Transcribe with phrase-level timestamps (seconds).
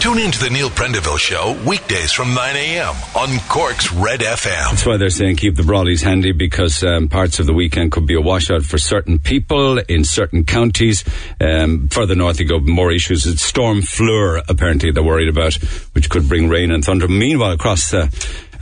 [0.00, 2.94] Tune in to the Neil Prendeville Show weekdays from 9 a.m.
[3.14, 4.70] on Cork's Red FM.
[4.70, 8.06] That's why they're saying keep the brollies handy because um, parts of the weekend could
[8.06, 11.04] be a washout for certain people in certain counties.
[11.38, 13.26] Um, further north you go, more issues.
[13.26, 15.56] It's Storm Fleur, apparently, they're worried about,
[15.92, 17.06] which could bring rain and thunder.
[17.06, 18.08] Meanwhile, across the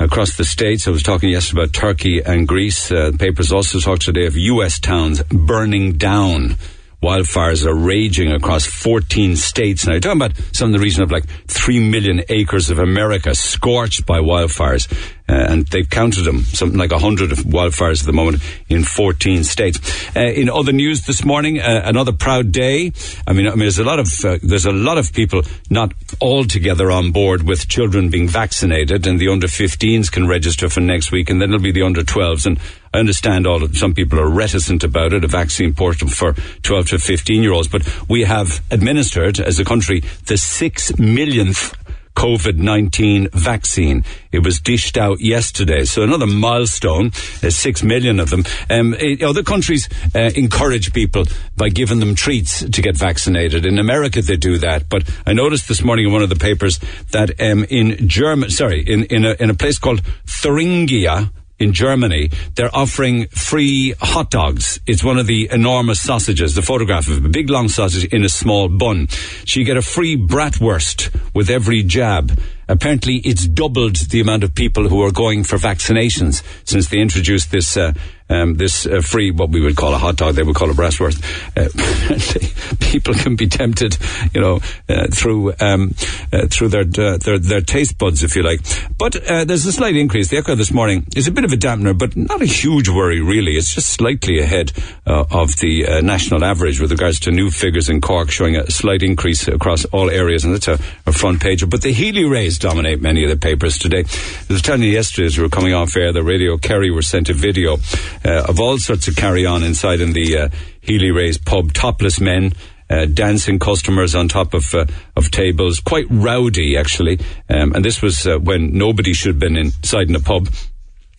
[0.00, 0.89] across the states.
[0.89, 2.91] I was talking yesterday about Turkey and Greece.
[2.91, 4.80] Uh, the papers also talk today of U.S.
[4.80, 6.57] towns burning down
[7.02, 9.92] wildfires are raging across 14 states now.
[9.92, 14.06] You're talking about some of the region of like 3 million acres of America scorched
[14.06, 14.92] by wildfires.
[15.28, 19.78] Uh, and they've counted them, something like 100 wildfires at the moment in 14 states.
[20.16, 22.92] Uh, in other news this morning, uh, another proud day.
[23.27, 25.92] I mean, I mean, there's a lot of, uh, there's a lot of people not
[26.20, 31.12] altogether on board with children being vaccinated and the under 15s can register for next
[31.12, 32.46] week and then it'll be the under 12s.
[32.46, 32.59] And
[32.95, 36.88] I understand all of, some people are reticent about it, a vaccine portal for 12
[36.88, 41.74] to 15 year olds, but we have administered as a country the six millionth
[42.18, 44.02] COVID-19 vaccine.
[44.32, 45.84] It was dished out yesterday.
[45.84, 47.12] So another milestone,
[47.45, 48.43] uh, six million of them.
[48.68, 53.65] Um, it, other countries uh, encourage people by giving them treats to get vaccinated.
[53.65, 54.88] In America, they do that.
[54.88, 56.80] But I noticed this morning in one of the papers
[57.12, 62.30] that um, in Germany, sorry, in, in, a, in a place called Thuringia, in Germany,
[62.54, 64.81] they're offering free hot dogs.
[64.87, 68.28] It's one of the enormous sausages, the photograph of a big long sausage in a
[68.28, 69.09] small bun.
[69.47, 72.38] So you get a free bratwurst with every jab.
[72.69, 77.50] Apparently, it's doubled the amount of people who are going for vaccinations since they introduced
[77.50, 77.93] this uh,
[78.28, 80.75] um, this uh, free, what we would call a hot dog, they would call a
[80.75, 81.22] bratwurst.
[81.56, 83.97] Uh, people can be tempted,
[84.34, 85.94] you know, uh, through um,
[86.32, 88.60] uh, through their, uh, their their taste buds, if you like.
[88.99, 90.28] But there's a slight increase.
[90.28, 93.21] The echo this morning is a bit of a dampener, but not a huge worry,
[93.21, 93.56] really.
[93.56, 94.72] It's just slightly ahead
[95.06, 99.49] of the national average with regards to new figures in Cork, showing a slight increase
[99.49, 101.69] across all areas, and that's a, a front page.
[101.69, 104.00] But the Healy-Raes dominate many of the papers today.
[104.00, 107.03] I was telling you yesterday as we were coming off air, the radio Kerry were
[107.03, 107.78] sent a video
[108.25, 110.49] uh, of all sorts of carry on inside in the uh,
[110.81, 111.73] Healy-Raes pub.
[111.73, 112.53] Topless men.
[112.91, 117.21] Uh, dancing customers on top of uh, of tables, quite rowdy actually.
[117.51, 120.49] Um, and this was uh, when nobody should have been inside in a pub.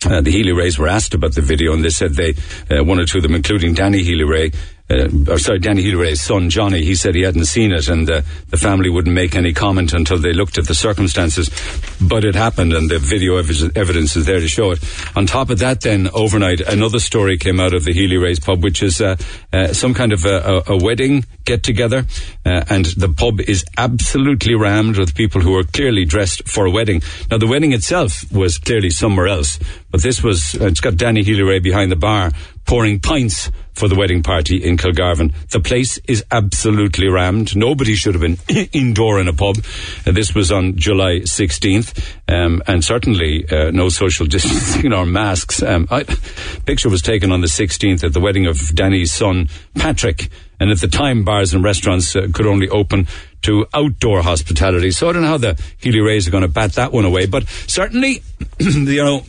[0.04, 2.34] Uh, the Healy-Raes were asked about the video, and they said they
[2.70, 4.50] uh, one or two of them, including Danny Healy-Rae,
[4.90, 8.22] uh, or sorry, Danny Healy-Rae's son Johnny, he said he hadn't seen it and uh,
[8.48, 11.50] the family wouldn't make any comment until they looked at the circumstances.
[12.00, 14.80] But it happened and the video ev- evidence is there to show it.
[15.16, 18.82] On top of that then, overnight, another story came out of the Healy-Rae's pub, which
[18.82, 19.16] is uh,
[19.52, 22.04] uh some kind of a, a, a wedding get-together
[22.44, 26.70] uh, and the pub is absolutely rammed with people who are clearly dressed for a
[26.70, 27.02] wedding.
[27.30, 29.58] Now, the wedding itself was clearly somewhere else,
[29.90, 32.30] but this was, uh, it's got Danny Healy-Rae behind the bar
[32.70, 35.34] pouring pints for the wedding party in Kilgarvan.
[35.48, 37.56] The place is absolutely rammed.
[37.56, 38.38] Nobody should have been
[38.72, 39.56] indoor in a pub.
[40.06, 41.98] Uh, this was on July 16th,
[42.28, 45.64] um, and certainly uh, no social distancing or masks.
[45.64, 46.04] Um, I,
[46.64, 50.28] picture was taken on the 16th at the wedding of Danny's son, Patrick.
[50.60, 53.08] And at the time, bars and restaurants uh, could only open
[53.42, 54.92] to outdoor hospitality.
[54.92, 57.26] So I don't know how the Healy-Raes are going to bat that one away.
[57.26, 58.22] But certainly,
[58.60, 59.24] you know,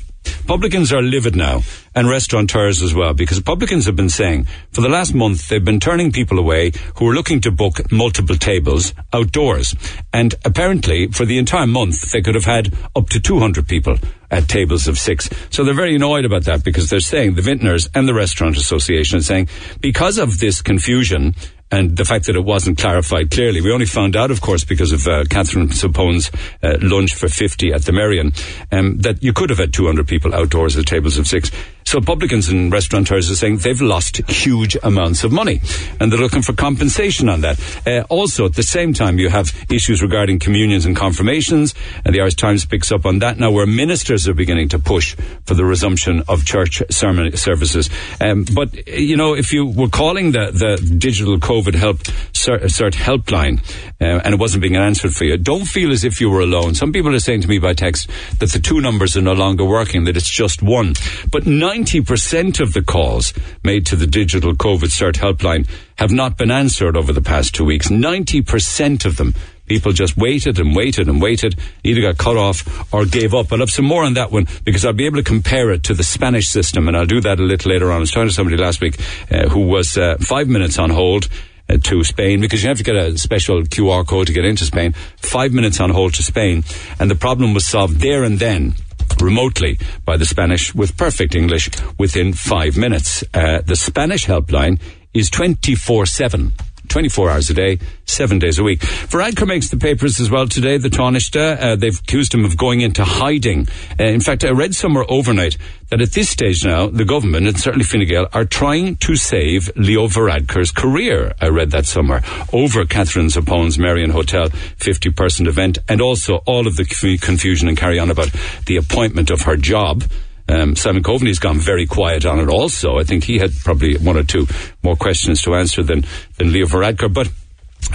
[0.48, 1.62] Publicans are livid now,
[1.96, 5.80] and restaurateurs as well, because publicans have been saying for the last month they've been
[5.80, 9.76] turning people away who are looking to book multiple tables outdoors.
[10.12, 13.98] And apparently, for the entire month, they could have had up to 200 people
[14.30, 15.30] at tables of six.
[15.50, 19.20] So they're very annoyed about that because they're saying, the vintners and the Restaurant Association
[19.20, 19.50] are saying,
[19.80, 21.36] because of this confusion
[21.72, 23.62] and the fact that it wasn't clarified clearly.
[23.62, 26.30] We only found out, of course, because of uh, Catherine Zappone's
[26.62, 28.34] uh, lunch for 50 at the Merrion,
[28.72, 31.52] um, that you could have had 200 people outdoors at tables of six.
[31.92, 35.60] So publicans and restaurateurs are saying they've lost huge amounts of money
[36.00, 37.60] and they're looking for compensation on that.
[37.86, 41.76] Uh, also, at the same time, you have issues regarding communions and confirmations,
[42.06, 45.18] and the Irish Times picks up on that now, where ministers are beginning to push
[45.44, 47.90] for the resumption of church sermon services.
[48.22, 51.98] Um, but you know, if you were calling the the digital COVID help
[52.32, 53.60] cert helpline
[54.00, 56.74] uh, and it wasn't being answered for you, don't feel as if you were alone.
[56.74, 59.66] Some people are saying to me by text that the two numbers are no longer
[59.66, 60.94] working, that it's just one,
[61.30, 63.34] but nine 90% of the calls
[63.64, 67.66] made to the digital COVID CERT helpline have not been answered over the past two
[67.66, 67.90] weeks.
[67.90, 69.34] 90% of them.
[69.66, 73.52] People just waited and waited and waited, either got cut off or gave up.
[73.52, 75.96] I'll have some more on that one because I'll be able to compare it to
[75.96, 77.98] the Spanish system, and I'll do that a little later on.
[77.98, 79.00] I was talking to somebody last week
[79.32, 81.30] uh, who was uh, five minutes on hold
[81.70, 84.66] uh, to Spain because you have to get a special QR code to get into
[84.66, 84.92] Spain.
[85.18, 86.64] Five minutes on hold to Spain,
[87.00, 88.76] and the problem was solved there and then
[89.20, 93.24] remotely by the Spanish with perfect English within five minutes.
[93.34, 94.80] Uh, the Spanish helpline
[95.14, 96.54] is 24 7.
[96.92, 98.82] 24 hours a day, seven days a week.
[98.82, 101.38] Varadkar makes the papers as well today, the Taoiseach.
[101.38, 103.66] Uh, they've accused him of going into hiding.
[103.98, 105.58] Uh, in fact, I read somewhere overnight
[105.90, 109.72] that at this stage now, the government and certainly Fine Gael are trying to save
[109.78, 111.34] Leo Varadkar's career.
[111.40, 112.24] I read that somewhere.
[112.52, 116.86] Over Catherine Zappone's Merrion Hotel 50 person event and also all of the
[117.22, 118.32] confusion and carry on about
[118.66, 120.04] the appointment of her job.
[120.52, 123.00] Um, Simon Coveney's gone very quiet on it also.
[123.00, 124.48] I think he had probably one or two
[124.84, 126.06] more questions to answer than,
[126.38, 127.14] than Leo Varadkar.
[127.14, 127.28] But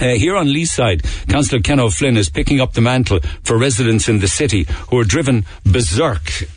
[0.01, 4.19] uh, here on Leeside, Councillor Ken O'Flynn is picking up the mantle for residents in
[4.19, 6.47] the city who are driven berserk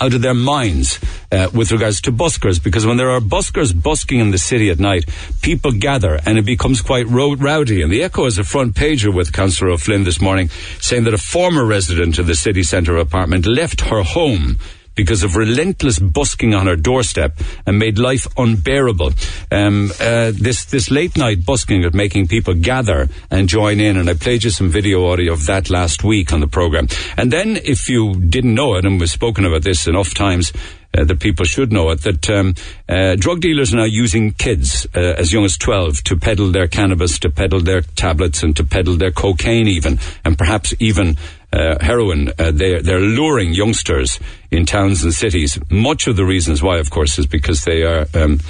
[0.00, 0.98] out of their minds
[1.30, 4.78] uh, with regards to buskers because when there are buskers busking in the city at
[4.78, 5.04] night,
[5.42, 7.82] people gather and it becomes quite ro- rowdy.
[7.82, 10.48] And the Echo is a front pager with Councillor O'Flynn this morning
[10.80, 14.58] saying that a former resident of the city centre apartment left her home
[14.94, 19.12] because of relentless busking on her doorstep and made life unbearable.
[19.50, 24.08] Um, uh, this this late night busking of making people gather and join in, and
[24.08, 26.88] I played you some video audio of that last week on the program.
[27.16, 30.52] And then, if you didn't know it, and we've spoken about this enough times.
[30.92, 32.52] Uh, that people should know it, that um,
[32.88, 36.66] uh, drug dealers are now using kids uh, as young as 12 to peddle their
[36.66, 41.16] cannabis, to peddle their tablets, and to peddle their cocaine even, and perhaps even
[41.52, 42.30] uh, heroin.
[42.36, 44.18] Uh, they're, they're luring youngsters
[44.50, 45.58] in towns and cities.
[45.70, 48.40] Much of the reasons why, of course, is because they are um,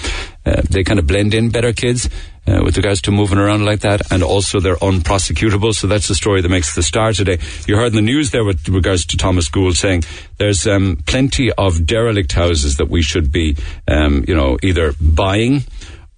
[0.46, 2.08] uh, they kind of blend in better kids.
[2.46, 5.74] Uh, with regards to moving around like that, and also they're unprosecutable.
[5.74, 7.38] So that's the story that makes the star today.
[7.66, 10.04] You heard in the news there with regards to Thomas Gould saying
[10.38, 13.56] there's um, plenty of derelict houses that we should be,
[13.86, 15.64] um, you know, either buying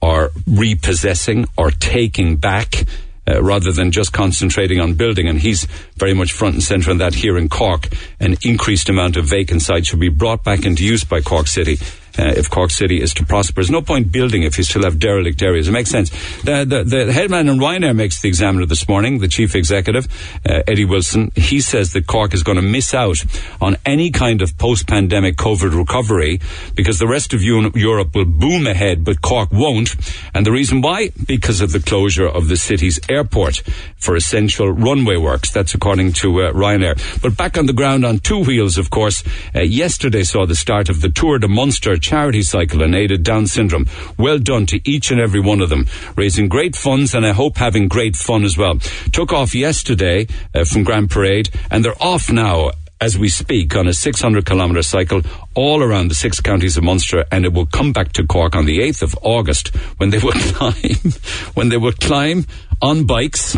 [0.00, 2.84] or repossessing or taking back
[3.28, 5.28] uh, rather than just concentrating on building.
[5.28, 5.64] And he's
[5.96, 7.88] very much front and centre on that here in Cork.
[8.20, 11.78] An increased amount of vacant sites should be brought back into use by Cork City
[12.18, 13.56] uh, if Cork City is to prosper.
[13.56, 15.68] There's no point building if you still have derelict areas.
[15.68, 16.10] It makes sense.
[16.42, 20.06] The, the, the headman in Ryanair makes the examiner this morning, the chief executive,
[20.48, 21.32] uh, Eddie Wilson.
[21.34, 23.24] He says that Cork is going to miss out
[23.60, 26.40] on any kind of post-pandemic COVID recovery
[26.74, 29.94] because the rest of Europe will boom ahead, but Cork won't.
[30.34, 31.10] And the reason why?
[31.26, 33.62] Because of the closure of the city's airport
[33.96, 35.50] for essential runway works.
[35.50, 37.22] That's according to uh, Ryanair.
[37.22, 39.22] But back on the ground on two wheels, of course,
[39.54, 43.46] uh, yesterday saw the start of the Tour de Munster charity cycle and aided Down
[43.46, 43.86] syndrome.
[44.18, 47.56] Well done to each and every one of them, raising great funds and I hope
[47.56, 48.78] having great fun as well.
[49.12, 53.88] Took off yesterday uh, from Grand Parade and they're off now as we speak on
[53.88, 55.22] a 600 kilometre cycle
[55.54, 58.64] all around the six counties of Munster and it will come back to Cork on
[58.64, 61.12] the 8th of August when they will climb,
[61.54, 62.46] when they will climb
[62.80, 63.56] on bikes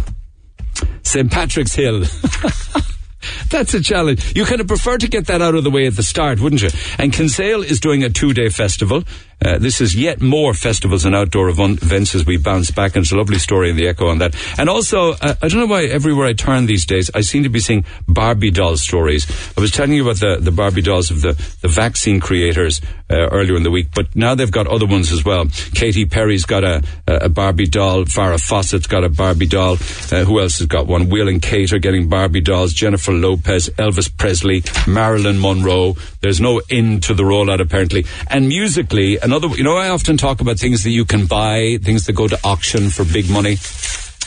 [1.02, 1.30] St.
[1.30, 2.04] Patrick's Hill.
[3.48, 4.36] That's a challenge.
[4.36, 6.62] You kind of prefer to get that out of the way at the start, wouldn't
[6.62, 6.70] you?
[6.98, 9.04] And Kinsale is doing a two day festival.
[9.44, 12.96] Uh, this is yet more festivals and outdoor events as we bounce back.
[12.96, 14.34] And it's a lovely story in the Echo on that.
[14.58, 17.48] And also, uh, I don't know why everywhere I turn these days, I seem to
[17.48, 19.26] be seeing Barbie doll stories.
[19.56, 22.80] I was telling you about the, the Barbie dolls of the, the vaccine creators
[23.10, 25.44] uh, earlier in the week, but now they've got other ones as well.
[25.74, 28.04] Katy Perry's got a, a Barbie doll.
[28.04, 29.74] Farrah Fawcett's got a Barbie doll.
[29.74, 31.08] Uh, who else has got one?
[31.10, 32.72] Will and Kate are getting Barbie dolls.
[32.72, 35.96] Jennifer Lopez, Elvis Presley, Marilyn Monroe.
[36.20, 38.06] There's no end to the rollout apparently.
[38.28, 42.06] And musically, another, you know, I often talk about things that you can buy, things
[42.06, 43.56] that go to auction for big money.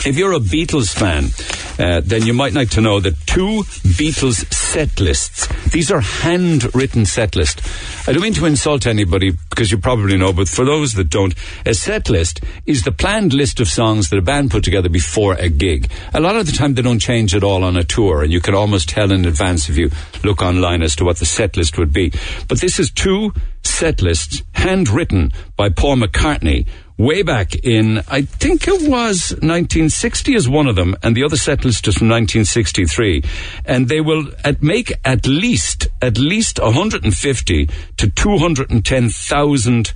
[0.05, 1.31] If you're a Beatles fan,
[1.79, 3.63] uh, then you might like to know that two
[3.97, 5.47] Beatles set lists.
[5.69, 8.07] These are handwritten set lists.
[8.07, 11.33] I don't mean to insult anybody because you probably know, but for those that don't,
[11.65, 15.33] a set list is the planned list of songs that a band put together before
[15.33, 15.91] a gig.
[16.13, 18.39] A lot of the time they don't change at all on a tour, and you
[18.39, 19.91] can almost tell in advance if you
[20.23, 22.11] look online as to what the set list would be.
[22.47, 26.65] But this is two set lists handwritten by Paul McCartney
[26.97, 31.37] way back in, I think it was 1960 is one of them, and the other
[31.37, 33.23] set list is from 1963.
[33.65, 39.93] And they will at, make at least, at least 150 to 210,000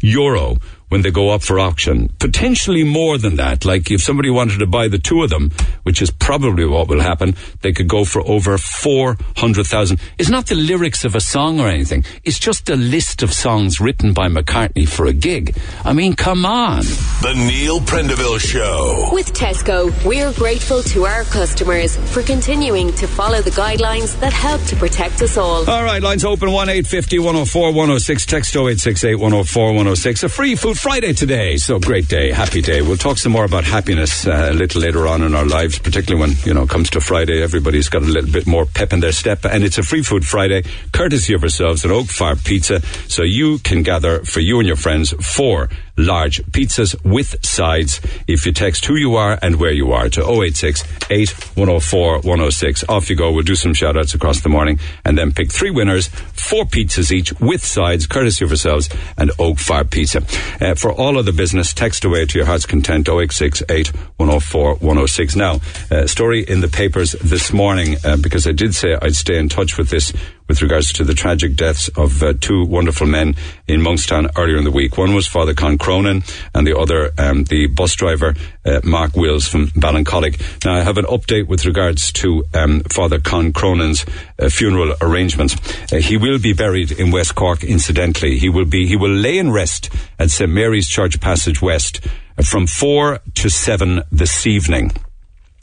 [0.00, 0.56] euro
[0.92, 2.10] when they go up for auction.
[2.18, 3.64] Potentially more than that.
[3.64, 5.50] Like if somebody wanted to buy the two of them,
[5.84, 9.98] which is probably what will happen, they could go for over 400,000.
[10.18, 12.04] It's not the lyrics of a song or anything.
[12.24, 15.56] It's just a list of songs written by McCartney for a gig.
[15.82, 16.82] I mean, come on.
[17.22, 19.08] The Neil Prendeville Show.
[19.12, 24.62] With Tesco, we're grateful to our customers for continuing to follow the guidelines that help
[24.64, 25.68] to protect us all.
[25.70, 28.26] All right, lines open 1 850 104 106.
[28.26, 30.22] Text 0868 104 106.
[30.24, 32.82] A free food Friday today, so great day, happy day.
[32.82, 36.20] We'll talk some more about happiness uh, a little later on in our lives, particularly
[36.20, 37.40] when, you know, comes to Friday.
[37.40, 40.26] Everybody's got a little bit more pep in their step, and it's a free food
[40.26, 44.66] Friday, courtesy of ourselves at Oak Farm Pizza, so you can gather for you and
[44.66, 49.72] your friends for large pizzas with sides if you text who you are and where
[49.72, 52.84] you are to 086 8104 106.
[52.88, 53.32] Off you go.
[53.32, 57.12] We'll do some shout outs across the morning and then pick three winners, four pizzas
[57.12, 60.22] each with sides, courtesy of yourselves and Oak Fire Pizza.
[60.60, 65.36] Uh, for all other business, text away to your heart's content 086 8104 106.
[65.36, 69.38] Now, uh, story in the papers this morning uh, because I did say I'd stay
[69.38, 70.12] in touch with this
[70.48, 73.34] with regards to the tragic deaths of uh, two wonderful men
[73.66, 74.98] in Monkstown earlier in the week.
[74.98, 76.22] One was Father Con Cronin
[76.54, 78.34] and the other, um, the bus driver,
[78.64, 80.64] uh, Mark Wills from Ballincollig.
[80.64, 84.04] Now, I have an update with regards to um, Father Con Cronin's
[84.38, 85.56] uh, funeral arrangements.
[85.92, 88.38] Uh, he will be buried in West Cork, incidentally.
[88.38, 90.50] He will be, he will lay in rest at St.
[90.50, 92.06] Mary's Church Passage West
[92.38, 94.92] uh, from 4 to 7 this evening.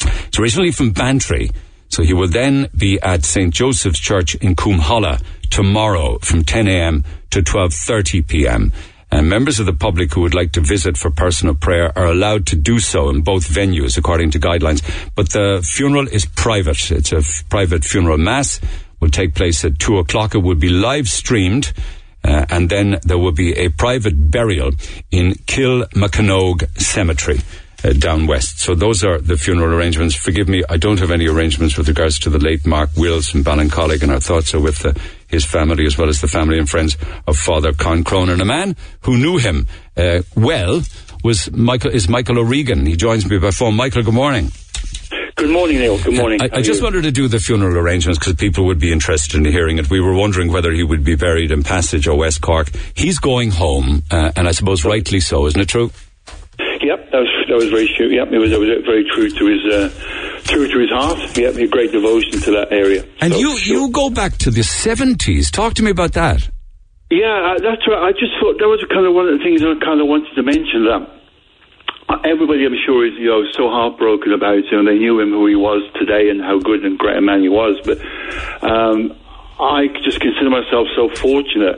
[0.01, 1.51] It's originally from Bantry,
[1.89, 3.53] so he will then be at St.
[3.53, 7.03] Joseph's Church in Coomhola tomorrow from 10 a.m.
[7.31, 8.72] to 12.30 p.m.
[9.12, 12.46] And members of the public who would like to visit for personal prayer are allowed
[12.48, 14.84] to do so in both venues according to guidelines.
[15.15, 16.91] But the funeral is private.
[16.91, 18.62] It's a f- private funeral mass.
[19.00, 20.36] Will take place at two o'clock.
[20.36, 21.74] It will be live streamed.
[22.24, 24.72] Uh, and then there will be a private burial
[25.10, 27.39] in Kilmocomoge Cemetery
[27.83, 28.59] uh, down west.
[28.59, 30.15] So those are the funeral arrangements.
[30.15, 33.43] Forgive me, I don't have any arrangements with regards to the late Mark Wills from
[33.43, 34.93] Ballincollig, and our thoughts are with uh,
[35.27, 38.41] his family as well as the family and friends of Father Con Cronin.
[38.41, 40.81] A man who knew him uh, well
[41.24, 42.86] was Michael is Michael O'Regan.
[42.86, 43.75] He joins me by phone.
[43.75, 44.51] Michael, good morning.
[45.36, 45.98] Good morning, Neil.
[46.03, 46.41] Good morning.
[46.41, 49.45] I, I just wanted to do the funeral arrangements because people would be interested in
[49.45, 49.89] hearing it.
[49.89, 52.69] We were wondering whether he would be buried in Passage or West Cork.
[52.93, 55.91] He's going home, uh, and I suppose rightly so, isn't it true?
[56.59, 58.08] Yep, that was that was very true.
[58.08, 59.89] Yep, it was, it was very true to his uh,
[60.46, 61.20] true to his heart.
[61.38, 63.06] Yep, he had great devotion to that area.
[63.22, 63.74] And So, you sure.
[63.75, 65.51] you go back to the seventies.
[65.51, 66.50] Talk to me about that.
[67.12, 68.06] Yeah, uh, that's right.
[68.06, 70.34] I just thought that was kind of one of the things I kind of wanted
[70.36, 71.18] to mention that.
[72.25, 74.86] Everybody, I'm sure, is you know so heartbroken about him.
[74.86, 77.50] They knew him who he was today and how good and great a man he
[77.50, 77.77] was.
[77.86, 78.01] But
[78.65, 79.13] um,
[79.60, 81.77] I just consider myself so fortunate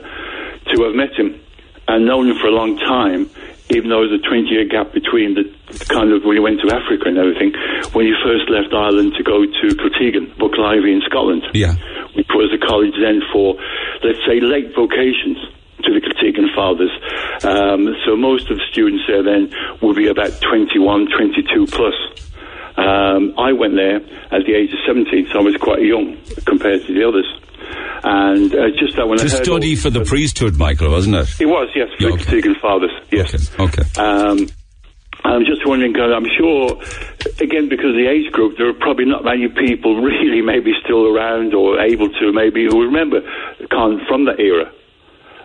[0.72, 1.40] to have met him
[1.88, 3.28] and known him for a long time.
[3.72, 5.44] Even though there was a 20 year gap between the
[5.88, 7.52] kind of when he went to Africa and everything,
[7.96, 11.74] when you first left Ireland to go to Kiltegan, Buchlyvie in Scotland Yeah.
[12.14, 13.56] which was a college then for,
[14.04, 15.38] let's say, late vocations
[15.84, 16.92] to the Kiltegan Fathers.
[17.42, 19.50] Um, so most of the students there then
[19.80, 21.94] would be about 21, 22 plus.
[22.76, 23.96] Um, I went there
[24.30, 27.26] at the age of 17, so I was quite young compared to the others.
[28.12, 31.40] And uh, just that when To I heard study for the priesthood, Michael, wasn't it?
[31.40, 32.54] It was, yes, for Yeah, okay.
[32.60, 33.50] Fathers, yes.
[33.58, 33.80] Okay.
[33.80, 33.84] Okay.
[33.96, 34.48] Um,
[35.24, 36.76] I'm just wondering, of, I'm sure,
[37.40, 41.08] again, because of the age group, there are probably not many people really maybe still
[41.08, 43.22] around or able to maybe who remember
[43.72, 44.70] Con from that era.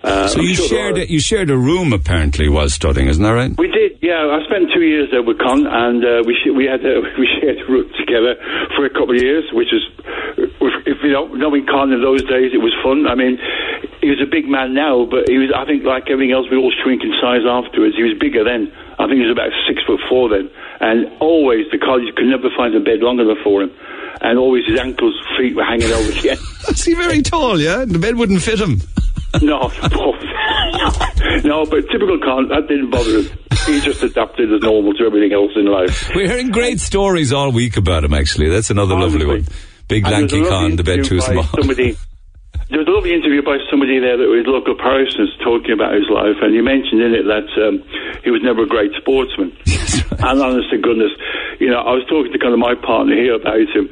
[0.03, 3.23] Uh, So I'm you sure shared a, you shared a room apparently while studying, isn't
[3.23, 3.51] that right?
[3.57, 4.27] We did, yeah.
[4.29, 7.27] I spent two years there with Con, and uh, we sh- we had uh, we
[7.41, 8.35] shared a room together
[8.75, 9.81] for a couple of years, which is,
[10.85, 13.07] if you know, knowing Con in those days, it was fun.
[13.07, 13.37] I mean,
[14.01, 16.57] he was a big man now, but he was, I think, like everything else, we
[16.57, 17.95] all shrink in size afterwards.
[17.97, 18.71] He was bigger then.
[18.99, 20.49] I think he was about six foot four then,
[20.79, 23.71] and always the college could never find a bed long enough for him,
[24.21, 26.39] and always his ankles, feet were hanging over the end.
[26.69, 27.59] Is he very tall?
[27.59, 28.81] Yeah, the bed wouldn't fit him.
[29.41, 29.71] No,
[31.43, 33.39] no, but typical Con, that didn't bother him.
[33.65, 36.09] He just adapted as normal to everything else in life.
[36.15, 38.13] We're hearing great stories all week about him.
[38.13, 39.45] Actually, that's another lovely one.
[39.87, 41.43] Big And lanky con, the bed too small.
[41.43, 41.97] Somebody,
[42.69, 46.07] there was a lovely interview by somebody there that was local parsons talking about his
[46.11, 47.83] life, and he mentioned in it that um,
[48.23, 49.55] he was never a great sportsman.
[50.17, 51.11] And honest to goodness,
[51.59, 53.85] you know, I was talking to kind of my partner here about him,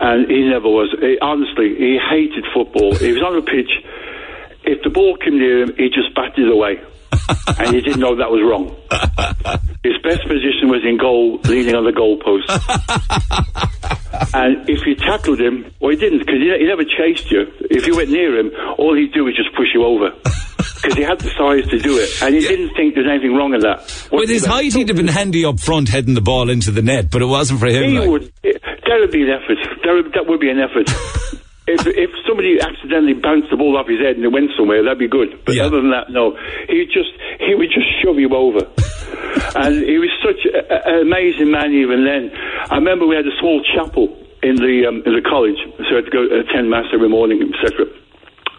[0.00, 0.88] and he never was.
[0.98, 2.96] He, honestly, he hated football.
[2.96, 3.68] He was on the pitch.
[4.66, 6.82] If the ball came near him, he just batted it away.
[7.58, 8.74] and he didn't know that was wrong.
[9.82, 12.50] His best position was in goal, leaning on the goalpost.
[14.34, 17.46] and if you tackled him, well, he didn't, because he, he never chased you.
[17.70, 20.10] If you went near him, all he'd do was just push you over.
[20.76, 23.54] Because he had the size to do it, and he didn't think there's anything wrong
[23.54, 24.08] in that.
[24.12, 27.10] With his height, he'd have been handy up front, heading the ball into the net,
[27.10, 27.90] but it wasn't for him.
[27.90, 28.08] He like.
[28.08, 28.32] would.
[28.42, 29.56] That would be an effort.
[29.82, 30.90] That would, that would be an effort.
[31.66, 34.98] If if somebody accidentally bounced the ball off his head and it went somewhere, that'd
[34.98, 35.38] be good.
[35.44, 35.66] But Yeah.
[35.66, 36.36] other than that, no.
[36.68, 38.62] He just he would just shove you over.
[39.58, 41.72] and he was such a- an amazing man.
[41.72, 42.30] Even then,
[42.70, 45.94] I remember we had a small chapel in the um, in the college, so I
[46.02, 47.86] had to go attend mass every morning, etc.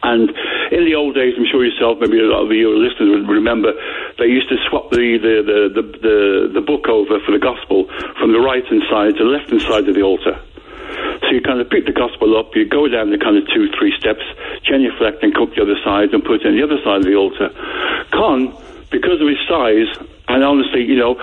[0.04, 0.30] And
[0.72, 3.74] in the old days, I'm sure yourself, maybe a lot of your listeners would remember,
[4.20, 6.18] they used to swap the, the, the, the, the,
[6.54, 7.90] the book over for the gospel
[8.22, 10.38] from the right hand side to the left hand side of the altar.
[11.22, 13.70] So you kind of pick the gospel up, you go down the kind of two,
[13.78, 14.24] three steps,
[14.64, 17.16] genuflect and up the other side and put it on the other side of the
[17.16, 17.50] altar.
[18.12, 18.56] Con
[18.90, 19.92] because of his size,
[20.28, 21.20] and honestly, you know,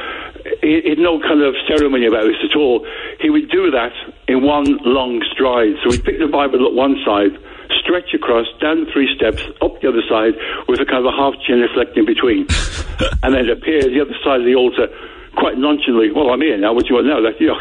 [0.61, 2.87] he had no kind of ceremony about this at all.
[3.21, 3.93] He would do that
[4.29, 5.77] in one long stride.
[5.83, 7.33] So he'd pick the Bible at one side,
[7.81, 10.35] stretch across, down three steps, up the other side,
[10.69, 12.47] with a kind of a half genuflect in between,
[13.23, 14.89] and then appear at the other side of the altar
[15.37, 16.13] quite nonchalantly.
[16.13, 16.73] Well, I'm here now.
[16.73, 17.21] What do you want now?
[17.21, 17.59] Like, you know.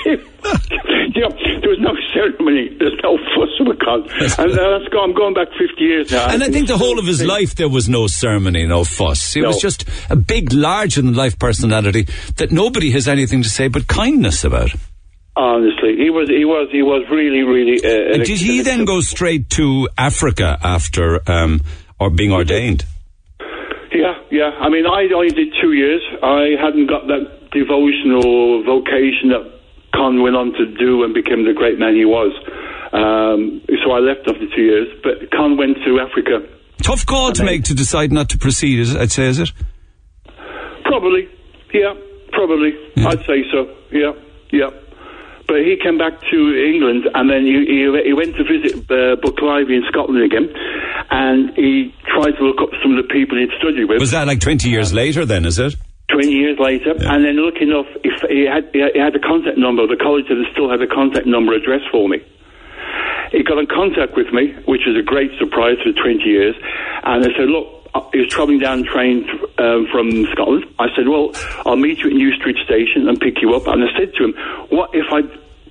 [1.14, 1.30] you know,
[1.60, 4.10] there was no ceremony, there's no fuss with God.
[4.38, 6.28] And uh, go, I'm going back 50 years now.
[6.30, 9.34] And I think the whole of his life there was no ceremony, no fuss.
[9.34, 13.68] He was just a big, larger than life personality that nobody has anything to say
[13.68, 14.70] but kindness about.
[15.36, 17.78] Honestly, he was, he was, he was really, really.
[17.78, 21.62] Uh, did he then go straight to Africa after um,
[21.98, 22.84] or being ordained?
[24.30, 24.50] Yeah, yeah.
[24.60, 26.02] I mean, I only did two years.
[26.22, 29.60] I hadn't got that devotion or vocation that
[29.94, 32.32] Con went on to do and became the great man he was.
[32.92, 34.88] Um, so I left after two years.
[35.02, 36.46] But Con went to Africa.
[36.82, 38.80] Tough call to make to decide not to proceed.
[38.80, 39.52] Is it, I'd say, is it?
[40.84, 41.28] Probably,
[41.74, 41.94] yeah,
[42.32, 42.72] probably.
[42.96, 43.76] I'd say so.
[43.92, 44.12] Yeah,
[44.50, 44.70] yeah.
[45.50, 49.18] But he came back to England, and then he, he, he went to visit uh,
[49.18, 50.46] in Scotland again,
[51.10, 53.98] and he tried to look up some of the people he'd studied with.
[53.98, 55.26] Was that like twenty years later?
[55.26, 55.74] Then is it?
[56.10, 59.86] 20 years later, and then lucky enough, if he had, he had a contact number,
[59.86, 62.18] the college had still had a contact number address for me.
[63.30, 66.54] He got in contact with me, which was a great surprise for 20 years,
[67.02, 67.79] and I said, look,
[68.12, 69.28] he was travelling down train
[69.58, 70.64] um, from Scotland.
[70.78, 71.30] I said, well,
[71.66, 73.66] I'll meet you at New Street Station and pick you up.
[73.66, 74.34] And I said to him,
[74.70, 75.22] what if I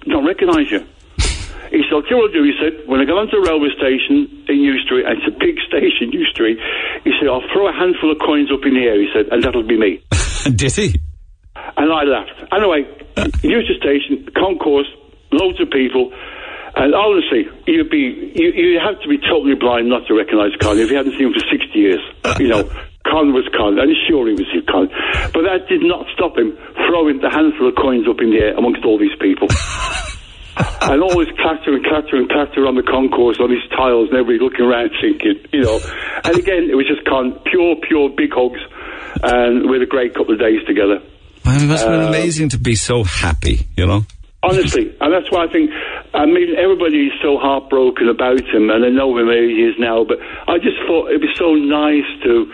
[0.09, 0.85] don't recognise you?
[1.69, 4.25] He said, "Okay, what I'll do, he said, when I get onto the railway station
[4.49, 6.57] in New Street, and it's a big station, New Street,
[7.05, 9.43] he said, I'll throw a handful of coins up in the air, he said, and
[9.45, 10.01] that'll be me.
[10.49, 10.97] Did he?
[11.77, 12.41] And I laughed.
[12.49, 12.89] Anyway,
[13.45, 14.89] New Street Station, concourse,
[15.31, 16.09] loads of people.
[16.79, 20.79] And honestly, you'd be you you have to be totally blind not to recognise Con
[20.79, 21.99] if you hadn't seen him for sixty years.
[22.39, 22.63] You know,
[23.03, 24.87] Con was Con, and sure he was Con.
[25.35, 26.55] But that did not stop him
[26.87, 29.51] throwing the handful of coins up in the air amongst all these people.
[30.87, 34.17] and all this clatter and clatter and clatter on the concourse, on these tiles, and
[34.17, 35.79] everybody looking around thinking, you know.
[36.23, 38.63] And again, it was just Con, pure, pure big hugs,
[39.23, 41.03] and we had a great couple of days together.
[41.43, 44.05] Well, it must have been Uh, amazing to be so happy, you know.
[44.41, 45.69] Honestly, and that's why I think,
[46.13, 49.75] I mean, everybody is so heartbroken about him, and I know him where he is
[49.77, 52.47] now, but I just thought it'd be so nice to,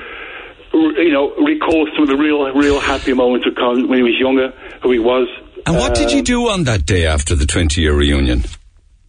[0.74, 4.18] you know, recall some of the real, real happy moments of Con when he was
[4.20, 5.28] younger, who he was.
[5.68, 8.44] And what did you um, do on that day after the twenty-year reunion?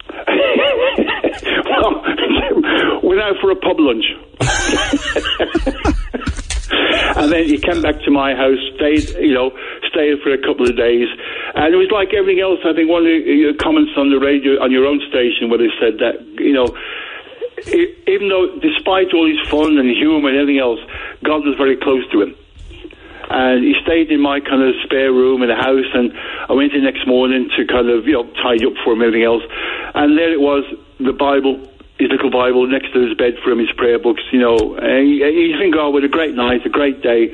[0.12, 2.02] well,
[3.02, 4.04] went out for a pub lunch.
[7.16, 9.50] and then he came back to my house, stayed, you know,
[9.96, 11.08] stayed for a couple of days.
[11.56, 12.60] And it was like everything else.
[12.68, 15.56] I think one of the uh, comments on the radio, on your own station, where
[15.56, 16.68] they said that, you know,
[18.04, 20.80] even though, despite all his fun and humour and everything else,
[21.24, 22.36] God was very close to him.
[23.28, 26.12] And he stayed in my kind of spare room in the house, and
[26.48, 29.24] I went in next morning to kind of, you know, tidy up for him, everything
[29.24, 29.42] else.
[29.96, 30.62] And there it was,
[31.00, 31.58] the Bible,
[31.98, 34.76] his little Bible next to his bed for him, his prayer books, you know.
[34.76, 37.32] And you, you think, oh, what a great night, a great day.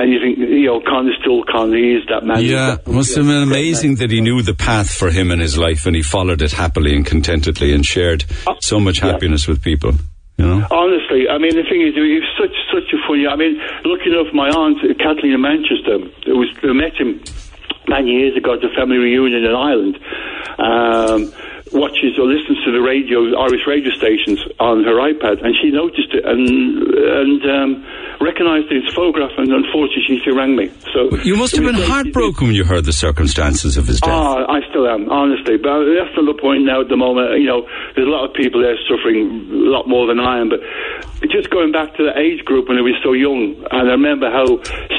[0.00, 2.42] And you think, you know, Con is still Con, he is that man.
[2.42, 5.58] Yeah, it must have been amazing that he knew the path for him in his
[5.58, 8.24] life and he followed it happily and contentedly and shared
[8.60, 9.12] so much Yeah.
[9.12, 9.92] happiness with people.
[10.38, 10.66] You know?
[10.70, 13.26] Honestly, I mean, the thing is, he was such such a funny.
[13.28, 17.20] I mean, looking enough, my aunt Kathleen in Manchester, it was met him
[17.88, 19.98] many years ago at a family reunion in Ireland.
[20.58, 21.32] Um,
[21.72, 26.12] watches or listens to the radio, Irish radio stations on her iPad, and she noticed
[26.12, 26.48] it and
[26.90, 27.70] and um,
[28.20, 30.70] recognised his photograph, and unfortunately, she rang me.
[30.92, 34.12] So You must have been heartbroken when you heard the circumstances of his death.
[34.12, 35.56] Ah, I still am, honestly.
[35.56, 37.38] But that's not the point now at the moment.
[37.40, 40.48] You know, there's a lot of people there suffering a lot more than I am.
[40.50, 40.60] But
[41.30, 44.30] just going back to the age group when he was so young, and I remember
[44.30, 44.46] how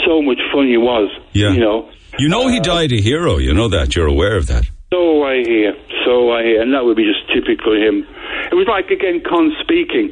[0.06, 1.10] so much fun he was.
[1.34, 1.52] Yeah.
[1.52, 1.90] You know.
[2.20, 3.38] You know he died a hero.
[3.38, 3.96] You know that.
[3.96, 4.66] You're aware of that.
[4.94, 5.72] So I hear,
[6.04, 8.04] so I hear, and that would be just typical him.
[8.52, 10.12] It was like again, Con speaking.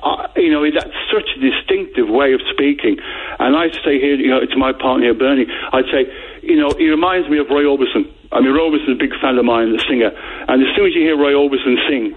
[0.00, 2.96] Uh, you know, that's such a distinctive way of speaking.
[3.38, 6.08] And I say here, you know, to my partner here, Bernie, I'd say,
[6.40, 8.08] you know, he reminds me of Roy Orbison.
[8.32, 10.08] I mean, Roy Orbison's a big fan of mine, the singer.
[10.48, 12.16] And as soon as you hear Roy Orbison sing,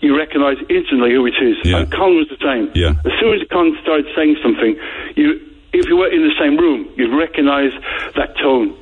[0.00, 1.56] you recognise instantly who it is.
[1.64, 1.88] Yeah.
[1.88, 2.68] And Con was the same.
[2.76, 3.00] Yeah.
[3.00, 4.76] As soon as Con started saying something,
[5.16, 5.40] you,
[5.72, 7.72] if you were in the same room, you'd recognise
[8.16, 8.76] that tone.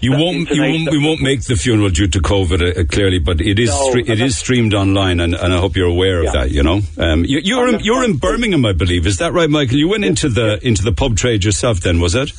[0.00, 3.18] You won't, you won't, we won't make the funeral due to COVID uh, uh, clearly,
[3.18, 6.18] but it is, No, stre- it is streamed online, and, and I hope you're aware
[6.20, 6.32] of Yeah.
[6.32, 6.50] that.
[6.50, 8.16] You know, um, you, you're in, you're in.
[8.16, 9.06] Birmingham, I believe.
[9.06, 9.76] Is that right, Michael?
[9.76, 12.32] You went into the into the pub trade yourself, then, was it?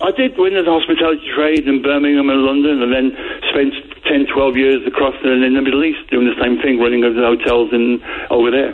[0.00, 3.12] I did win the hospitality trade in Birmingham and London, and then
[3.52, 3.74] spent
[4.08, 7.12] 10, 12 years across in, in the Middle East doing the same thing, running the
[7.20, 8.72] hotels in over there.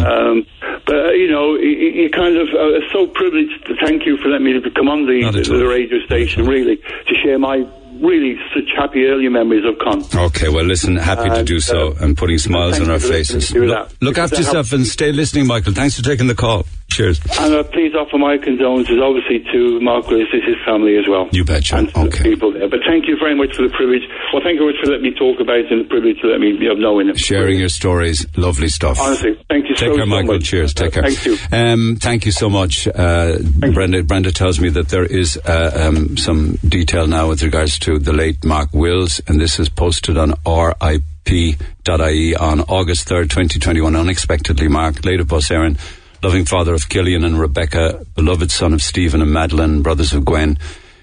[0.00, 0.46] Um,
[0.88, 3.66] uh, you know, you, you kind of uh, so privileged.
[3.66, 7.38] To thank you for letting me come on the, the radio station, really, to share
[7.38, 7.64] my
[8.00, 10.02] really such happy early memories of Con.
[10.26, 13.08] Okay, well, listen, happy to do so uh, and putting smiles on our you for
[13.08, 13.54] listening faces.
[13.54, 15.74] Look, look after yourself and stay listening, Michael.
[15.74, 16.64] Thanks for taking the call.
[17.00, 17.20] Cheers.
[17.40, 21.28] And uh, please offer my condolences, obviously, to Mark Willis and his family as well.
[21.32, 21.76] You betcha.
[21.76, 22.18] And Okay.
[22.18, 22.68] the people there.
[22.68, 24.02] But thank you very much for the privilege.
[24.32, 26.28] Well, thank you very much for letting me talk about it and the privilege to
[26.28, 27.18] let me know, knowing it.
[27.18, 28.26] Sharing your stories.
[28.36, 29.00] Lovely stuff.
[29.00, 30.34] Honestly, thank you Take so, care, so Michael.
[30.34, 30.44] much.
[30.44, 30.74] Cheers.
[30.74, 31.02] Take care.
[31.04, 31.38] Thank you.
[31.52, 32.86] Um, thank you so much.
[32.86, 37.78] Uh, Brenda, Brenda tells me that there is uh, um, some detail now with regards
[37.80, 43.96] to the late Mark Wills, and this is posted on RIP.ie on August 3rd, 2021.
[43.96, 45.78] Unexpectedly, Mark, late of Bus Éireann,
[46.22, 50.58] loving father of Killian and Rebecca, beloved son of Stephen and Madeline, brothers of Gwen,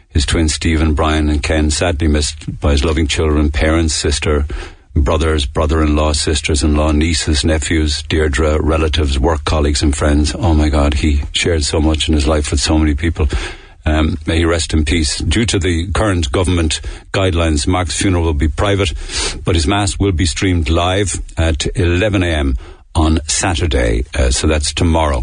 [0.10, 4.46] his twins Stephen, Brian, and Ken, sadly missed by his loving children, parents, sister,
[4.96, 10.36] brothers, brother-in-law, sisters-in-law, nieces, nephews, Deirdre, relatives, work colleagues and friends.
[10.38, 13.28] Oh my God, he shared so much in his life with so many people.
[13.86, 15.18] Um, may he rest in peace.
[15.20, 16.82] Due to the current government
[17.14, 18.94] guidelines, Mark's funeral will be private,
[19.46, 22.56] but his mass will be streamed live at 11 a.m.
[22.98, 24.04] on Saturday.
[24.14, 25.20] Uh, so that's tomorrow.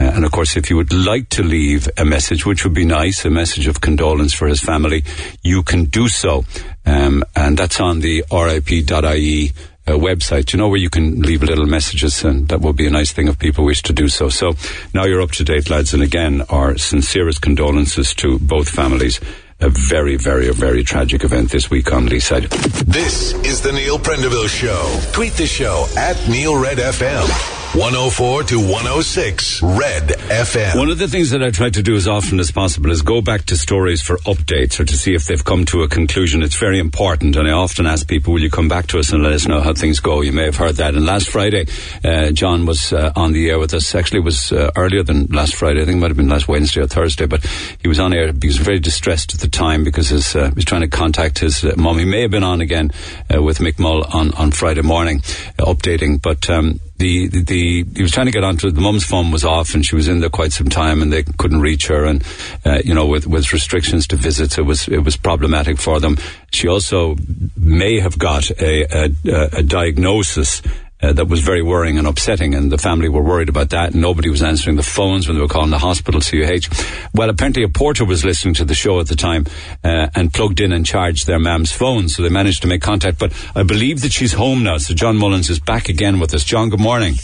[0.00, 2.86] Uh, and of course, if you would like to leave a message, which would be
[2.86, 5.04] nice, a message of condolence for his family,
[5.42, 6.44] you can do so.
[6.86, 9.52] Um, and that's on the rip.ie
[9.86, 12.90] uh, website, you know, where you can leave little messages, and that would be a
[12.90, 14.30] nice thing if people wish to do so.
[14.30, 14.52] So
[14.94, 19.20] now you're up to date, lads, and again, our sincerest condolences to both families.
[19.62, 22.48] A very, very, very tragic event this week on Leeside.
[22.86, 24.98] This is the Neil Prendeville Show.
[25.12, 27.59] Tweet the show at Neil Red FM.
[27.74, 30.76] 104 to 106 Red FM.
[30.76, 33.22] One of the things that I try to do as often as possible is go
[33.22, 36.42] back to stories for updates or to see if they've come to a conclusion.
[36.42, 39.22] It's very important, and I often ask people, "Will you come back to us and
[39.22, 40.96] let us know how things go?" You may have heard that.
[40.96, 41.68] And last Friday,
[42.02, 43.94] uh, John was uh, on the air with us.
[43.94, 45.80] Actually, it was uh, earlier than last Friday.
[45.80, 47.46] I think it might have been last Wednesday or Thursday, but
[47.80, 48.32] he was on air.
[48.32, 51.38] He was very distressed at the time because his, uh, he was trying to contact
[51.38, 52.00] his uh, mum.
[52.00, 52.90] He may have been on again
[53.32, 55.20] uh, with Mick Mull on on Friday morning,
[55.60, 56.50] updating, but.
[56.50, 58.70] Um, the, the, he was trying to get onto.
[58.70, 61.22] The mum's phone was off, and she was in there quite some time, and they
[61.22, 62.04] couldn't reach her.
[62.04, 62.22] And
[62.64, 66.18] uh, you know, with with restrictions to visits, it was it was problematic for them.
[66.52, 67.16] She also
[67.56, 70.62] may have got a a, a diagnosis.
[71.02, 73.92] Uh, that was very worrying and upsetting, and the family were worried about that.
[73.92, 76.68] And nobody was answering the phones when they were calling the hospital, CUH.
[77.14, 79.46] Well, apparently a porter was listening to the show at the time
[79.82, 83.18] uh, and plugged in and charged their mam's phone, so they managed to make contact.
[83.18, 86.44] But I believe that she's home now, so John Mullins is back again with us.
[86.44, 87.14] John, good morning.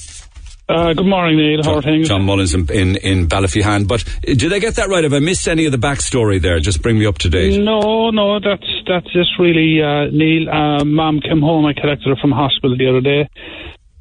[0.68, 1.62] Uh, good morning, Neil.
[1.62, 2.08] How are things?
[2.08, 3.86] John Mullins in, in, in Ballyphehane.
[3.86, 5.04] But uh, did I get that right?
[5.04, 6.58] Have I missed any of the backstory there?
[6.58, 7.62] Just bring me up to date.
[7.62, 10.48] No, no, that's that's just really uh, Neil.
[10.50, 11.66] Uh, Mom came home.
[11.66, 13.28] I collected her from hospital the other day.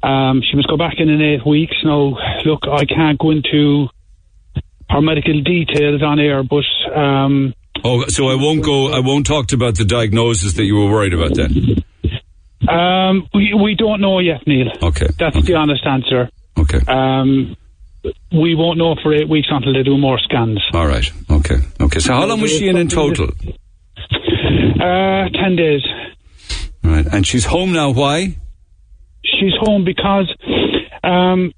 [0.02, 1.76] Um, she must go back in in eight weeks.
[1.84, 3.86] Now, look, I can't go into
[4.90, 6.64] her medical details on air, but
[6.96, 8.88] um, Oh, so I won't go.
[8.92, 11.84] I won't talk about the diagnosis that you were worried about then.
[12.68, 14.66] um, we we don't know yet, Neil.
[14.82, 15.06] Okay.
[15.16, 15.46] That's okay.
[15.46, 16.28] the honest answer.
[16.58, 16.80] Okay.
[16.88, 17.56] Um,
[18.32, 20.62] we won't know for eight weeks until they do more scans.
[20.72, 21.10] All right.
[21.30, 21.56] Okay.
[21.80, 21.98] Okay.
[22.00, 23.28] So how long was she in in total?
[24.80, 25.82] Uh, ten days.
[26.84, 27.06] All right.
[27.12, 27.90] And she's home now.
[27.90, 28.36] Why?
[29.40, 30.32] she's home because,
[31.04, 31.52] um,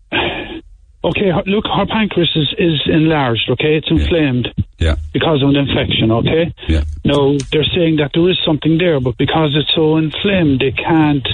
[1.04, 3.76] okay, her, look, her pancreas is, is enlarged, okay?
[3.76, 4.96] It's inflamed Yeah.
[5.12, 6.52] because of an infection, okay?
[6.66, 6.84] Yeah.
[7.04, 11.26] Now, they're saying that there is something there, but because it's so inflamed, they can't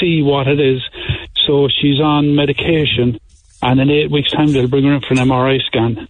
[0.00, 0.80] see what it is.
[1.46, 3.18] So she's on medication,
[3.62, 6.08] and in eight weeks' time, they'll bring her in for an MRI scan.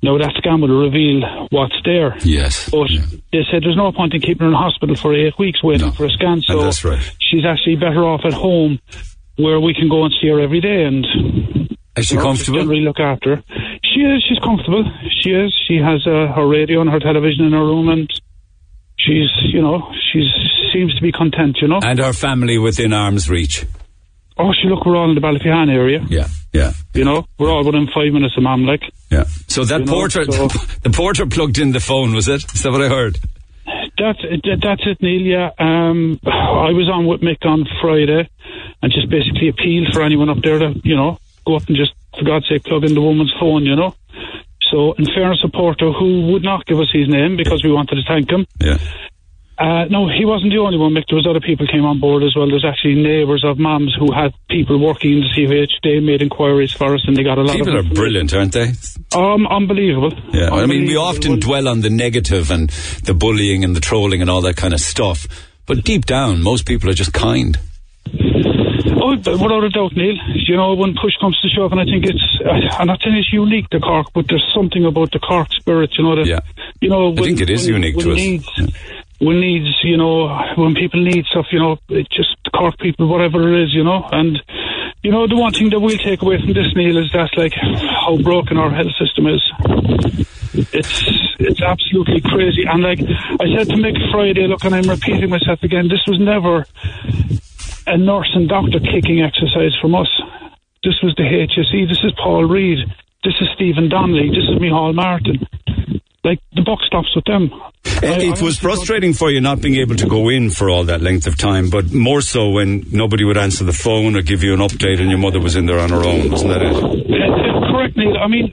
[0.00, 2.16] Now, that scan will reveal what's there.
[2.22, 2.70] Yes.
[2.70, 3.00] But Yeah.
[3.32, 5.92] they said there's no point in keeping her in hospital for eight weeks waiting No.
[5.92, 6.40] for a scan.
[6.42, 7.02] So And that's right.
[7.20, 8.78] she's actually better off at home
[9.36, 11.04] where we can go and see her every day and
[11.96, 12.60] Is she comfortable?
[12.60, 13.42] generally look after her.
[13.82, 14.22] She is.
[14.28, 14.84] She's comfortable.
[15.20, 15.52] She is.
[15.66, 18.08] She has uh, her radio and her television in her room, and
[18.98, 20.22] she's you know she
[20.72, 21.58] seems to be content.
[21.60, 21.80] You know.
[21.82, 23.64] And her family within arm's reach.
[24.38, 24.86] Oh, she look.
[24.86, 26.04] We're all in the Ballyphehane area.
[26.08, 26.28] Yeah.
[26.52, 26.72] Yeah.
[26.94, 28.64] You know, we're all within five minutes of mom.
[28.64, 29.24] Like Yeah.
[29.48, 30.48] So that You know, porter, so-
[30.82, 32.44] the porter plugged in the phone, was it?
[32.54, 33.18] Is that what I heard?
[33.98, 34.18] that's
[34.62, 35.22] that's it, Neil.
[35.22, 35.50] Yeah.
[35.58, 38.28] Um, I was on with Mick on Friday,
[38.82, 41.92] and just basically appealed for anyone up there to you know go up and just
[42.16, 43.64] for God's sake plug in the woman's phone.
[43.64, 43.94] You know.
[44.70, 47.96] So, in fairness, a porter who would not give us his name because we wanted
[47.96, 48.46] to thank him.
[48.60, 48.76] Yeah.
[49.58, 51.04] Uh, no, he wasn't the only one, Mick.
[51.08, 52.46] There was other people came on board as well.
[52.48, 55.80] There's actually neighbours of mums who had people working in the CUH.
[55.82, 58.52] They made inquiries for us and they got a lot People of are brilliant, aren't
[58.52, 58.72] they?
[59.16, 60.12] Um, unbelievable.
[60.32, 60.50] Yeah.
[60.54, 62.70] I mean, we often dwell on the negative and
[63.04, 65.26] the bullying and the trolling and all that kind of stuff.
[65.66, 67.58] But deep down, most people are just kind.
[69.00, 70.14] Oh, without a doubt, Neil.
[70.46, 73.16] You know, when push comes to shove, and I think it's, uh, I'm not saying
[73.16, 76.40] it's unique to Cork, but there's something about the Cork spirit, you know, that, Yeah.
[76.80, 78.16] you know, I think it is unique when to us.
[78.16, 78.48] Needs,
[79.20, 83.52] When needs, you know, when people need stuff, you know, it just Cork people, whatever
[83.52, 84.40] it is, you know, and,
[85.02, 87.52] you know, the one thing that we'll take away from this, Neil, is that, like,
[87.54, 89.42] how broken our health system is.
[90.72, 91.02] It's
[91.38, 92.64] it's absolutely crazy.
[92.64, 96.18] And like I said to Mick Friday, look, and I'm repeating myself again, this was
[96.18, 96.66] never
[97.86, 100.10] a nurse and doctor kicking exercise from us.
[100.82, 101.88] This was the HSE.
[101.88, 102.78] This is Paul Reid.
[103.24, 104.30] This is Stephen Donnelly.
[104.30, 105.46] This is Micheál Martin.
[106.28, 107.44] Like the buck stops with them.
[107.52, 107.60] Uh,
[108.02, 111.00] I- It was frustrating for you not being able to go in for all that
[111.00, 114.52] length of time, but more so when nobody would answer the phone or give you
[114.52, 116.74] an update and your mother was in there on her own, wasn't that it?
[117.70, 118.16] Correct, Neil.
[118.18, 118.52] I mean,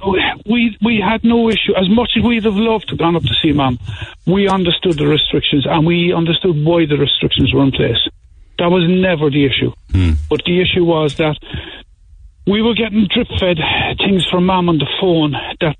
[0.50, 1.74] we we had no issue.
[1.76, 3.78] As much as we'd have loved to have gone up to see Mum,
[4.26, 8.02] we understood the restrictions and we understood why the restrictions were in place.
[8.60, 9.72] That was never the issue.
[10.30, 11.38] But the issue was that
[12.48, 13.58] we were getting drip fed
[13.98, 15.76] things from Mum on the phone that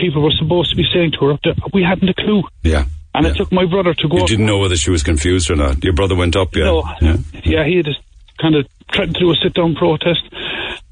[0.00, 2.42] people were supposed to be saying to her that we hadn't a clue.
[2.62, 2.84] Yeah.
[3.14, 3.32] And yeah.
[3.32, 5.82] it took my brother to go You didn't know whether she was confused or not.
[5.84, 6.64] Your brother went up, yeah.
[6.64, 6.84] no.
[7.00, 7.16] yeah.
[7.44, 7.64] Yeah.
[7.66, 8.00] he had just
[8.40, 10.22] kind of threatened to do a sit down protest.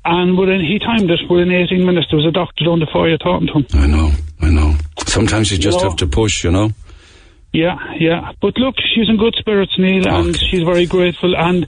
[0.05, 3.16] And within, he timed it, within 18 minutes, there was a doctor down the fire
[3.18, 3.66] talking to him.
[3.75, 4.75] I know, I know.
[5.07, 5.90] Sometimes you just No.
[5.90, 6.71] have to push, you know.
[7.53, 8.33] Yeah, yeah.
[8.40, 10.47] But look, she's in good spirits, Neil, and Okay.
[10.51, 11.35] she's very grateful.
[11.37, 11.66] And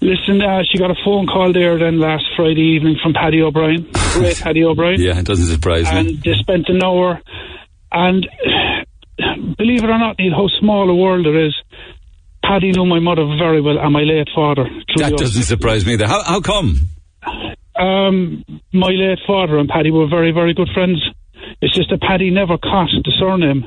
[0.00, 3.88] listen, uh, she got a phone call there then last Friday evening from Paddy O'Brien,
[4.14, 5.00] great Paddy O'Brien.
[5.00, 5.98] Yeah, it doesn't surprise me.
[5.98, 7.20] And they spent an hour.
[7.92, 8.26] And
[9.58, 11.54] believe it or not, Neil, how small a world there is.
[12.42, 14.64] Paddy knew my mother very well and my late father.
[14.96, 15.92] That doesn't surprise me.
[15.92, 16.06] either.
[16.08, 16.88] How, how come?
[17.76, 20.98] Um, my late father and Paddy were very, very good friends.
[21.60, 23.66] It's just that Paddy never caught the surname,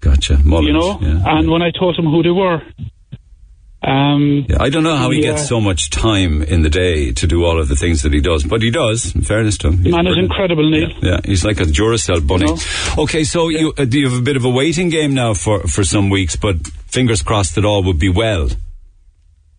[0.00, 0.38] Gotcha.
[0.44, 0.98] Mullins, you know.
[1.00, 1.38] yeah.
[1.38, 2.62] And when I told him who they were,
[3.82, 5.30] um, Yeah, I don't know how he Yeah.
[5.32, 8.20] gets so much time in the day to do all of the things that he
[8.20, 9.14] does, but he does.
[9.14, 10.90] In fairness to him, man is incredible, Neil.
[10.90, 12.46] Yeah, yeah, he's like a Duracell bunny.
[12.46, 13.02] You know?
[13.04, 15.60] Okay, so you uh, do you have a bit of a waiting game now for
[15.66, 16.56] for some weeks, but
[16.88, 18.48] fingers crossed that all would be well.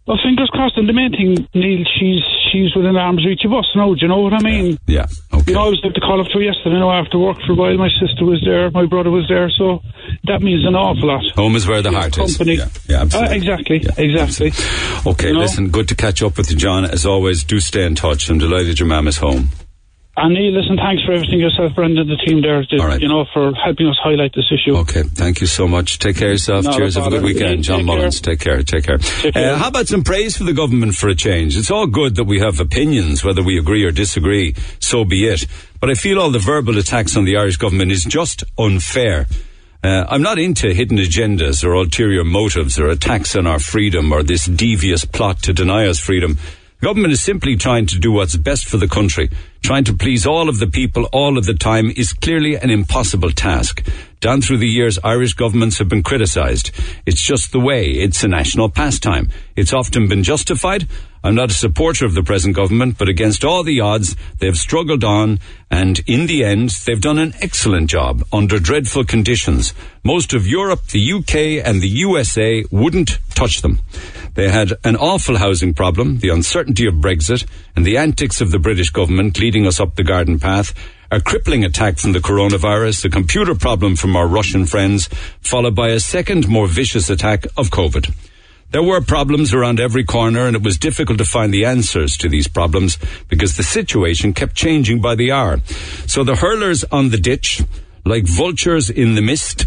[0.07, 0.77] Well, fingers crossed.
[0.77, 3.93] And the main thing, Neil, she's she's within arm's reach of us now.
[3.93, 4.77] Do you know what I mean?
[4.87, 5.05] Yeah.
[5.41, 5.51] Okay.
[5.51, 6.77] You know, I was able to call up to her yesterday.
[6.79, 9.81] Now after work for a while, my sister was there, my brother was there, so
[10.25, 11.23] that means an awful lot.
[11.35, 12.53] Home is where the heart company.
[12.53, 12.59] is.
[12.59, 13.29] Yeah, yeah absolutely.
[13.35, 14.47] Uh, exactly, Yeah, exactly.
[14.47, 15.11] absolutely.
[15.11, 15.39] Okay, You know?
[15.39, 16.85] listen, good to catch up with you, John.
[16.85, 18.29] As always, do stay in touch.
[18.29, 19.49] I'm delighted your mum is home.
[20.17, 22.99] And Neil, listen, thanks for everything yourself, Brendan, the team there, the- right.
[22.99, 24.75] you know, for helping us highlight this issue.
[24.79, 25.99] Okay, thank you so much.
[25.99, 26.65] Take care yourself.
[26.65, 26.95] Not Cheers.
[26.95, 27.63] Have a good weekend.
[27.63, 28.35] John Take Mullins, care.
[28.35, 28.61] take care.
[28.63, 28.97] Take care.
[29.31, 29.53] care.
[29.53, 31.55] Uh, how about some praise for the government for a change?
[31.57, 35.47] It's all good that we have opinions, whether we agree or disagree, so be it.
[35.79, 39.27] But I feel all the verbal attacks on the Irish government is just unfair.
[39.81, 44.23] Uh, I'm not into hidden agendas or ulterior motives or attacks on our freedom or
[44.23, 46.37] this devious plot to deny us freedom.
[46.81, 49.29] The government is simply trying to do what's best for the country.
[49.61, 53.31] Trying to please all of the people all of the time is clearly an impossible
[53.31, 53.85] task.
[54.19, 56.71] Down through the years, Irish governments have been criticised.
[57.05, 57.91] It's just the way.
[57.91, 59.29] It's a national pastime.
[59.55, 60.87] It's often been justified.
[61.23, 65.03] I'm not a supporter of the present government, but against all the odds, they've struggled
[65.03, 69.75] on, and in the end, they've done an excellent job under dreadful conditions.
[70.03, 73.81] Most of Europe, the UK, and the USA wouldn't touch them.
[74.33, 78.59] They had an awful housing problem, the uncertainty of Brexit, and the antics of the
[78.59, 80.73] British government leading us up the garden path,
[81.11, 85.09] a crippling attack from the coronavirus, a computer problem from our Russian friends,
[85.41, 88.13] followed by a second, more vicious attack of COVID.
[88.71, 92.29] There were problems around every corner, and it was difficult to find the answers to
[92.29, 95.59] these problems because the situation kept changing by the hour.
[96.07, 97.61] So the hurlers on the ditch,
[98.05, 99.65] like vultures in the mist,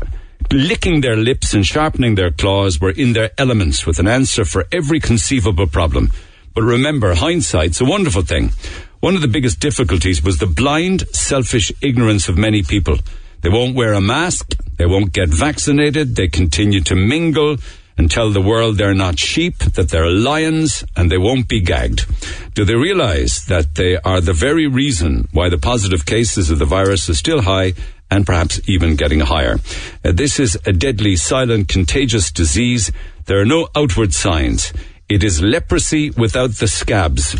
[0.50, 4.64] licking their lips and sharpening their claws, were in their elements with an answer for
[4.72, 6.10] every conceivable problem.
[6.54, 8.52] But remember, hindsight's a wonderful thing.
[9.00, 12.98] One of the biggest difficulties was the blind, selfish ignorance of many people.
[13.42, 17.58] They won't wear a mask, they won't get vaccinated, they continue to mingle
[17.96, 22.06] and tell the world they're not sheep, that they're lions, and they won't be gagged.
[22.54, 26.64] Do they realize that they are the very reason why the positive cases of the
[26.64, 27.74] virus are still high
[28.10, 29.58] and perhaps even getting higher?
[30.04, 32.90] Uh, this is a deadly, silent, contagious disease.
[33.26, 34.72] There are no outward signs.
[35.08, 37.36] It is leprosy without the scabs.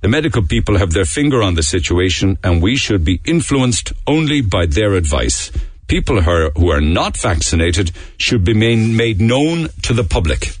[0.00, 4.40] The medical people have their finger on the situation, and we should be influenced only
[4.40, 5.52] by their advice.
[5.86, 10.56] People who are, not vaccinated should be made known to the public.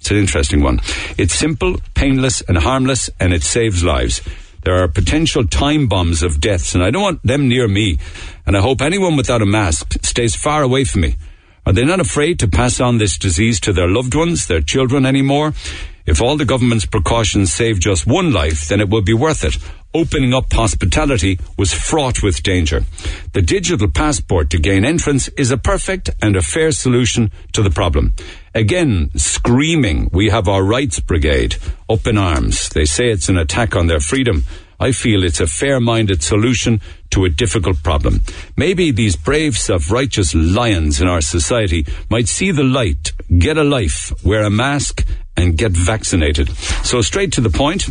[0.00, 0.80] It's an interesting one.
[1.16, 4.20] It's simple, painless, and harmless, and it saves lives.
[4.64, 7.98] There are potential time bombs of deaths, and I don't want them near me.
[8.44, 11.16] And I hope anyone without a mask stays far away from me.
[11.66, 15.04] Are they not afraid to pass on this disease to their loved ones, their children
[15.04, 15.52] anymore?
[16.06, 19.58] If all the government's precautions save just one life, then it will be worth it.
[19.92, 22.84] Opening up hospitality was fraught with danger.
[23.32, 27.70] The digital passport to gain entrance is a perfect and a fair solution to the
[27.70, 28.14] problem.
[28.54, 31.56] Again, screaming, we have our rights brigade
[31.90, 32.68] up in arms.
[32.68, 34.44] They say it's an attack on their freedom.
[34.78, 38.22] I feel it's a fair-minded solution to a difficult problem.
[38.56, 44.12] Maybe these brave, self-righteous lions in our society might see the light, get a life,
[44.24, 46.50] wear a mask, and get vaccinated.
[46.84, 47.86] So straight to the point,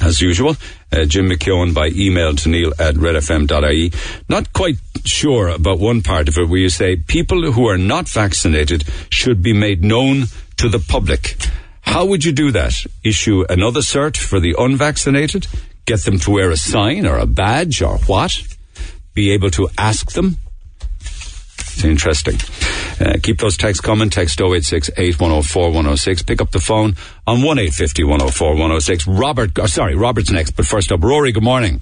[0.00, 0.56] as usual,
[0.92, 3.92] uh, Jim McKeown by email to neil at redfm.ie.
[4.28, 8.08] Not quite sure about one part of it where you say people who are not
[8.08, 10.24] vaccinated should be made known
[10.56, 11.36] to the public.
[11.82, 12.72] How would you do that?
[13.02, 15.46] Issue another cert for the unvaccinated?
[15.86, 18.42] Get them to wear a sign or a badge or what?
[19.14, 20.38] Be able to ask them?
[21.00, 22.38] It's interesting.
[23.00, 24.08] Uh, keep those texts coming.
[24.08, 26.22] Text 086 8104 106.
[26.22, 26.94] Pick up the phone
[27.26, 29.06] on 1 850 104 106.
[29.08, 31.80] Robert, oh, sorry, Robert's next, but first up, Rory, good morning.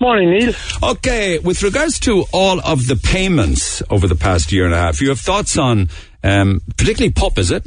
[0.00, 0.52] Morning, Neil.
[0.82, 5.00] Okay, with regards to all of the payments over the past year and a half,
[5.00, 5.88] you have thoughts on,
[6.22, 7.64] um, particularly PUP, is it?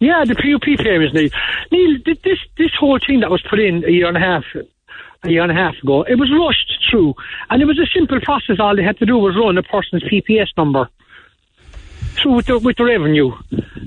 [0.00, 1.30] Yeah, the PUP payments, Neil.
[1.72, 4.44] Neil, this this whole thing that was put in a year and a half,
[5.24, 7.14] a year and a half ago, it was rushed through,
[7.50, 8.56] and it was a simple process.
[8.60, 10.88] All they had to do was run a person's PPS number
[12.22, 13.32] through with the with the revenue.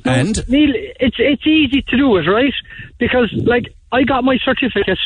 [0.04, 0.50] Now, And?
[0.50, 2.54] Neil, it's it's easy to do it, right?
[2.98, 5.00] Because like I got my certificate,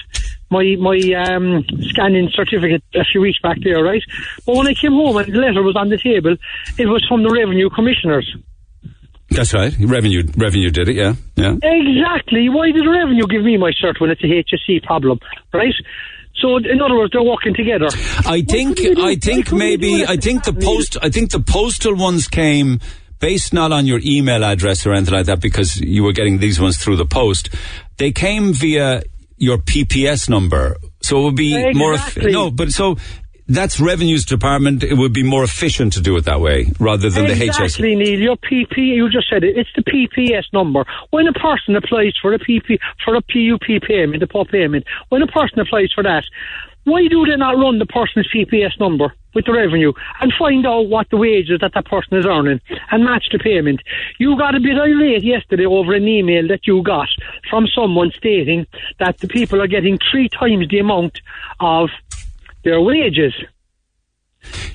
[0.49, 4.01] my my um, scanning certificate a few weeks back there, right?
[4.45, 6.35] But when I came home and the letter was on the table,
[6.77, 8.35] it was from the revenue commissioners.
[9.35, 9.73] That's right.
[9.79, 11.55] Revenue, revenue did it, yeah, yeah.
[11.61, 12.49] Exactly.
[12.49, 15.19] Why did revenue give me my cert when it's a HSE problem,
[15.53, 15.73] right?
[16.41, 17.87] So, in other words, they're working together.
[18.25, 20.97] I think, couldn't they do- I think couldn't they do maybe, I think the post,
[21.01, 22.79] I think the postal ones came
[23.19, 26.59] based not on your email address or anything like that because you were getting these
[26.59, 27.49] ones through the post.
[27.97, 29.03] They came via
[29.37, 30.75] your PPS number.
[31.01, 32.97] So it would be more, eff- no, but so
[33.47, 34.83] that's revenues department.
[34.83, 37.59] It would be more efficient to do it that way rather than the HS.
[37.59, 38.19] Exactly, Neil.
[38.19, 39.57] Your PP, you just said it.
[39.57, 40.85] It's the PPS number.
[41.11, 45.21] When a person applies for a PP for a PUP payment, a PUP payment, when
[45.21, 46.23] a person applies for that,
[46.85, 50.87] why do they not run the person's PPS number with the revenue and find out
[50.87, 53.81] what the wages that that person is earning and match the payment?
[54.19, 57.09] You got a bit irate yesterday over an email that you got
[57.49, 58.67] from someone stating
[58.99, 61.21] that the people are getting three times the amount
[61.59, 61.89] of
[62.65, 63.33] their wages.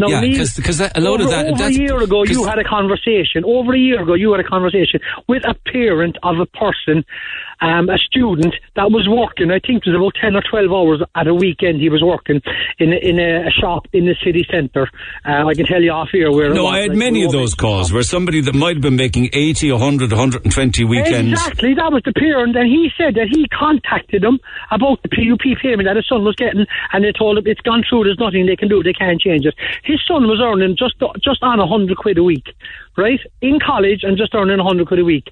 [0.01, 2.65] Now, Yeah, 'cause- 'cause a load of that- Over a year ago, you had a
[2.65, 3.45] conversation.
[3.45, 4.99] Over a year ago, you had a conversation
[5.29, 7.05] with a parent of a person,
[7.61, 9.51] um, a student that was working.
[9.51, 11.81] I think it was about ten or twelve hours at a weekend.
[11.81, 12.41] He was working
[12.79, 14.89] in a, in a, a shop in the city centre.
[15.25, 16.53] Uh, I can tell you off here where.
[16.53, 18.97] No, was, I had like, many of those calls where somebody that might have been
[18.97, 21.33] making 80, 100, 120 weekends.
[21.33, 24.39] Exactly, that was the parent, and he said that he contacted them
[24.71, 27.85] about the PUP payment that his son was getting, and they told him it's gone
[27.89, 28.05] through.
[28.05, 28.83] There's nothing they can do.
[28.83, 29.55] They can't change it.
[29.85, 32.49] His son was earning just just on a hundred quid a week,
[32.97, 35.29] right, in college, and just earning a hundred quid a week,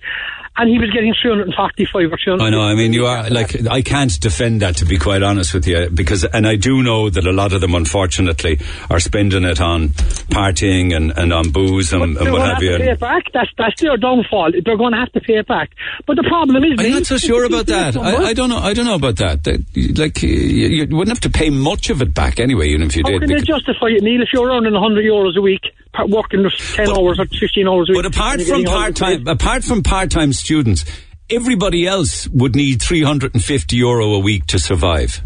[0.56, 2.44] and he was getting three hundred and forty-five or three hundred.
[2.44, 2.62] I know.
[2.62, 5.88] I mean, you are like I can't defend that to be quite honest with you
[5.90, 9.90] because, and I do know that a lot of them, unfortunately, are spending it on
[10.30, 12.72] partying and, and on booze and, and They're what going to have you.
[12.72, 13.24] to pay it back.
[13.32, 14.52] That's that's their downfall.
[14.64, 15.70] They're going to have to pay it back.
[16.06, 17.96] But the problem is, I'm not so sure about that.
[17.96, 18.58] I, I don't know.
[18.58, 19.44] I don't know about that.
[19.44, 19.64] That,
[19.98, 23.02] like you, you wouldn't have to pay much of it back anyway, even if you
[23.04, 23.20] How did.
[23.22, 24.22] can they justify it, Neil?
[24.22, 25.62] If you're earning 100 euros a week,
[26.06, 26.42] working
[26.76, 30.10] ten But- hours or 15 hours a week, But apart from part-time, apart from part
[30.10, 30.84] time students,
[31.30, 35.20] everybody else would need 350 euro a week to survive.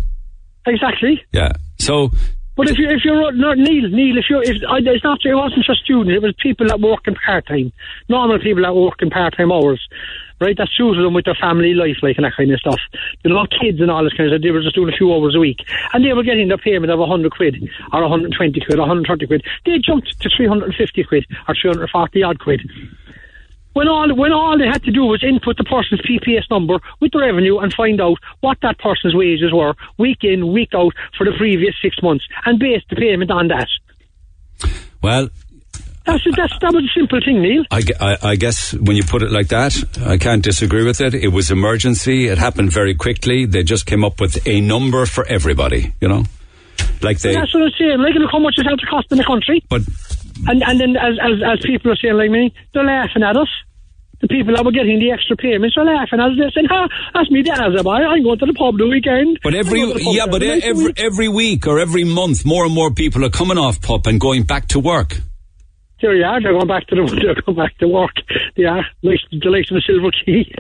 [0.67, 1.21] exactly.
[1.33, 1.53] Yeah.
[1.79, 2.13] So
[2.55, 5.65] But if you if you're not Neil, Neil, if you're if it's not it wasn't
[5.65, 7.73] just students, it was people that work in part time,
[8.09, 9.81] normal people that work in part time hours,
[10.39, 10.57] right?
[10.59, 12.81] That suited them with their family life, like and that kind of stuff.
[13.25, 14.43] They know kids and all this kind of stuff.
[14.43, 16.93] They were just doing a few hours a week, and they were getting their payment
[16.93, 17.57] of hundred quid
[17.93, 19.43] or hundred twenty quid or hundred thirty quid.
[19.65, 22.61] They jumped to three hundred and fifty quid or three hundred forty odd quid.
[23.75, 27.13] When all when all they had to do was input the person's PPS number with
[27.13, 31.25] the revenue and find out what that person's wages were week in week out for
[31.25, 33.69] the previous six months and base the payment on that.
[35.03, 35.29] well,
[36.05, 37.65] That's that's that was a simple thing, Neil.
[37.71, 39.73] I, I, I guess when you put it like that,
[40.05, 41.15] I can't disagree with it.
[41.15, 42.29] It was emergency.
[42.29, 43.47] It happened very quickly.
[43.47, 46.25] They just came up with a number for everybody, you know?
[47.01, 47.99] Like they, That's what I'm saying.
[47.99, 49.83] Like, look how much it to cost in the country, but
[50.47, 53.49] and and then as as as people are saying like me, they're laughing at us.
[54.21, 56.37] The people that were getting the extra payments are laughing at us.
[56.39, 58.03] They're saying, "Ha, that's me, dad's a boy.
[58.07, 60.27] I'm going to the pub the weekend." But every I'm going to the pub yeah,
[60.27, 63.81] but every week." every week or every month, more and more people are coming off
[63.81, 65.21] pup and going back to work.
[66.03, 66.43] There you are.
[66.43, 68.13] They're going back to the they're going back to work.
[68.57, 70.53] They are like the likes of the silver key.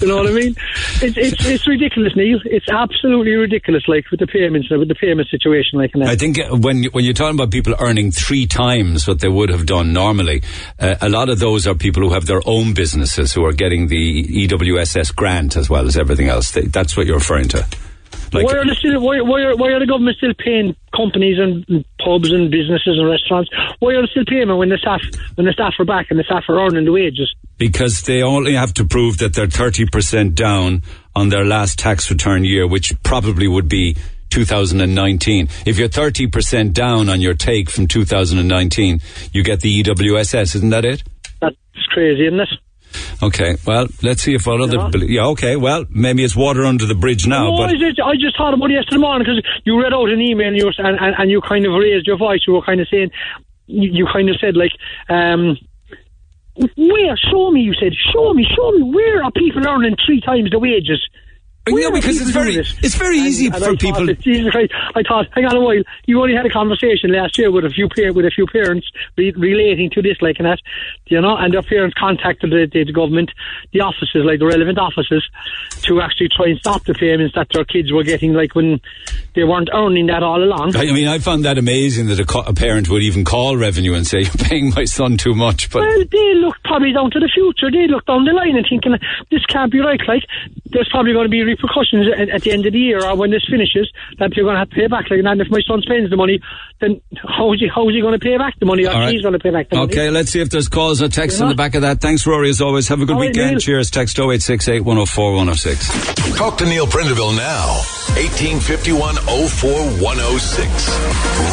[0.00, 0.54] you know what I mean?
[1.02, 2.38] It's it's it's ridiculous, Neil.
[2.44, 3.82] It's absolutely ridiculous.
[3.88, 6.08] Like with the payments, with the payment situation, like that.
[6.08, 9.50] I think uh, when when you're talking about people earning three times what they would
[9.50, 10.42] have done normally,
[10.78, 13.88] uh, a lot of those are people who have their own businesses who are getting
[13.88, 16.52] the EWSS grant as well as everything else.
[16.52, 17.66] That's what you're referring to.
[18.32, 21.38] Like, why are they still why, why, are, why are the government still paying companies
[21.38, 23.50] and pubs and businesses and restaurants?
[23.78, 25.00] Why are they still paying when the staff
[25.36, 27.34] when the staff are back and the staff are earning the wages?
[27.56, 30.82] Because they only have to prove that they're thirty percent down
[31.16, 33.96] on their last tax return year, which probably would be
[34.30, 35.48] 2019.
[35.64, 39.00] If you're 30% down on your take from 2019,
[39.32, 41.02] you get the EWSS, isn't that it?
[41.40, 41.56] That's
[41.90, 42.48] crazy, isn't it?
[43.22, 44.76] Okay, well, let's see if what other.
[44.98, 45.22] Yeah.
[45.22, 47.50] yeah, okay, well, maybe it's water under the bridge now.
[47.50, 50.20] No, but it, I just thought about it yesterday morning because you read out an
[50.20, 52.40] email and you, were, and, and, and, you kind of raised your voice.
[52.46, 53.10] You were kind of saying,
[53.66, 54.72] you, you kind of said, like,
[55.08, 55.58] um,
[56.54, 57.16] where?
[57.30, 57.92] Show me, you said.
[58.12, 58.82] Show me, show me.
[58.94, 61.02] Where are people earning three times the wages?
[61.72, 64.06] Where because it's very it's very easy and, for people.
[64.06, 64.72] Thought, Jesus Christ!
[64.94, 65.82] I thought, hang on a while.
[66.06, 69.34] You only had a conversation last year with a few with a few parents re-
[69.36, 70.58] relating to this, like and that,
[71.06, 73.30] you know, and their parents contacted the, the, government,
[73.72, 75.24] the offices, like the relevant offices,
[75.82, 78.80] to actually try and stop the payments that their kids were getting, like when
[79.34, 80.76] they weren't earning that all along.
[80.76, 83.94] I mean, I found that amazing that a, co- a parent would even call revenue
[83.94, 87.20] and say, "You're paying my son too much." But well, they look probably down to
[87.20, 87.70] the future.
[87.70, 88.96] They look down the line and thinking
[89.30, 90.00] this can't be right.
[90.06, 90.22] Like
[90.66, 93.30] there's probably going to be repercussions at, at, the end of the year or when
[93.30, 95.10] this finishes that you're going to have to pay back.
[95.10, 96.40] Like, and if my son spends the money,
[96.80, 99.12] then how is he, how is he going to pay back the money or right.
[99.12, 99.92] he's going to pay back the money?
[99.92, 102.00] Okay, let's see if there's calls or texts on the back of that.
[102.00, 102.88] Thanks, Rory, as always.
[102.88, 103.54] Have a good All weekend.
[103.54, 103.90] Right, Cheers.
[103.90, 106.36] Text 0868 104 106.
[106.36, 107.82] Talk to Neil Prendeville now.
[108.16, 109.70] 1851 04
[110.02, 110.88] 106.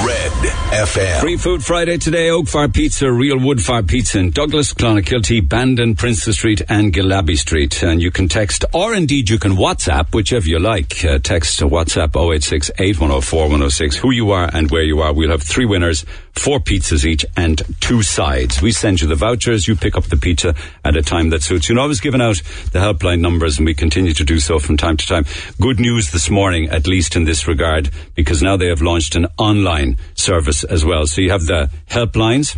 [0.06, 0.32] Red
[0.72, 1.22] FM.
[1.22, 2.30] Free Food Friday today.
[2.30, 7.38] Oak Fire Pizza, Real Wood Fire Pizza in Douglas, Clonakilty, Bandon, Princess Street, and Gillabbey
[7.38, 7.84] Street.
[7.84, 11.04] And you can text, or indeed you can WhatsApp, whichever you like.
[11.04, 15.14] Uh, text WhatsApp 086 8104 106 who you are and where you are.
[15.14, 18.62] We'll have three winners, four pizzas each, and two sides.
[18.62, 19.68] We send you the vouchers.
[19.68, 21.74] You pick up the pizza at a time that suits you.
[21.74, 22.42] And I was giving out
[22.72, 25.26] the helpline numbers, and we continue to do so from time to time.
[25.60, 29.28] Good news this morning, at least in this regard, because now they have launched an
[29.38, 31.08] online service as well.
[31.08, 32.58] So you have the helplines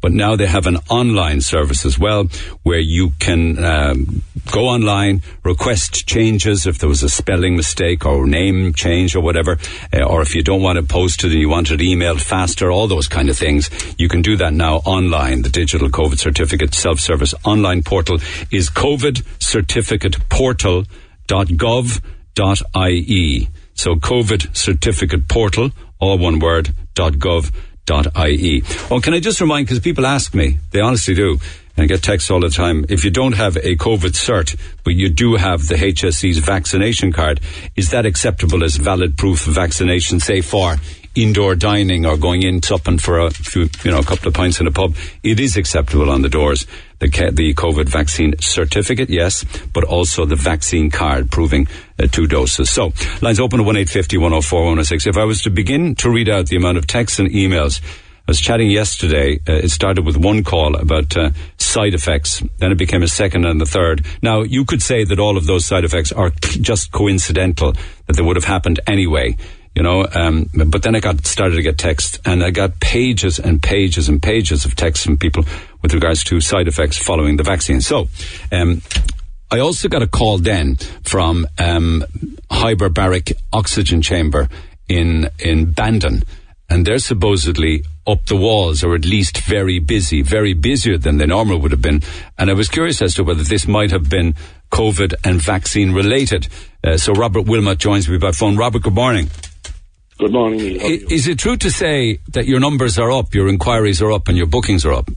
[0.00, 2.24] but now they have an online service as well
[2.62, 4.22] where you can um,
[4.52, 9.58] go online, request changes if there was a spelling mistake or name change or whatever,
[9.92, 12.20] uh, or if you don't want to post it posted and you want it emailed
[12.20, 13.70] faster, all those kind of things.
[13.98, 15.42] You can do that now online.
[15.42, 18.18] The digital COVID certificate self-service online portal
[18.50, 20.88] is COVID certificate portal.gov.ie.
[23.74, 27.52] So COVID certificate portal, all one word, .gov
[27.90, 28.62] ie.
[28.90, 31.38] Oh, can I just remind, because people ask me, they honestly do,
[31.76, 34.94] and I get texts all the time, if you don't have a COVID cert, but
[34.94, 37.40] you do have the HSE's vaccination card,
[37.76, 40.76] is that acceptable as valid proof of vaccination, say for
[41.14, 44.60] indoor dining or going in supping for a few, you know, a couple of pints
[44.60, 44.94] in a pub?
[45.22, 46.66] It is acceptable on the doors.
[47.00, 51.68] The, the COVID vaccine certificate, yes, but also the vaccine card proving
[51.98, 52.70] uh, two doses.
[52.70, 52.92] So,
[53.22, 55.06] lines open at 1850 104 106.
[55.06, 57.80] If I was to begin to read out the amount of texts and emails
[58.28, 59.40] I was chatting yesterday.
[59.48, 62.42] Uh, it started with one call about uh, side effects.
[62.58, 64.04] Then it became a second and a third.
[64.20, 67.72] Now, you could say that all of those side effects are just coincidental,
[68.06, 69.38] that they would have happened anyway.
[69.78, 73.38] You know, um, but then I got started to get texts, and I got pages
[73.38, 75.44] and pages and pages of texts from people
[75.82, 77.80] with regards to side effects following the vaccine.
[77.80, 78.08] So,
[78.50, 78.82] um,
[79.52, 82.04] I also got a call then from um,
[82.50, 84.48] hyperbaric oxygen chamber
[84.88, 86.24] in in Bandon,
[86.68, 91.26] and they're supposedly up the walls, or at least very busy, very busier than they
[91.26, 92.02] normally would have been.
[92.36, 94.34] And I was curious as to whether this might have been
[94.72, 96.48] COVID and vaccine related.
[96.82, 98.56] Uh, so Robert Wilmot joins me by phone.
[98.56, 99.30] Robert, good morning.
[100.18, 100.60] Good morning.
[100.60, 104.36] Is it true to say that your numbers are up, your inquiries are up, and
[104.36, 105.08] your bookings are up?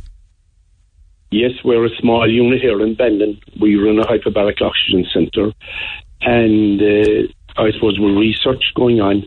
[1.31, 3.39] Yes, we're a small unit here in Bandon.
[3.59, 5.51] We run a hyperbaric oxygen centre,
[6.21, 9.25] and uh, I suppose we're research going on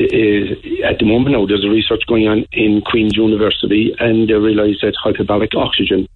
[0.00, 4.34] uh, at the moment now, there's a research going on in Queen's University, and they
[4.34, 6.08] realise that hyperbaric oxygen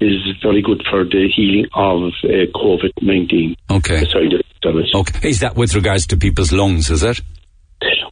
[0.00, 3.56] is very good for the healing of uh, COVID 19.
[3.70, 4.04] Okay.
[4.06, 4.30] Sorry,
[4.94, 5.28] okay.
[5.28, 7.20] Is that with regards to people's lungs, is it?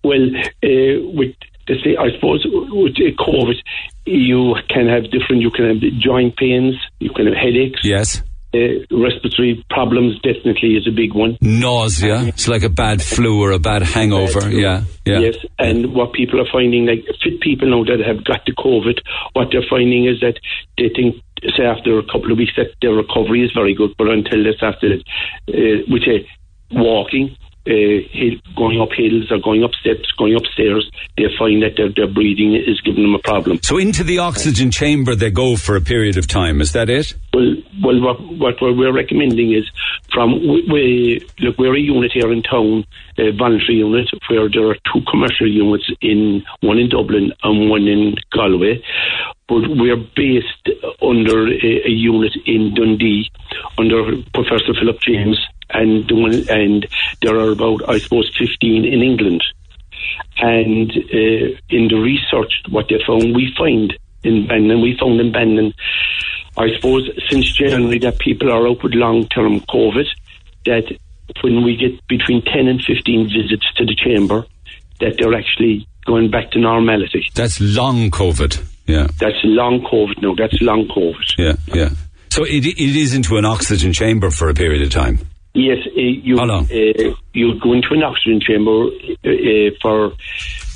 [0.04, 0.26] Well,
[0.62, 1.34] uh, with
[1.68, 3.56] I suppose with COVID,
[4.04, 5.42] you can have different.
[5.42, 6.74] You can have joint pains.
[7.00, 7.80] You can have headaches.
[7.82, 8.22] Yes.
[8.54, 11.36] Uh, respiratory problems definitely is a big one.
[11.40, 12.22] Nausea.
[12.22, 14.40] It's like a bad flu or a bad hangover.
[14.40, 14.52] Bad.
[14.52, 15.18] Yeah, yeah.
[15.18, 19.00] Yes, and what people are finding, like fit people now that have got the COVID,
[19.32, 20.38] what they're finding is that
[20.78, 21.16] they think,
[21.56, 24.62] say, after a couple of weeks, that their recovery is very good, but until this,
[24.62, 26.26] after, uh, we say,
[26.70, 27.36] walking,
[27.66, 31.90] uh, hill, going up hills or going up steps, going upstairs, they find that their,
[31.94, 33.58] their breathing is giving them a problem.
[33.62, 36.60] So into the oxygen chamber they go for a period of time.
[36.60, 37.14] Is that it?
[37.34, 39.68] Well, well, what, what we're recommending is
[40.12, 42.84] from we, we look, we're a unit here in town,
[43.18, 47.86] a voluntary unit, where there are two commercial units in one in Dublin and one
[47.86, 48.82] in Galway.
[49.48, 50.70] But we're based
[51.02, 53.30] under a, a unit in Dundee
[53.78, 55.38] under Professor Philip James,
[55.70, 56.86] and the one, and
[57.22, 59.42] there are about I suppose fifteen in England.
[60.38, 63.92] And uh, in the research, what they found, we find
[64.22, 65.72] in Bandon, we found in Bandon,
[66.56, 70.06] I suppose since January that people are out with long-term COVID,
[70.66, 70.98] that
[71.42, 74.44] when we get between 10 and 15 visits to the chamber,
[75.00, 77.26] that they're actually going back to normality.
[77.34, 78.62] That's long COVID.
[78.86, 81.34] Yeah, That's long COVID No, That's long COVID.
[81.38, 81.90] yeah, yeah.
[82.30, 85.18] So it, it is into an oxygen chamber for a period of time.
[85.56, 86.64] Yes, uh, you How long?
[86.64, 88.88] uh, you go into an oxygen chamber
[89.24, 90.12] uh, uh, for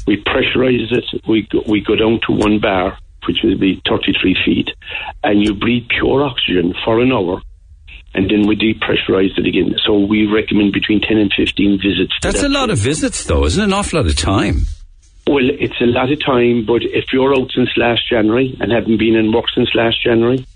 [0.06, 1.04] we pressurise it.
[1.28, 2.96] We go, we go down to one bar,
[3.28, 4.70] which will be thirty three feet,
[5.22, 7.42] and you breathe pure oxygen for an hour,
[8.14, 9.76] and then we depressurize it again.
[9.84, 12.14] So we recommend between ten and fifteen visits.
[12.22, 13.66] That's that a lot of visits, though, isn't it?
[13.66, 14.62] An awful lot of time.
[15.26, 18.96] Well, it's a lot of time, but if you're out since last January and haven't
[18.96, 20.46] been in work since last January,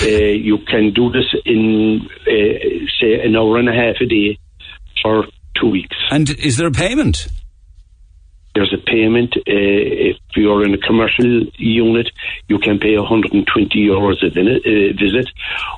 [0.00, 4.38] uh, you can do this in, uh, say, an hour and a half a day
[5.02, 5.26] for
[5.60, 5.96] two weeks.
[6.10, 7.28] And is there a payment?
[8.54, 9.34] There's a payment.
[9.36, 12.10] Uh, if you're in a commercial unit,
[12.48, 15.28] you can pay 120 euros a uh, visit.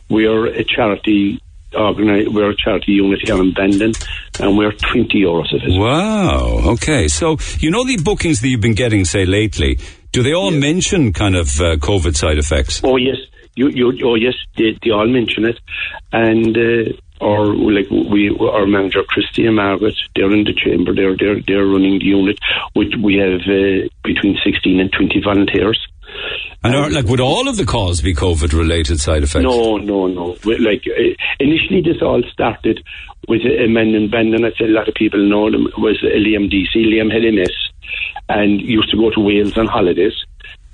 [0.09, 1.41] We're a charity
[1.75, 3.93] organi- We're a charity unit here in Bandon,
[4.41, 5.79] and we're 20 euros a visit.
[5.79, 6.73] Wow.
[6.73, 7.09] Okay.
[7.09, 9.79] So you know the bookings that you've been getting, say lately.
[10.12, 12.81] Do they all mention kind of uh, COVID side effects?
[12.85, 13.17] Oh yes,
[13.57, 15.59] you, you, oh yes, they, they all mention it,
[16.13, 20.95] and uh, or like we, our manager Christy and Margaret, they're in the chamber.
[20.95, 22.39] They're they're they're running the unit.
[22.75, 25.81] Which we have uh, between sixteen and twenty volunteers.
[26.63, 29.43] And are, like, would all of the calls be COVID-related side effects?
[29.43, 30.37] No, no, no.
[30.45, 32.83] Like uh, initially, this all started
[33.29, 34.45] with a man in Bandon.
[34.45, 36.77] I said a lot of people know him was Liam DC.
[36.77, 37.53] Liam had MS
[38.29, 40.15] and used to go to Wales on holidays.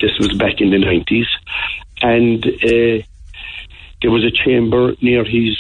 [0.01, 1.27] This was back in the nineties,
[2.01, 3.05] and uh,
[4.03, 5.57] there was a chamber near his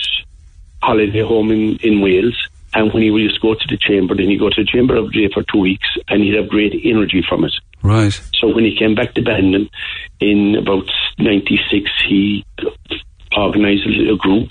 [0.82, 2.36] holiday home in, in Wales.
[2.72, 4.96] And when he used to go to the chamber, then he'd go to the chamber
[4.96, 7.52] every day for two weeks, and he'd have great energy from it.
[7.82, 8.12] Right.
[8.34, 9.68] So when he came back to Bandon
[10.20, 10.88] in about
[11.18, 12.44] '96, he
[13.36, 14.50] organised a little group,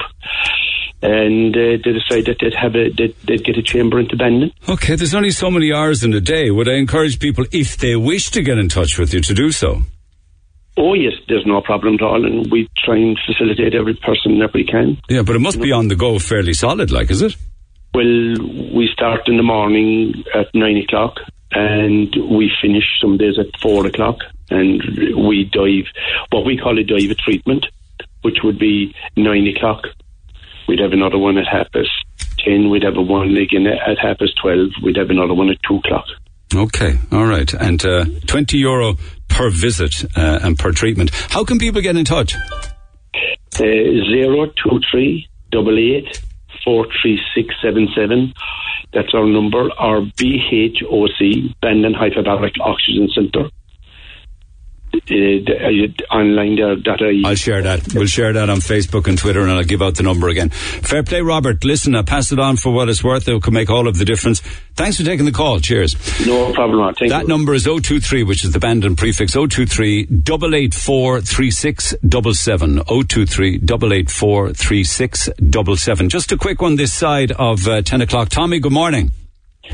[1.01, 4.51] and uh, they decided that they'd have a they'd, they'd get a chamber into Bandon.
[4.67, 4.95] Okay.
[4.95, 6.51] There's only so many hours in a day.
[6.51, 9.53] Would I encourage people, if they wish to get in touch with you, to do
[9.53, 9.83] so?
[10.81, 14.53] Oh yes, there's no problem at all, and we try and facilitate every person that
[14.53, 14.97] we can.
[15.09, 17.35] Yeah, but it must be on the go fairly solid, like, is it?
[17.93, 21.17] Well, we start in the morning at nine o'clock,
[21.51, 24.19] and we finish some days at four o'clock,
[24.49, 24.81] and
[25.27, 25.91] we dive
[26.31, 27.65] what we call a dive treatment,
[28.21, 29.83] which would be nine o'clock.
[30.69, 31.89] We'd have another one at half past
[32.37, 32.69] ten.
[32.69, 34.69] We'd have a one again at half past twelve.
[34.81, 36.05] We'd have another one at two o'clock.
[36.55, 36.97] Okay.
[37.11, 37.51] All right.
[37.53, 38.97] And uh, 20 euro
[39.39, 41.11] per visit uh, and per treatment.
[41.29, 42.35] How can people get in touch?
[43.55, 43.63] Uh,
[44.11, 46.21] zero two three double eight
[46.65, 48.33] four three six seven seven.
[48.91, 49.69] That's our number.
[49.77, 53.49] Our BHOC Bandon Hyperbaric Oxygen Centre.
[54.91, 57.93] Uh, uh, online there that I I'll share that.
[57.93, 60.49] We'll share that on Facebook and Twitter, and I'll give out the number again.
[60.49, 61.63] Fair play, Robert.
[61.63, 63.27] Listen, I pass it on for what it's worth.
[63.27, 64.39] It can make all of the difference.
[64.75, 65.59] Thanks for taking the call.
[65.59, 65.95] Cheers.
[66.25, 66.93] no problem.
[66.95, 67.27] Thank That you.
[67.27, 72.83] number is 023, which is the Bandon prefix 023 884 3677.
[72.85, 76.09] 023 884 3677.
[76.09, 78.29] Just a quick one this side of uh, 10 o'clock.
[78.29, 79.11] Tommy, good morning.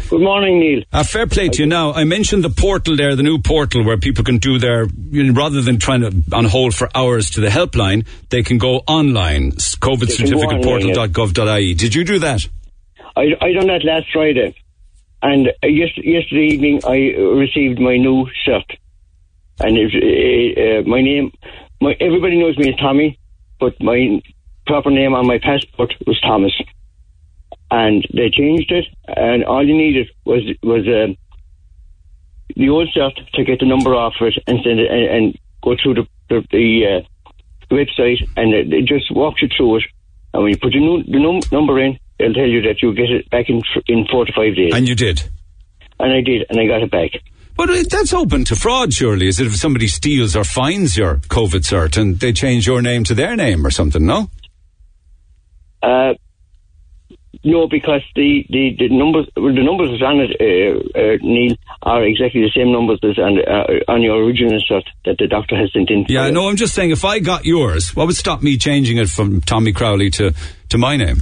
[0.10, 0.84] Good morning, Neil.
[0.94, 1.92] Uh, fair play to you now.
[1.94, 5.34] I mentioned the portal there, the new portal where people can do their, you know,
[5.34, 9.54] rather than trying to on hold for hours to the helpline, they can go online,
[9.54, 11.74] s- can go covidcertificateportal.gov.ie.
[11.74, 12.48] Did you do that?
[13.16, 14.54] I, I done that last Friday,
[15.24, 18.66] and uh, yes, yesterday evening I uh, received my new shirt,
[19.60, 21.32] and it, uh, my name,
[21.82, 23.18] my everybody knows me as Tommy,
[23.60, 24.22] but my
[24.68, 26.54] proper name on my passport was Thomas,
[27.72, 31.14] and they changed it, and all you needed was was uh,
[32.56, 35.76] the old shirt to get the number off it and send it and, and go
[35.82, 39.84] through the the, the uh, website, and it, it just walks you through it
[40.36, 42.94] and when you put the, nu- the num- number in, it'll tell you that you'll
[42.94, 44.74] get it back in in four to five days.
[44.74, 45.24] And you did.
[45.98, 47.12] And I did, and I got it back.
[47.56, 49.30] But that's open to fraud, surely.
[49.30, 53.06] Is it if somebody steals or finds your COVID cert and they change your name
[53.06, 54.06] to their name or something?
[54.06, 54.30] No.
[55.82, 56.16] Uh,
[57.44, 61.56] no, because the, the, the numbers well, the numbers that's on it, uh, uh, Neil,
[61.82, 65.56] are exactly the same numbers as on, uh, on your original cert that the doctor
[65.58, 66.06] has sent in.
[66.08, 66.48] Yeah, no.
[66.48, 69.74] I'm just saying, if I got yours, what would stop me changing it from Tommy
[69.74, 70.34] Crowley to
[70.70, 71.22] to my name?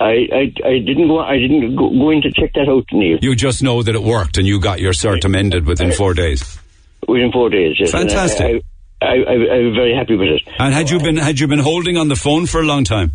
[0.00, 1.20] I, I, I didn't go.
[1.20, 3.18] I didn't go, go in to check that out, Neil.
[3.22, 6.58] You just know that it worked and you got your cert amended within four days.
[7.06, 7.76] Within four days.
[7.78, 7.90] Yes.
[7.90, 8.64] Fantastic.
[9.02, 10.42] I, I very happy with it.
[10.58, 13.12] And had you been had you been holding on the phone for a long time?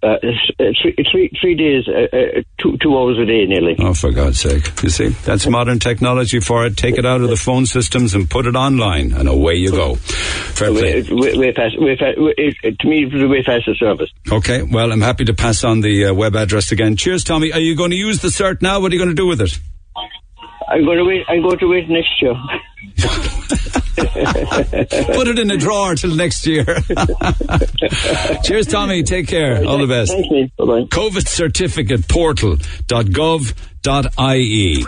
[0.00, 0.10] Uh,
[0.60, 3.74] uh, three, three, three days, uh, uh, two, two hours a day, nearly.
[3.80, 4.80] Oh, for God's sake!
[4.84, 6.76] You see, that's modern technology for it.
[6.76, 9.96] Take it out of the phone systems and put it online, and away you go.
[9.96, 11.02] Fair play.
[11.02, 14.08] Way, way, way past, way fast, way, to me, it was a way faster service.
[14.30, 16.94] Okay, well, I'm happy to pass on the uh, web address again.
[16.94, 17.52] Cheers, Tommy.
[17.52, 18.78] Are you going to use the cert now?
[18.78, 19.58] What are you going to do with it?
[20.68, 21.24] I'm going to wait.
[21.28, 22.34] I'm going to wait next year.
[23.98, 26.64] Put it in a drawer till next year.
[28.44, 29.02] Cheers, Tommy.
[29.02, 29.64] Take care.
[29.64, 30.12] All the best.
[30.12, 30.48] Thanks, Neil.
[30.58, 30.82] Bye-bye.
[30.86, 34.84] COVID certificate portal.gov.ie.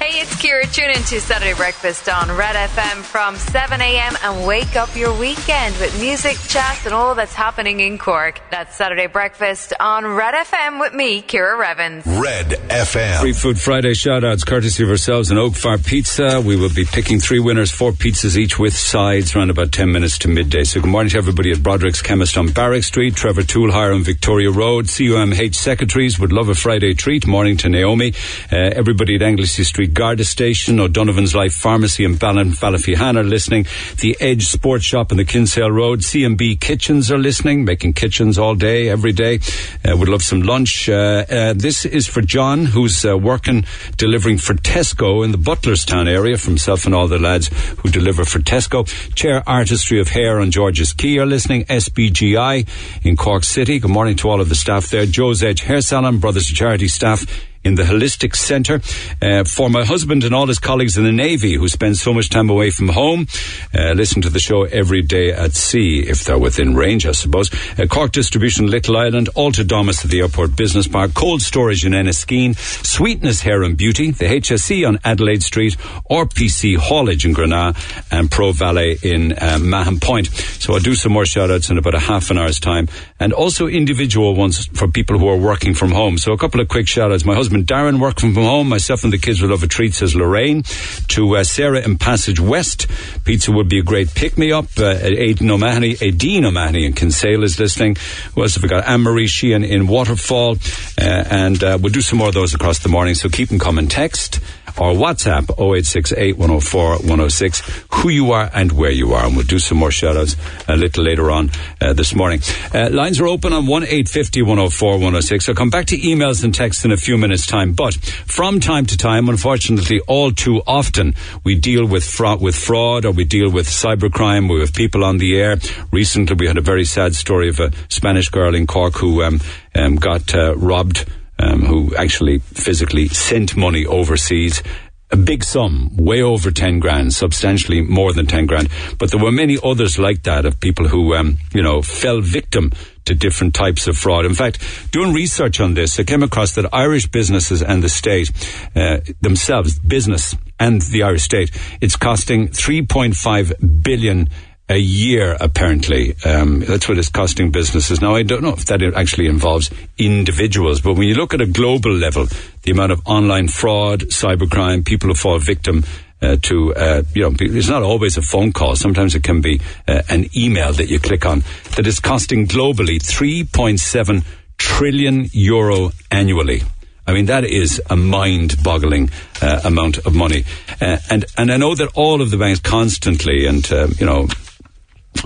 [0.00, 0.72] Hey, it's Kira.
[0.72, 4.14] Tune in to Saturday Breakfast on Red FM from 7 a.m.
[4.22, 8.40] and wake up your weekend with music, chat, and all that's happening in Cork.
[8.52, 12.06] That's Saturday Breakfast on Red FM with me, Kira Revens.
[12.06, 13.20] Red FM.
[13.20, 16.40] Free Food Friday shout outs courtesy of ourselves and Oak Fire Pizza.
[16.40, 20.16] We will be picking three winners, four pizzas each with sides, around about 10 minutes
[20.18, 20.62] to midday.
[20.62, 24.52] So good morning to everybody at Broderick's Chemist on Barrack Street, Trevor Toolhire on Victoria
[24.52, 27.26] Road, CUMH Secretaries would love a Friday treat.
[27.26, 28.14] Morning to Naomi.
[28.52, 33.66] Uh, everybody at Anglesey Street Garda Station, O'Donovan's Life Pharmacy in Ballin, Ballyphehane listening.
[34.00, 36.00] The Edge Sports Shop in the Kinsale Road.
[36.00, 39.40] CMB Kitchens are listening, making kitchens all day, every day.
[39.84, 40.88] Uh, would love some lunch.
[40.88, 43.64] Uh, uh, this is for John, who's uh, working,
[43.96, 48.24] delivering for Tesco in the Butlerstown area, from himself and all the lads who deliver
[48.24, 48.86] for Tesco.
[49.14, 51.64] Chair Artistry of Hair on George's Quay are listening.
[51.64, 52.66] SBGI
[53.04, 53.78] in Cork City.
[53.78, 55.06] Good morning to all of the staff there.
[55.06, 58.80] Joe's Edge Hair Salon, Brothers of Charity staff in the Holistic Centre.
[59.20, 62.28] Uh, for my husband and all his colleagues in the Navy who spend so much
[62.28, 63.26] time away from home,
[63.74, 67.50] uh, listen to the show every day at sea, if they're within range, I suppose.
[67.78, 71.92] Uh, Cork Distribution, Little Island, Alta Domus at the Airport Business Park, Cold Storage in
[71.92, 75.76] Enniskeane, Sweetness Hair and Beauty, the HSE on Adelaide Street,
[76.10, 77.78] RPC Haulage in Granada,
[78.10, 80.28] and Pro Valet in uh, Mahon Point.
[80.28, 82.88] So I'll do some more shout outs in about a half an hour's time,
[83.20, 86.18] and also individual ones for people who are working from home.
[86.18, 87.24] So a couple of quick shout outs.
[87.24, 88.68] My husband Darren working from home.
[88.68, 90.62] Myself and the kids will love a treat, says Lorraine.
[91.08, 92.86] To uh, Sarah in Passage West,
[93.24, 94.66] pizza would be a great pick me up.
[94.78, 97.96] Uh, Aidan O'Mahony, Aideen O'Mahony in Kinsale is listening.
[98.34, 98.86] Who else have we got?
[98.86, 100.56] Anne Marie Sheehan in Waterfall.
[101.00, 103.14] Uh, and uh, we'll do some more of those across the morning.
[103.14, 103.88] So keep them coming.
[103.88, 104.40] Text
[104.78, 109.26] or WhatsApp 0868 104 106 who you are and where you are.
[109.26, 110.36] And we'll do some more shout outs
[110.68, 111.50] a little later on
[111.80, 112.40] uh, this morning.
[112.74, 115.48] Uh, lines are open on 1 850 104 106.
[115.48, 117.72] I'll come back to emails and texts in a few minutes' time.
[117.72, 121.14] But from time to time, unfortunately, all too often,
[121.44, 124.52] we deal with fraud, with fraud or we deal with cybercrime.
[124.52, 125.56] We have people on the air.
[125.90, 129.40] Recently, we had a very sad story of a Spanish girl in Cork who um,
[129.74, 131.06] um, got uh, robbed
[131.38, 134.62] um, who actually physically sent money overseas.
[135.10, 138.68] A big sum, way over 10 grand, substantially more than 10 grand.
[138.98, 142.72] But there were many others like that of people who, um, you know, fell victim
[143.06, 144.26] to different types of fraud.
[144.26, 144.62] In fact,
[144.92, 148.30] doing research on this, I came across that Irish businesses and the state
[148.76, 154.28] uh, themselves, business and the Irish state, it's costing 3.5 billion
[154.68, 156.14] a year, apparently.
[156.24, 158.00] Um, that's what it's costing businesses.
[158.00, 161.46] Now, I don't know if that actually involves individuals, but when you look at a
[161.46, 162.26] global level,
[162.62, 165.84] the amount of online fraud, cybercrime, people who fall victim
[166.20, 168.76] uh, to, uh, you know, it's not always a phone call.
[168.76, 171.44] Sometimes it can be uh, an email that you click on
[171.76, 174.24] that is costing globally 3.7
[174.58, 176.62] trillion euro annually.
[177.06, 179.08] I mean, that is a mind-boggling
[179.40, 180.44] uh, amount of money.
[180.78, 184.28] Uh, and, and I know that all of the banks constantly and, um, you know,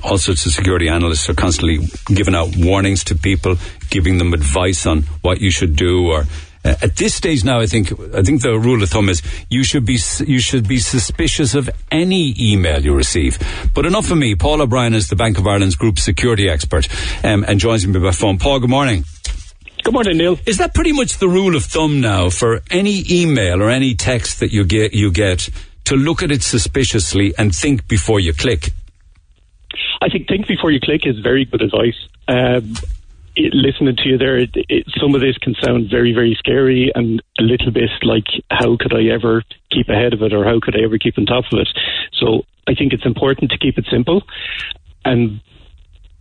[0.03, 3.57] all sorts of security analysts are constantly giving out warnings to people,
[3.91, 6.25] giving them advice on what you should do or
[6.65, 9.21] uh, at this stage now, I think I think the rule of thumb is
[9.51, 13.39] you should be you should be suspicious of any email you receive.
[13.75, 14.37] But enough of me.
[14.37, 16.89] Paul O'Brien is the Bank of Ireland's group security expert
[17.25, 18.39] um, and joins me by phone.
[18.39, 19.05] Paul, good morning.
[19.83, 20.39] Good morning, Neil.
[20.47, 24.39] Is that pretty much the rule of thumb now for any email or any text
[24.39, 25.49] that you get you get
[25.87, 28.71] to look at it suspiciously and think before you click?
[30.03, 32.09] I think think before you click is very good advice.
[32.27, 32.75] Um,
[33.37, 36.91] it, listening to you there, it, it, some of this can sound very, very scary
[36.95, 40.59] and a little bit like, how could I ever keep ahead of it or how
[40.61, 41.69] could I ever keep on top of it?
[42.13, 44.23] So I think it's important to keep it simple
[45.05, 45.41] and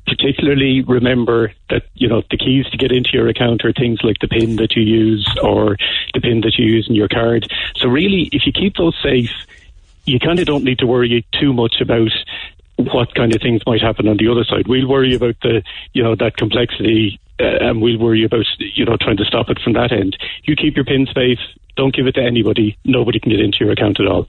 [0.07, 4.17] particularly remember that you know the keys to get into your account are things like
[4.19, 5.77] the pin that you use or
[6.13, 7.47] the pin that you use in your card.
[7.77, 9.31] So really, if you keep those safe,
[10.05, 12.11] you kind of don't need to worry too much about
[12.85, 14.67] what kind of things might happen on the other side.
[14.67, 15.63] We'll worry about the,
[15.93, 19.59] you know, that complexity uh, and we'll worry about, you know, trying to stop it
[19.63, 20.17] from that end.
[20.43, 21.39] You keep your pin safe.
[21.75, 22.77] Don't give it to anybody.
[22.85, 24.27] Nobody can get into your account at all.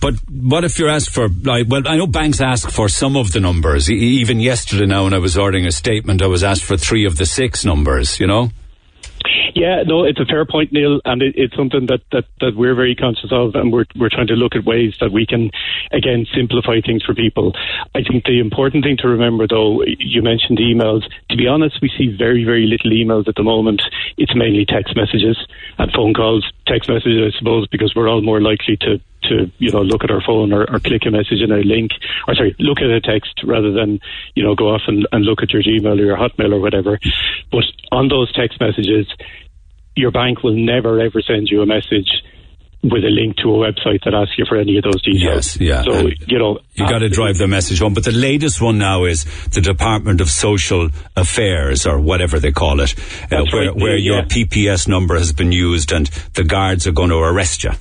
[0.00, 3.32] But what if you're asked for, like, well, I know banks ask for some of
[3.32, 3.90] the numbers.
[3.90, 7.16] even yesterday now when I was ordering a statement, I was asked for three of
[7.16, 8.50] the six numbers, you know?
[9.56, 12.74] Yeah, no, it's a fair point, Neil, and it, it's something that, that, that we're
[12.74, 15.50] very conscious of, and we're, we're trying to look at ways that we can,
[15.92, 17.54] again, simplify things for people.
[17.94, 21.08] I think the important thing to remember, though, you mentioned emails.
[21.30, 23.80] To be honest, we see very, very little emails at the moment.
[24.18, 25.38] It's mainly text messages
[25.78, 26.44] and phone calls.
[26.66, 30.10] Text messages, I suppose, because we're all more likely to to you know look at
[30.10, 31.90] our phone or, or, click a message in a link
[32.28, 33.98] or sorry look at a text rather than
[34.34, 37.00] you know go off and, and look at your Gmail or your Hotmail or whatever.
[37.50, 39.08] But on those text messages,
[39.96, 42.08] your bank will never ever send you a message
[42.82, 45.56] with a link to a website that asks you for any of those details.
[45.56, 45.82] Yes, yeah.
[45.82, 46.60] So, and you know.
[46.74, 47.94] You got to drive the message home.
[47.94, 52.80] But the latest one now is the Department of Social Affairs, or whatever they call
[52.80, 52.94] it,
[53.32, 54.12] uh, where, right, where yeah.
[54.12, 57.72] your PPS number has been used and the guards are going to arrest you.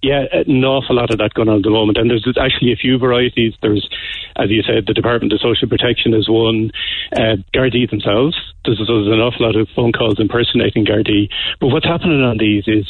[0.00, 1.98] Yeah, an awful lot of that going on at the moment.
[1.98, 3.54] And there's actually a few varieties.
[3.60, 3.88] There's,
[4.36, 6.70] as you said, the Department of Social Protection is one.
[7.12, 8.36] Uh, Gardaí themselves.
[8.64, 11.28] There's, there's an awful lot of phone calls impersonating Gardaí.
[11.60, 12.86] But what's happening on these is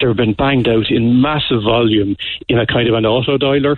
[0.00, 2.16] they've been banged out in massive volume
[2.48, 3.76] in a kind of an auto dialer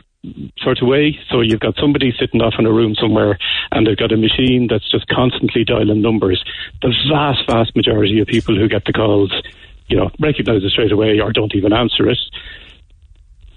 [0.58, 1.18] sort of way.
[1.30, 3.38] So you've got somebody sitting off in a room somewhere
[3.70, 6.42] and they've got a machine that's just constantly dialing numbers.
[6.82, 9.32] The vast, vast majority of people who get the calls
[9.88, 12.18] you know, recognise it straight away or don't even answer it.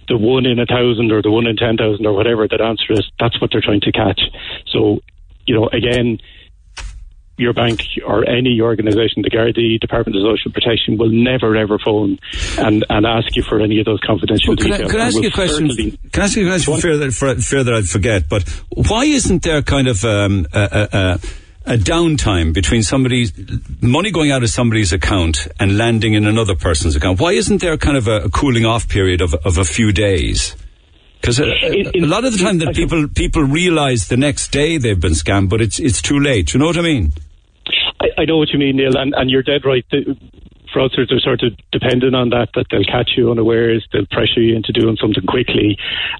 [0.08, 2.94] The one in a thousand or the one in ten thousand or whatever that answer
[2.94, 4.22] it, that's what they're trying to catch.
[4.68, 5.00] So,
[5.46, 6.20] you know, again,
[7.38, 12.20] your bank or any organisation, the Gardaí, Department of Social Protection, will never ever phone
[12.58, 14.78] and, and ask you for any of those confidential well, details.
[14.80, 15.70] Can I, can I ask you a question?
[16.12, 18.30] Can I ask you a question fear that, for, fear that I'd forget?
[18.30, 21.20] But why isn't there kind of um, a, a, a
[21.66, 23.32] a downtime between somebody's
[23.82, 27.20] money going out of somebody's account and landing in another person's account?
[27.20, 30.56] Why isn't there kind of a, a cooling off period of, of a few days?
[31.22, 35.00] Because a, a, lot of the time that people people realize the next day they've
[35.00, 36.52] been scammed, but it's it's too late.
[36.54, 37.14] You know what I mean?
[38.02, 39.86] I, I know what you mean, Neil, and, and you're dead right.
[39.92, 40.18] The,
[40.74, 44.56] fraudsters are sort of dependent on that, that they'll catch you unawares, they'll pressure you
[44.56, 45.78] into doing something quickly.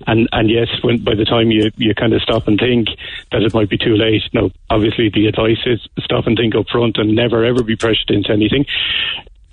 [0.08, 2.90] And, and yes, when, by the time you, you kind of stop and think
[3.32, 4.24] that it might be too late.
[4.34, 8.10] Now, obviously the advice is stop and think up front and never ever be pressured
[8.10, 8.66] into anything.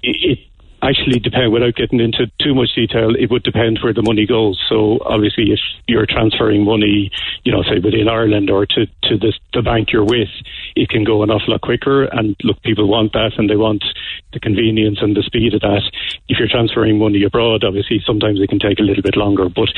[0.02, 0.38] It,
[0.82, 4.58] actually depend without getting into too much detail it would depend where the money goes.
[4.68, 7.10] So obviously if you're transferring money
[7.44, 10.28] you know say within Ireland or to to the, the bank you're with
[10.76, 12.04] it can go an awful lot quicker.
[12.04, 13.84] And look people want that and they want
[14.32, 15.82] the convenience and the speed of that.
[16.28, 19.48] If you're transferring money abroad obviously sometimes it can take a little bit longer.
[19.48, 19.68] But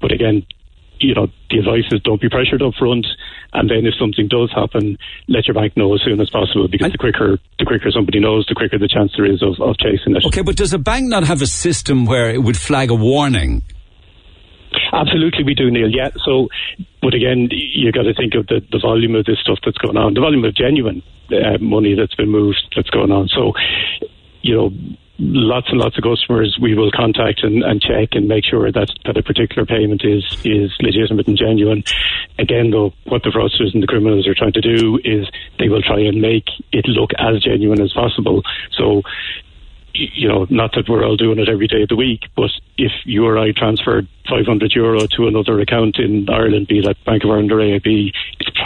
[0.00, 0.44] but again
[1.00, 3.06] you know, the advice is don't be pressured up front,
[3.52, 6.92] and then if something does happen, let your bank know as soon as possible because
[6.92, 10.16] the quicker the quicker somebody knows, the quicker the chance there is of, of chasing
[10.16, 10.24] it.
[10.26, 13.62] Okay, but does a bank not have a system where it would flag a warning?
[14.92, 15.88] Absolutely, we do, Neil.
[15.88, 16.10] Yeah.
[16.24, 16.48] So,
[17.00, 19.96] but again, you've got to think of the, the volume of this stuff that's going
[19.96, 23.28] on, the volume of genuine uh, money that's been moved that's going on.
[23.28, 23.52] So,
[24.42, 24.70] you know
[25.18, 28.88] lots and lots of customers we will contact and, and check and make sure that,
[29.04, 31.82] that a particular payment is, is legitimate and genuine.
[32.38, 35.82] Again, though, what the fraudsters and the criminals are trying to do is they will
[35.82, 38.42] try and make it look as genuine as possible.
[38.76, 39.02] So
[39.98, 42.92] you know, not that we're all doing it every day of the week, but if
[43.04, 47.30] you or I transferred 500 euro to another account in Ireland, be that Bank of
[47.30, 48.12] Ireland or AIB,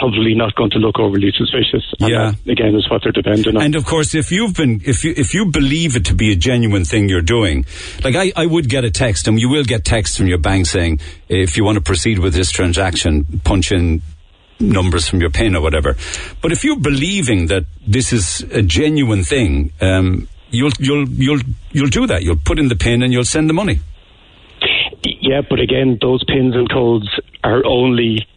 [0.03, 1.83] probably not going to look overly suspicious.
[1.99, 2.31] And yeah.
[2.45, 3.63] That, again, is what they're depending on.
[3.63, 6.35] And of course, if you've been, if you, if you believe it to be a
[6.35, 7.65] genuine thing you're doing,
[8.03, 10.65] like I, I would get a text, and you will get texts from your bank
[10.65, 10.99] saying,
[11.29, 14.01] if you want to proceed with this transaction, punch in
[14.59, 15.95] numbers from your PIN or whatever.
[16.41, 21.41] But if you're believing that this is a genuine thing, um, you'll you'll you'll
[21.71, 22.23] you'll do that.
[22.23, 23.79] You'll put in the pin and you'll send the money.
[25.21, 27.07] Yeah, but again, those pins and codes
[27.43, 28.27] are only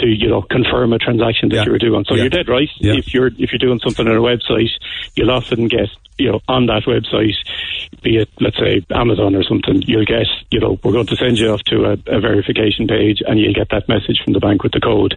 [0.00, 1.64] to you know confirm a transaction that Yeah.
[1.66, 2.04] you were doing.
[2.08, 2.22] So Yeah.
[2.22, 2.68] you're dead right.
[2.78, 2.94] Yeah.
[2.96, 4.70] If you're if you're doing something on a website,
[5.14, 5.88] you'll often get
[6.18, 7.34] you know on that website,
[8.02, 11.38] be it let's say Amazon or something, you'll get you know we're going to send
[11.38, 14.62] you off to a, a verification page, and you'll get that message from the bank
[14.62, 15.14] with the code.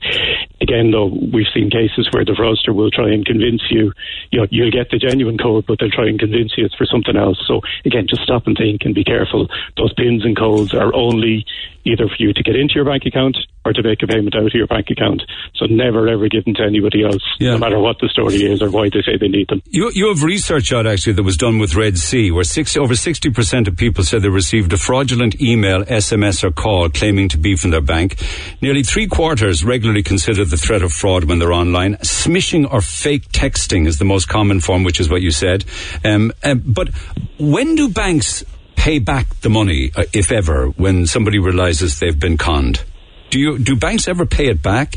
[0.61, 3.93] Again, though, we've seen cases where the fraudster will try and convince you,
[4.31, 6.85] you know, you'll get the genuine code, but they'll try and convince you it's for
[6.85, 7.39] something else.
[7.47, 9.47] So again, just stop and think and be careful.
[9.77, 11.45] Those pins and codes are only
[11.85, 14.45] either for you to get into your bank account or to make a payment out
[14.45, 15.21] of your bank account.
[15.55, 17.51] So never ever give them to anybody else, Yeah.
[17.51, 19.61] no matter what the story is or why they say they need them.
[19.69, 22.93] You, you have research out actually that was done with Red C, where six, over
[22.93, 27.55] 60% of people said they received a fraudulent email, SMS, or call claiming to be
[27.55, 28.21] from their bank.
[28.61, 31.95] Nearly three quarters regularly consider the threat of fraud when they're online.
[31.97, 35.65] Smishing or fake texting is the most common form, which is what you said.
[36.05, 36.89] Um, um, but
[37.37, 38.43] when do banks
[38.79, 42.81] pay back the money, uh, if ever, when somebody realizes they've been conned?
[43.29, 44.95] Do you do banks ever pay it back?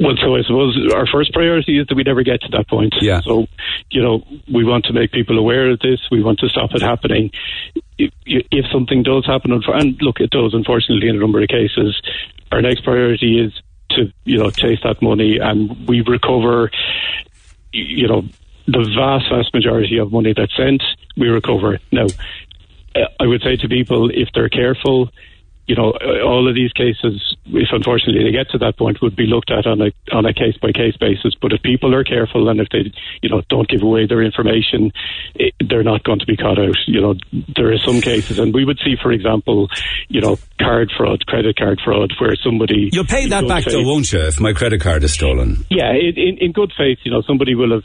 [0.00, 2.94] Well, so I suppose our first priority is that we never get to that point.
[3.02, 3.20] Yeah.
[3.20, 3.46] So,
[3.90, 6.00] you know, we want to make people aware of this.
[6.10, 7.32] We want to stop it happening.
[7.98, 12.00] If, if something does happen, and look, it does, unfortunately, in a number of cases,
[12.50, 13.52] our next priority is
[13.90, 16.70] to, you know, chase that money and we recover,
[17.72, 18.22] you know,
[18.66, 20.82] the vast, vast majority of money that's sent,
[21.16, 21.78] we recover.
[21.92, 22.06] Now,
[23.20, 25.10] I would say to people, if they're careful,
[25.66, 25.92] you know,
[26.24, 29.66] all of these cases, if unfortunately they get to that point, would be looked at
[29.66, 31.34] on a on a case by case basis.
[31.40, 32.92] But if people are careful and if they,
[33.22, 34.92] you know, don't give away their information,
[35.34, 36.76] it, they're not going to be caught out.
[36.86, 37.14] You know,
[37.56, 39.68] there are some cases, and we would see, for example,
[40.08, 43.86] you know, card fraud, credit card fraud, where somebody You'll pay that back though, faith-
[43.86, 45.64] won't you, if my credit card is stolen?
[45.70, 47.84] yeah, in, in, in good faith, you know, somebody will have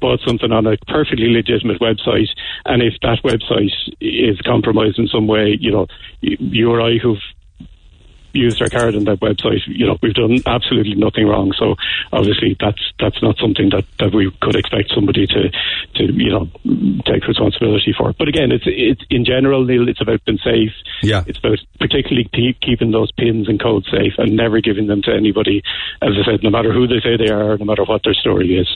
[0.00, 2.28] bought something on a perfectly legitimate website,
[2.64, 5.86] and if that website is compromised in some way, you know,
[6.20, 7.13] you or I who've
[8.34, 11.52] used our card on that website, you know, we've done absolutely nothing wrong.
[11.56, 11.76] So
[12.12, 16.48] obviously, that's that's not something that, that we could expect somebody to to you know
[17.06, 18.12] take responsibility for.
[18.12, 20.72] But again, it's it's in general, Neil, it's about being safe.
[21.02, 21.24] Yeah.
[21.26, 25.12] It's about particularly pe- keeping those pins and codes safe and never giving them to
[25.12, 25.62] anybody.
[26.02, 28.58] As I said, no matter who they say they are, no matter what their story
[28.58, 28.68] is.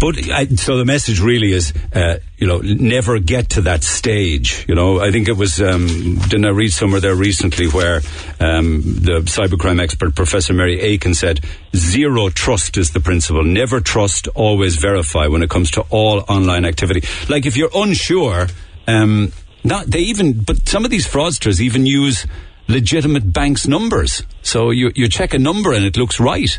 [0.00, 4.64] But I, so the message really is, uh, you know, never get to that stage.
[4.68, 5.60] You know, I think it was.
[5.60, 7.96] Um, didn't I read somewhere there recently where
[8.40, 11.40] um, the cybercrime expert Professor Mary Aiken said,
[11.74, 13.44] zero trust is the principle.
[13.44, 17.06] Never trust, always verify when it comes to all online activity.
[17.28, 18.46] Like if you're unsure,
[18.86, 19.32] um,
[19.64, 20.42] not they even.
[20.42, 22.26] But some of these fraudsters even use
[22.68, 24.22] legitimate banks' numbers.
[24.42, 26.58] So you you check a number and it looks right.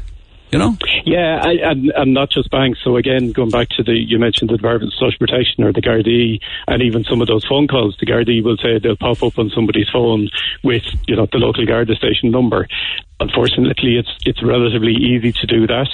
[0.52, 0.78] You know.
[1.06, 2.80] Yeah, I, and, and not just banks.
[2.84, 5.82] So again, going back to the you mentioned the Department of Social Protection or the
[5.82, 9.38] Gardaí, and even some of those phone calls, the Gardaí will say they'll pop up
[9.38, 10.30] on somebody's phone
[10.64, 12.68] with you know the local Garda station number.
[13.20, 15.90] Unfortunately, it's it's relatively easy to do that,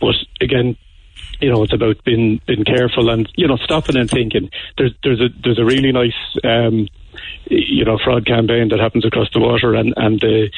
[0.00, 0.76] but again.
[1.40, 4.50] You know, it's about being being careful and you know stopping and thinking.
[4.76, 6.88] There's there's a there's a really nice um,
[7.50, 10.50] you know fraud campaign that happens across the water, and and the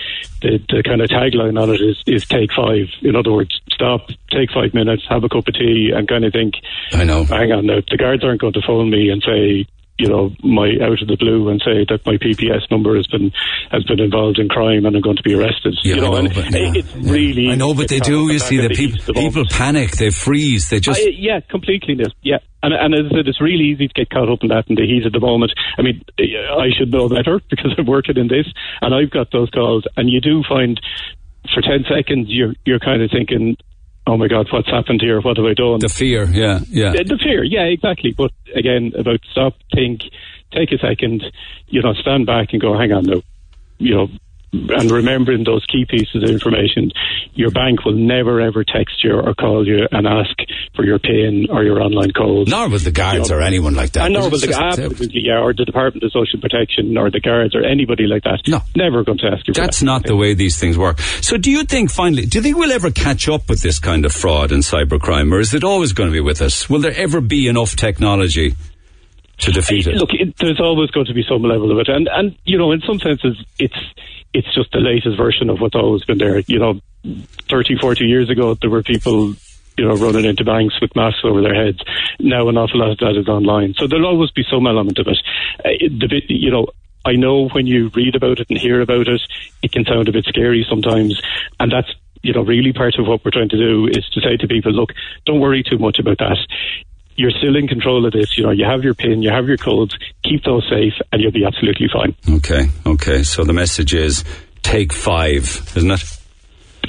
[0.42, 2.88] the, the kind of tagline on it is is take five.
[3.02, 6.32] In other words, stop, take five minutes, have a cup of tea, and kind of
[6.32, 6.54] think.
[6.92, 7.24] I know.
[7.24, 9.66] Hang on, now the guards aren't going to phone me and say.
[9.98, 13.30] You know, my out of the blue and say that my PPS number has been
[13.70, 15.76] has been involved in crime and I'm going to be arrested.
[15.82, 17.12] Yeah, you know, I know, and but, yeah, it's yeah.
[17.12, 17.50] really.
[17.50, 18.32] I know, but they do.
[18.32, 20.98] You see, back the people the people panic, they freeze, they just.
[20.98, 21.96] I, yeah, completely.
[21.96, 22.08] Neil.
[22.22, 24.68] Yeah, and and as I said, it's really easy to get caught up in that
[24.68, 25.52] in the heat of the moment.
[25.78, 28.46] I mean, I should know better because I'm working in this,
[28.80, 30.80] and I've got those calls, and you do find
[31.54, 33.56] for ten seconds you're you're kind of thinking,
[34.06, 35.20] oh my god, what's happened here?
[35.20, 35.80] What have I done?
[35.80, 36.92] the fear, yeah, yeah.
[36.92, 38.12] The, the fear, yeah, exactly.
[38.16, 40.02] But again, about stop, think,
[40.52, 41.24] take a second,
[41.68, 43.22] you know, stand back and go, hang on now,
[43.78, 44.08] you know,
[44.52, 46.90] and remembering those key pieces of information,
[47.34, 50.34] your bank will never ever text you or call you and ask
[50.74, 52.48] for your PIN or your online code.
[52.48, 54.10] Nor will the guards You know, or anyone like that.
[54.10, 57.54] Know, It's but the, absolutely, yeah, or the Department of Social Protection or the guards
[57.54, 58.40] or anybody like that.
[58.48, 58.60] No.
[58.74, 59.54] never going to ask you.
[59.54, 59.84] That's that.
[59.86, 61.00] not the way these things work.
[61.20, 64.04] So, do you think finally, do you think we'll ever catch up with this kind
[64.04, 66.68] of fraud and cybercrime, or is it always going to be with us?
[66.68, 68.54] Will there ever be enough technology
[69.40, 69.96] to defeat it?
[69.96, 72.72] Look, it, there's always going to be some level of it, and and you know,
[72.72, 73.76] in some senses, it's
[74.32, 76.38] it's just the latest version of what's always been there.
[76.40, 76.80] You know,
[77.48, 79.34] 30, 40 years ago, there were people.
[79.78, 81.78] You know, running into banks with masks over their heads.
[82.18, 85.06] Now, an awful lot of that is online, so there'll always be some element of
[85.06, 85.16] it.
[85.64, 86.66] Uh, the bit, you know,
[87.06, 89.22] I know when you read about it and hear about it,
[89.62, 91.22] it can sound a bit scary sometimes,
[91.58, 91.88] and that's
[92.20, 94.72] you know really part of what we're trying to do is to say to people,
[94.72, 94.90] look,
[95.24, 96.36] don't worry too much about that
[97.20, 98.38] you're still in control of this.
[98.38, 99.94] You know, you have your PIN, you have your codes,
[100.24, 102.16] keep those safe, and you'll be absolutely fine.
[102.36, 103.22] Okay, okay.
[103.22, 104.24] So the message is
[104.62, 105.44] take five,
[105.76, 106.02] isn't it?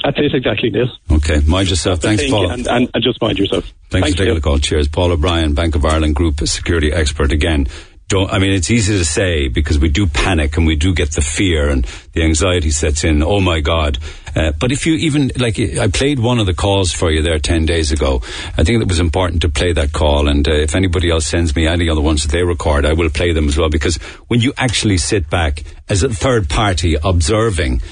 [0.02, 0.88] That's it exactly, Neil.
[1.10, 2.00] Okay, mind yourself.
[2.00, 2.50] Thanks, Thank Paul.
[2.50, 3.64] And, and, and just mind yourself.
[3.90, 4.58] Thanks, Thank for taking the call.
[4.58, 4.88] Cheers.
[4.88, 7.68] Paul O'Brien, Bank of Ireland Group security expert again.
[8.08, 11.12] Don't, I mean, it's easy to say because we do panic and we do get
[11.12, 13.22] the fear and the anxiety sets in.
[13.22, 13.98] Oh my God.
[14.34, 17.38] Uh, but if you even, like, I played one of the calls for you there
[17.38, 18.22] 10 days ago.
[18.56, 20.28] I think it was important to play that call.
[20.28, 23.10] And uh, if anybody else sends me any other ones that they record, I will
[23.10, 23.96] play them as well because
[24.28, 27.82] when you actually sit back as a third party observing,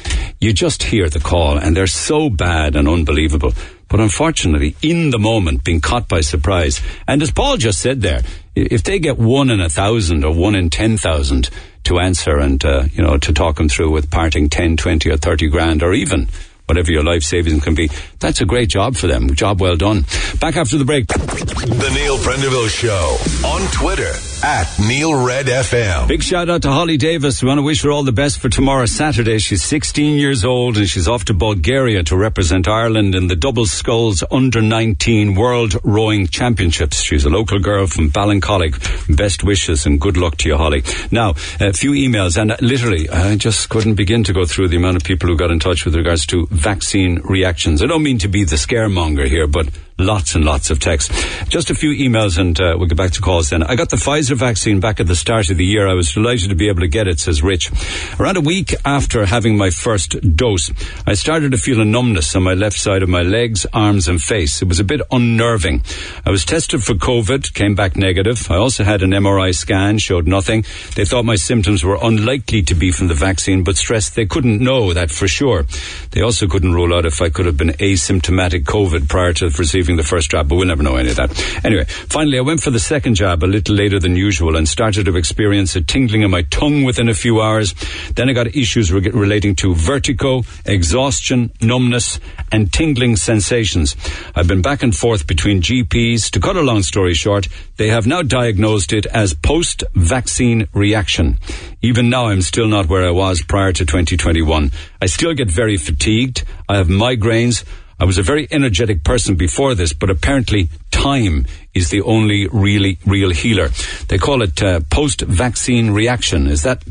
[0.41, 3.53] you just hear the call and they're so bad and unbelievable.
[3.91, 6.81] But unfortunately, in the moment, being caught by surprise.
[7.07, 8.23] And as Paul just said there,
[8.55, 11.51] if they get one in a thousand or one in ten thousand
[11.85, 15.17] to answer and, uh, you know, to talk them through with parting 10, 20 or
[15.17, 16.29] 30 grand or even
[16.67, 19.35] whatever your life savings can be, that's a great job for them.
[19.35, 20.05] Job well done.
[20.39, 21.09] Back after the break.
[21.09, 24.13] The Neil Prendeville Show on Twitter
[24.43, 26.09] at Neil Red FM.
[26.09, 27.43] Big shout out to Holly Davis.
[27.43, 29.39] We want to wish her all the best for tomorrow, Saturday.
[29.39, 33.67] She's 16 years old and she's off to Bulgaria to represent Ireland in the Double
[33.67, 37.03] Sculls Under 19 World Rowing Championships.
[37.03, 39.17] She's a local girl from Ballincollig.
[39.17, 40.85] Best wishes and good luck to you, Holly.
[41.11, 41.31] Now,
[41.61, 45.05] a few emails and literally, I just couldn't begin to go through the amount of
[45.05, 47.83] people who got in touch with regards to vaccine reactions.
[47.83, 49.69] I don't mean to be the scaremonger here, but
[50.07, 51.11] lots and lots of texts.
[51.49, 53.63] Just a few emails and uh, we'll get back to calls then.
[53.63, 55.89] I got the Pfizer vaccine back at the start of the year.
[55.89, 57.71] I was delighted to be able to get it, says Rich.
[58.19, 60.71] Around a week after having my first dose,
[61.07, 64.23] I started to feel a numbness on my left side of my legs, arms and
[64.23, 64.63] face.
[64.63, 65.83] It was a bit unnerving.
[66.25, 68.51] I was tested for COVID, came back negative.
[68.51, 70.65] I also had an MRI scan, showed nothing.
[70.95, 74.61] They thought my symptoms were unlikely to be from the vaccine, but stressed they couldn't
[74.61, 75.67] know that for sure.
[76.11, 79.90] They also couldn't rule out if I could have been asymptomatic COVID prior to receiving
[79.97, 81.65] the first jab, but we'll never know any of that.
[81.65, 85.07] Anyway, finally, I went for the second jab a little later than usual and started
[85.07, 87.75] to experience a tingling in my tongue within a few hours.
[88.15, 92.21] Then I got issues re- relating to vertigo, exhaustion, numbness,
[92.53, 93.97] and tingling sensations.
[94.35, 96.31] I've been back and forth between GPs.
[96.31, 101.39] To cut a long story short, they have now diagnosed it as post-vaccine reaction.
[101.83, 104.71] Even now, I'm still not where I was prior to 2021.
[105.01, 106.45] I still get very fatigued.
[106.69, 107.65] I have migraines.
[108.01, 112.99] I was a very energetic person before this, but apparently time is the only really
[113.05, 113.69] real healer.
[114.09, 116.47] They call it uh, post-vaccine reaction.
[116.47, 116.83] Is that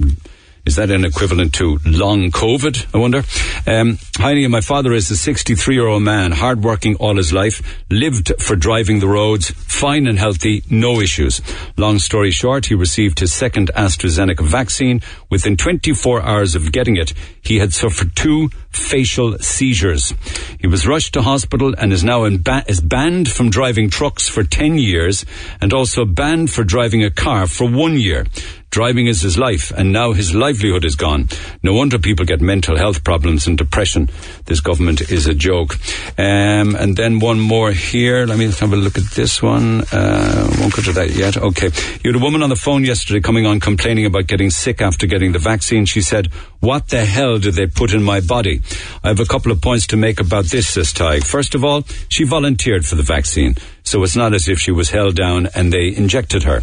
[0.70, 2.94] is that an equivalent to long COVID?
[2.94, 3.24] I wonder.
[3.66, 7.60] Um, Heine, my father is a 63 year old man, hardworking all his life,
[7.90, 11.42] lived for driving the roads, fine and healthy, no issues.
[11.76, 15.02] Long story short, he received his second AstraZeneca vaccine.
[15.32, 20.14] Within 24 hours of getting it, he had suffered two facial seizures.
[20.60, 24.44] He was rushed to hospital and is now ba- is banned from driving trucks for
[24.44, 25.26] 10 years
[25.62, 28.28] and also banned for driving a car for one year.
[28.72, 31.28] Driving is his life, and now his livelihood is gone.
[31.64, 34.10] No wonder people get mental health problems and depression.
[34.46, 35.76] This government is a joke.
[36.18, 38.26] Um, and then one more here.
[38.26, 39.82] Let me have a look at this one.
[39.92, 41.38] Uh, won't go to that yet.
[41.38, 41.72] Okay.
[42.04, 45.08] You had a woman on the phone yesterday coming on complaining about getting sick after
[45.08, 45.86] getting the vaccine.
[45.86, 46.28] She said,
[46.60, 48.62] what the hell did they put in my body?
[49.04, 51.24] I have a couple of points to make about this, says Tig.
[51.24, 53.56] First of all, she volunteered for the vaccine.
[53.90, 56.62] So it's not as if she was held down and they injected her.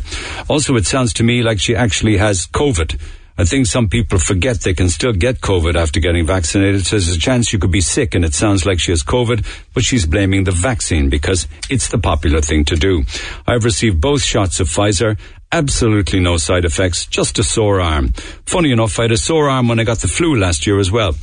[0.48, 3.00] Also, it sounds to me like she actually has COVID.
[3.36, 6.86] I think some people forget they can still get COVID after getting vaccinated.
[6.86, 9.44] So there's a chance you could be sick and it sounds like she has COVID,
[9.74, 13.04] but she's blaming the vaccine because it's the popular thing to do.
[13.46, 15.18] I've received both shots of Pfizer.
[15.52, 18.12] Absolutely no side effects, just a sore arm.
[18.46, 20.90] Funny enough, I had a sore arm when I got the flu last year as
[20.90, 21.14] well.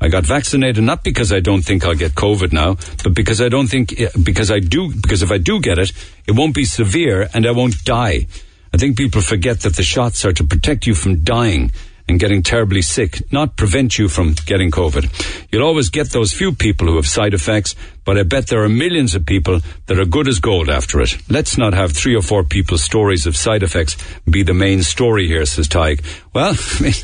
[0.00, 3.48] I got vaccinated not because I don't think I'll get COVID now, but because I
[3.48, 5.92] don't think, eh, because I do, because if I do get it,
[6.26, 8.28] it won't be severe and I won't die.
[8.72, 11.72] I think people forget that the shots are to protect you from dying
[12.08, 15.48] and getting terribly sick, not prevent you from getting COVID.
[15.50, 17.74] You'll always get those few people who have side effects,
[18.04, 21.16] but I bet there are millions of people that are good as gold after it.
[21.28, 23.96] Let's not have three or four people's stories of side effects
[24.28, 26.02] be the main story here, says Tyke.
[26.34, 26.94] Well, I mean,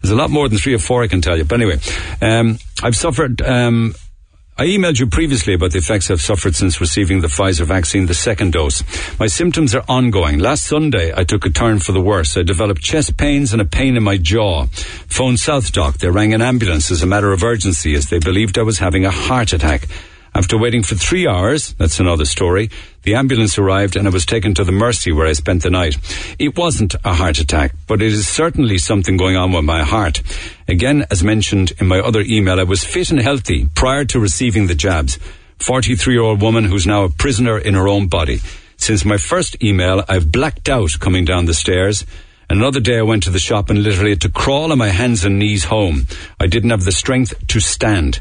[0.00, 1.44] there's a lot more than three or four I can tell you.
[1.44, 1.78] But anyway,
[2.20, 3.94] um, I've suffered, um,
[4.58, 8.12] I emailed you previously about the effects I've suffered since receiving the Pfizer vaccine, the
[8.12, 8.82] second dose.
[9.18, 10.40] My symptoms are ongoing.
[10.40, 12.36] Last Sunday, I took a turn for the worse.
[12.36, 14.66] I developed chest pains and a pain in my jaw.
[15.08, 15.96] Phoned South Doc.
[15.98, 19.06] They rang an ambulance as a matter of urgency as they believed I was having
[19.06, 19.88] a heart attack.
[20.34, 22.70] After waiting for three hours, that's another story,
[23.02, 25.96] the ambulance arrived and I was taken to the Mercy where I spent the night.
[26.38, 30.22] It wasn't a heart attack, but it is certainly something going on with my heart.
[30.66, 34.68] Again, as mentioned in my other email, I was fit and healthy prior to receiving
[34.68, 35.18] the jabs.
[35.58, 38.40] 43 year old woman who's now a prisoner in her own body.
[38.78, 42.06] Since my first email, I've blacked out coming down the stairs.
[42.48, 45.24] Another day I went to the shop and literally had to crawl on my hands
[45.24, 46.06] and knees home.
[46.40, 48.20] I didn't have the strength to stand.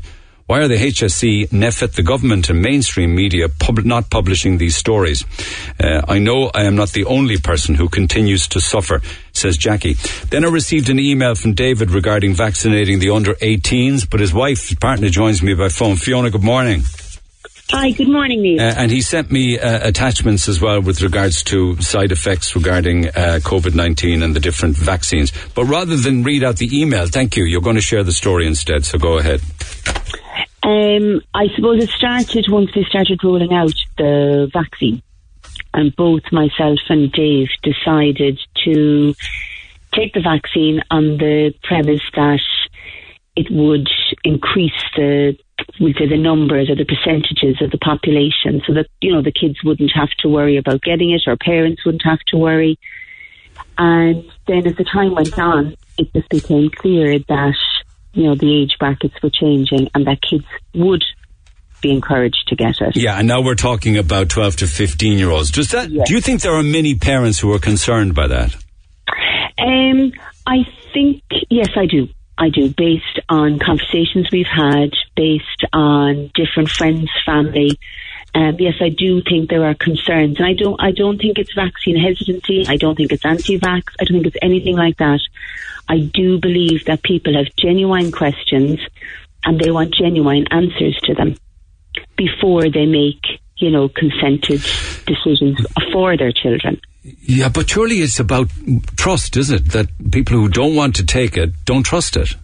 [0.51, 5.23] Why are the HSE, NPHET, the government and mainstream media pub- not publishing these stories?
[5.79, 9.93] Uh, I know I am not the only person who continues to suffer, says Jackie.
[10.29, 14.67] Then I received an email from David regarding vaccinating the under 18s, but his wife,
[14.67, 15.95] his partner, joins me by phone.
[15.95, 16.83] Fiona, good morning.
[17.69, 18.59] Hi, good morning, Neil.
[18.59, 23.07] Uh, and he sent me uh, attachments as well with regards to side effects regarding
[23.07, 25.31] uh, COVID 19 and the different vaccines.
[25.55, 28.45] But rather than read out the email, thank you, you're going to share the story
[28.45, 29.39] instead, so go ahead.
[30.63, 35.01] Um, I suppose it started once they started rolling out the vaccine.
[35.73, 39.13] And both myself and Dave decided to
[39.93, 42.41] take the vaccine on the premise that
[43.35, 43.89] it would
[44.23, 45.37] increase the
[45.79, 49.31] we say the numbers or the percentages of the population so that, you know, the
[49.31, 52.79] kids wouldn't have to worry about getting it or parents wouldn't have to worry.
[53.77, 57.55] And then as the time went on, it just became clear that,
[58.13, 61.03] you know, the age brackets were changing and that kids would
[61.81, 62.95] be encouraged to get it.
[62.95, 65.51] Yeah, and now we're talking about 12 to 15 year olds.
[65.51, 66.07] Does that, Yes.
[66.07, 68.55] do you think there are many parents who are concerned by that?
[69.57, 70.11] Um,
[70.45, 72.07] I think yes, I do.
[72.37, 77.77] I do, based on conversations we've had, based on different friends, family.
[78.33, 80.81] Um, yes, I do think there are concerns, and I don't.
[80.81, 82.65] I don't think it's vaccine hesitancy.
[82.67, 83.83] I don't think it's anti-vax.
[83.99, 85.19] I don't think it's anything like that.
[85.89, 88.79] I do believe that people have genuine questions,
[89.43, 91.35] and they want genuine answers to them
[92.15, 93.21] before they make,
[93.57, 94.61] you know, consented
[95.05, 95.59] decisions
[95.91, 96.79] for their children.
[97.03, 98.49] Yeah, but surely it's about
[98.95, 99.71] trust, is it?
[99.71, 102.35] That people who don't want to take it don't trust it.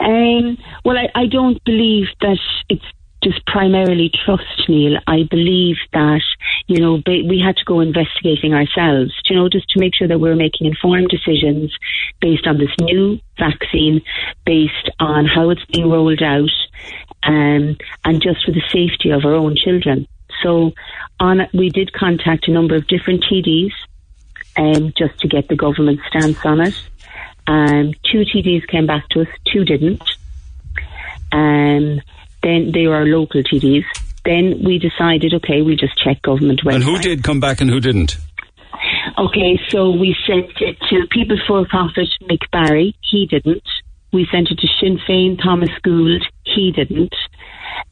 [0.00, 2.38] Um, well, I, I don't believe that
[2.68, 2.84] it's
[3.22, 4.98] just primarily trust, Neil.
[5.06, 6.22] I believe that,
[6.66, 10.20] you know, we had to go investigating ourselves, you know, just to make sure that
[10.20, 11.72] we're making informed decisions
[12.20, 14.02] based on this new vaccine,
[14.44, 16.50] based on how it's being rolled out,
[17.24, 20.06] um, and just for the safety of our own children.
[20.42, 20.72] So,
[21.18, 23.72] on we did contact a number of different TDs,
[24.56, 26.74] um, just to get the government stance on it.
[27.48, 30.02] Um, two TDs came back to us, two didn't.
[31.32, 32.00] Um,
[32.42, 33.84] then they were local TDs.
[34.24, 36.74] Then we decided, okay, we'll just check government website.
[36.76, 38.18] And who did come back and who didn't?
[39.18, 42.94] Okay, so we sent it to People Before Profit Mick Barry.
[43.00, 43.66] He didn't.
[44.12, 46.24] We sent it to Sinn Féin Thomas Gould.
[46.44, 47.14] He didn't.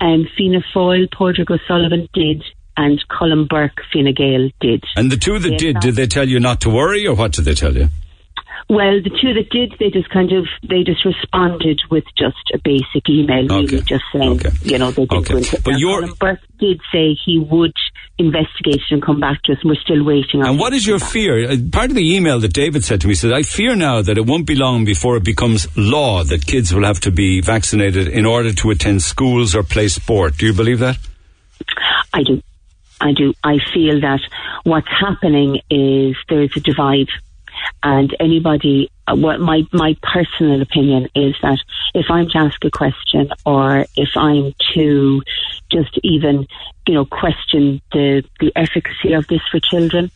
[0.00, 2.42] And Fianna Fáil Padraig O'Sullivan did.
[2.76, 4.84] And Colm Burke Fine Gael did.
[4.96, 7.46] And the two that did, did they tell you not to worry or what did
[7.46, 7.88] they tell you?
[8.68, 12.58] Well, the two that did, they just kind of they just responded with just a
[12.58, 13.80] basic email, really, Okay.
[13.82, 14.50] just saying, Okay.
[14.64, 15.58] you know, they didn't Okay.
[15.64, 17.72] But your Burke did say he would
[18.18, 20.48] investigate it and come back to us, and we're still waiting on.
[20.48, 21.48] And what is your fear?
[21.48, 24.18] Uh, Part of the email that David said to me said, I fear now that
[24.18, 28.08] it won't be long before it becomes law that kids will have to be vaccinated
[28.08, 30.38] in order to attend schools or play sport.
[30.38, 30.98] Do you believe that?
[32.12, 32.42] I do.
[33.00, 33.34] I do.
[33.44, 34.20] I feel that
[34.64, 37.08] what's happening is there's a divide.
[37.82, 41.58] And anybody, uh, what my, my personal opinion is that
[41.94, 45.22] if I'm to ask a question or if I'm to
[45.70, 46.46] just even,
[46.86, 50.10] you know, question the, the efficacy of this for children,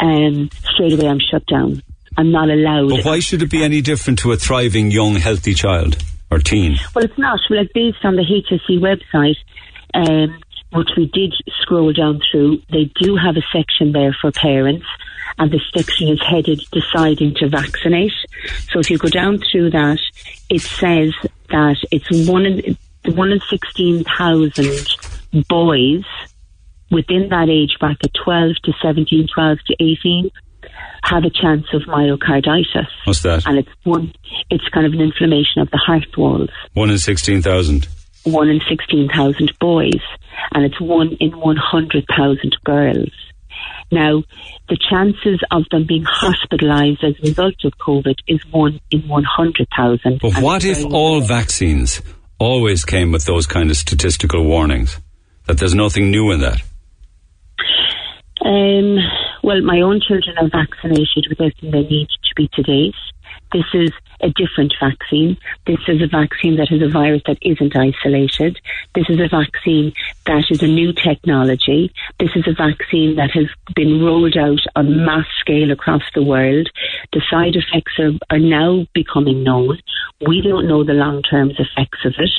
[0.00, 1.82] um, straight away I'm shut down.
[2.16, 2.90] I'm not allowed.
[2.90, 6.76] But why should it be any different to a thriving, young, healthy child or teen?
[6.94, 7.38] Well, it's not.
[7.48, 9.36] Well, like based on the HSE website,
[9.94, 10.40] um,
[10.72, 14.86] which we did scroll down through, they do have a section there for parents,
[15.38, 18.12] and the section is headed "Deciding to Vaccinate."
[18.70, 19.98] So if you go down through that,
[20.50, 21.12] it says
[21.50, 22.76] that it's one in
[23.14, 24.86] one in sixteen thousand
[25.48, 26.04] boys
[26.90, 30.30] within that age bracket, twelve to 17, 12 to eighteen,
[31.04, 33.46] have a chance of myocarditis What's that?
[33.46, 34.12] and it's one
[34.50, 37.86] it's kind of an inflammation of the heart walls One in 16,000.
[38.24, 40.00] one in 16,000 boys
[40.52, 43.10] and it's one in 100,000 girls
[43.90, 44.22] now
[44.68, 50.18] the chances of them being hospitalized as a result of covid is one in 100,000
[50.20, 52.02] But what if all vaccines
[52.38, 55.00] always came with those kind of statistical warnings?
[55.46, 56.60] That there's nothing new in that?
[58.44, 58.98] Um,
[59.42, 62.94] well, my own children are vaccinated with everything they need to be to date.
[63.52, 65.36] This is a different vaccine.
[65.66, 68.58] This is a vaccine that has a virus that isn't isolated.
[68.94, 69.92] This is a vaccine
[70.26, 71.92] that is a new technology.
[72.18, 76.68] This is a vaccine that has been rolled out on mass scale across the world.
[77.12, 79.78] The side effects are, are now becoming known.
[80.26, 82.32] We don't know the long term effects of it.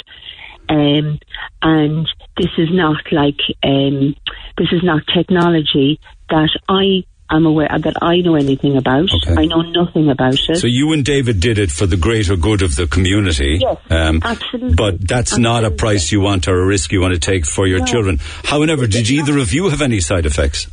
[0.69, 1.19] Um,
[1.63, 2.07] and
[2.37, 4.15] this is not like um,
[4.57, 5.99] this is not technology
[6.29, 9.09] that I I'm aware that I know anything about.
[9.23, 9.35] Okay.
[9.37, 10.57] I know nothing about it.
[10.57, 13.59] So you and David did it for the greater good of the community.
[13.61, 14.73] Yes, absolutely.
[14.75, 17.67] But that's not a price you want or a risk you want to take for
[17.67, 17.85] your No.
[17.85, 18.19] children.
[18.43, 20.67] However, did either of you have any side effects?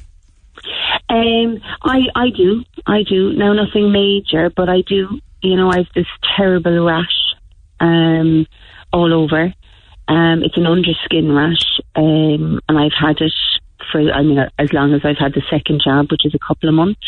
[1.08, 3.32] Um, I I do, I do.
[3.34, 5.20] Now nothing major, but I do.
[5.42, 6.06] You know, I have this
[6.36, 7.34] terrible rash,
[7.80, 8.46] um,
[8.92, 9.52] all over.
[10.08, 13.32] Um, it's an underskin rash, um, and I've had it
[13.90, 14.00] for.
[14.00, 16.74] I mean, as long as I've had the second job, which is a couple of
[16.74, 17.00] months.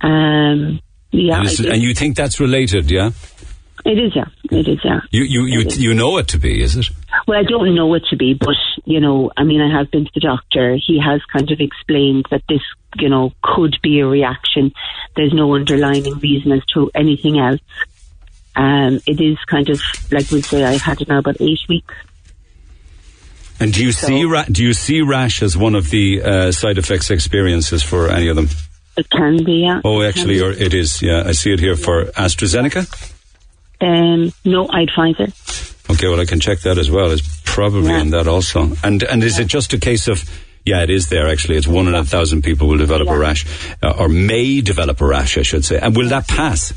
[0.00, 0.80] Um,
[1.10, 3.12] yeah, and, and you think that's related, yeah?
[3.84, 4.16] it is.
[4.16, 4.78] Yeah, it is.
[4.82, 5.00] Yeah.
[5.10, 6.88] You you you, you know it to be, is it?
[7.26, 10.04] Well, I don't know it to be, but you know, I mean, I have been
[10.04, 10.76] to the doctor.
[10.76, 12.62] He has kind of explained that this,
[12.96, 14.72] you know, could be a reaction.
[15.16, 17.60] There's no underlying reason as to anything else.
[18.56, 19.80] Um, it is kind of
[20.10, 20.64] like we say.
[20.64, 21.94] I've had it now about eight weeks.
[23.60, 26.76] And do you see ra- do you see rash as one of the uh, side
[26.78, 28.48] effects experiences for any of them?
[28.96, 29.64] It can be.
[29.66, 29.80] Yeah.
[29.84, 31.02] Oh, actually, or it is.
[31.02, 32.86] Yeah, I see it here for AstraZeneca.
[33.80, 35.32] Um, no, I'd Pfizer.
[35.90, 37.10] Okay, well, I can check that as well.
[37.10, 38.00] It's probably Yeah.
[38.00, 38.72] on that also.
[38.82, 40.24] And and is it just a case of?
[40.66, 41.56] Yeah, it is there actually.
[41.56, 43.44] It's one in a thousand people will develop a rash,
[43.82, 45.78] uh, or may develop a rash, I should say.
[45.78, 46.72] And will that pass?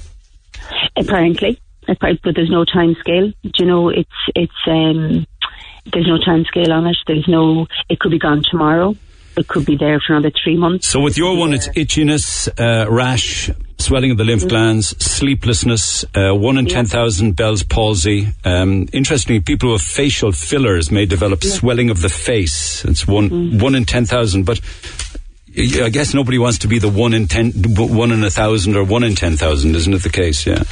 [0.98, 3.32] Apparently, but there's no time scale.
[3.44, 3.90] Do you know?
[3.90, 5.26] It's it's um,
[5.94, 6.98] there's no time scale on it.
[7.08, 7.68] There's no.
[7.90, 8.96] It could be gone tomorrow.
[9.38, 10.88] It could be there for another three months.
[10.88, 16.34] So with your one, it's itchiness, uh, rash, swelling of the lymph glands, sleeplessness, uh,
[16.34, 16.74] one in Yeah.
[16.74, 18.30] 10,000 Bell's palsy.
[18.44, 22.84] Um, interestingly, people with facial fillers may develop swelling of the face.
[22.86, 24.60] It's one, one in 10,000, but
[25.56, 28.84] I guess nobody wants to be the one in ten, one in a thousand or
[28.84, 30.48] one in 10,000, isn't it the case?
[30.48, 30.64] Yeah.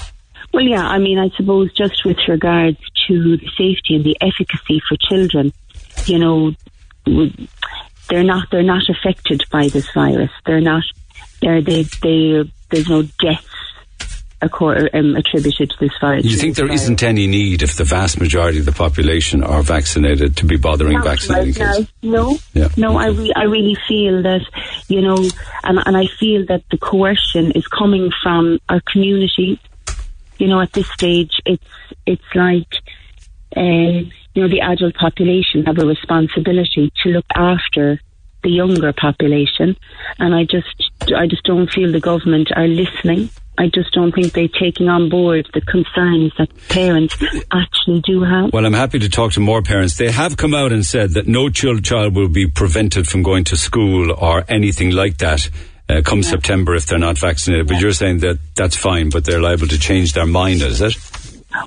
[0.55, 2.77] Well, yeah, I mean, I suppose just with regards
[3.09, 5.51] to the safety and the efficacy for children,
[6.05, 6.53] you know,
[8.07, 10.31] they're not they're not affected by this virus.
[10.45, 10.83] They're not.
[11.41, 12.49] They're they they.
[12.69, 13.45] There's no deaths
[14.41, 16.23] accor- um, attributed to this virus.
[16.23, 20.37] You think there isn't any need if the vast majority of the population are vaccinated
[20.37, 21.91] to be bothering Not vaccinating right kids?
[22.01, 22.69] No, Yeah.
[22.77, 22.95] no.
[22.97, 24.41] I re- I really feel that
[24.87, 25.17] you know,
[25.65, 29.59] and and I feel that the coercion is coming from our community.
[30.37, 31.63] You know, at this stage, it's
[32.05, 32.73] it's like,
[33.55, 37.99] um, you know, the adult population have a responsibility to look after
[38.43, 39.75] the younger population,
[40.19, 43.29] and I just I just don't feel the government are listening.
[43.57, 47.15] I just don't think they're taking on board the concerns that parents
[47.51, 48.51] actually do have.
[48.51, 49.95] Well, I'm happy to talk to more parents.
[49.95, 53.45] They have come out and said that no child, child will be prevented from going
[53.45, 55.49] to school or anything like that
[55.89, 57.67] uh, come September if they're not vaccinated.
[57.67, 60.95] But you're saying that that's fine, but they're liable to change their mind, is it?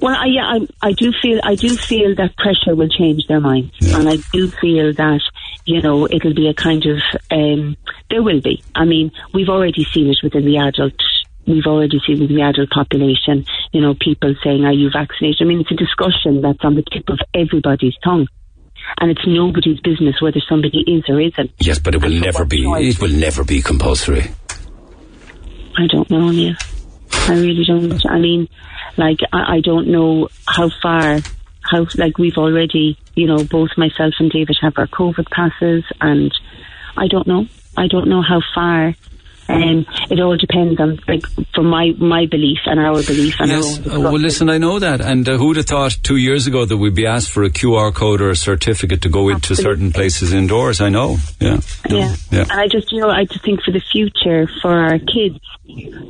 [0.03, 3.41] Well, I, yeah, I, I do feel I do feel that pressure will change their
[3.41, 5.21] minds, and I do feel that
[5.65, 6.99] you know it'll be a kind of
[7.31, 7.77] um,
[8.11, 8.63] there will be.
[8.75, 10.95] I mean, we've already seen it within the adult.
[11.47, 13.47] We've already seen within the adult population.
[13.73, 16.85] You know, people saying, "Are you vaccinated?" I mean, it's a discussion that's on the
[16.93, 18.29] tip of everybody's tongue,
[19.01, 21.51] and it's nobody's business whether somebody is or isn't.
[21.61, 22.65] Yes, but it will never be.
[22.65, 24.31] It will never be compulsory.
[25.77, 26.55] I don't know, Neil.
[27.13, 28.05] I really don't.
[28.07, 28.49] I mean,
[28.97, 31.21] like, I, I don't know how far,
[31.63, 36.33] how, like, we've already, you know, both myself and David have our COVID passes, and
[36.97, 37.47] I don't know.
[37.77, 38.95] I don't know how far.
[39.51, 41.23] Um, it all depends on, like,
[41.55, 43.87] from my my belief and our belief and Yes.
[43.87, 44.03] our Uh, own.
[44.05, 45.01] well, listen, I know that.
[45.01, 47.91] And uh, who'd have thought two years ago that we'd be asked for a QR
[47.95, 50.81] code or a certificate to go into certain places indoors?
[50.83, 51.17] I know.
[51.41, 51.61] Yeah.
[51.89, 52.15] Yeah.
[52.31, 52.43] Yeah.
[52.51, 55.39] And I just, you know, I just think for the future, for our kids,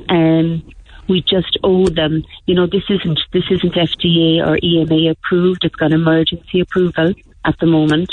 [0.09, 0.63] um,
[1.09, 2.25] we just owe them.
[2.47, 5.65] You know, this isn't this isn't FDA or EMA approved.
[5.65, 8.11] It's got emergency approval at the moment.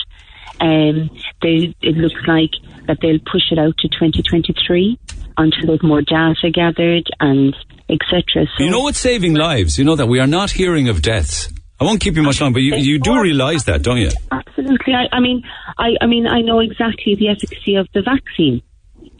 [0.61, 1.09] Um,
[1.41, 2.51] they, it looks like
[2.87, 4.97] that they'll push it out to 2023
[5.37, 7.55] until there's more data gathered and
[7.89, 8.47] etc.
[8.57, 9.77] So You know what's saving lives?
[9.77, 11.49] You know that we are not hearing of deaths.
[11.79, 14.09] I won't keep you much longer, but you, you do realise that, don't you?
[14.31, 14.93] Absolutely.
[14.93, 15.43] I, I mean,
[15.77, 18.61] I, I mean, I know exactly the efficacy of the vaccine.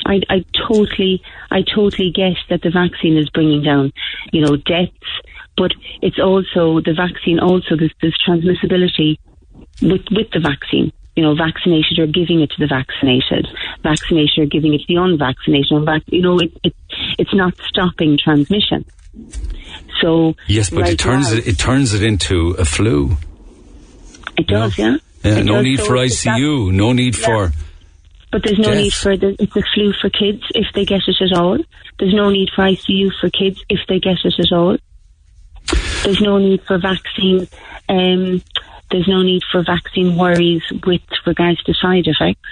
[0.06, 1.22] I, I totally,
[1.52, 3.92] I totally get that the vaccine is bringing down,
[4.32, 4.94] you know, deaths,
[5.58, 5.72] but
[6.02, 7.40] it's also the vaccine.
[7.40, 9.18] Also, there's, there's transmissibility
[9.82, 10.92] with with the vaccine.
[11.16, 13.48] You know, vaccinated or giving it to the vaccinated.
[13.84, 15.68] Vaccinated or giving it to the unvaccinated.
[16.08, 16.76] You know, it, it
[17.18, 18.84] it's not stopping transmission.
[20.02, 23.16] So Yes, but right it turns now- it, it turns it into a flu.
[24.38, 24.98] It does, yeah.
[25.24, 25.64] Yeah, It no does.
[25.64, 27.26] need So for it's that- ICU, no need Yeah.
[27.26, 27.52] for.
[28.32, 28.78] But there's no Death.
[28.84, 31.58] need for the, it's a flu for kids if they get it at all.
[31.98, 34.76] There's no need for ICU for kids if they get it at all.
[36.04, 37.48] There's no need for vaccine.
[37.88, 38.42] Um,
[38.92, 42.50] there's no need for vaccine worries with regards to side effects.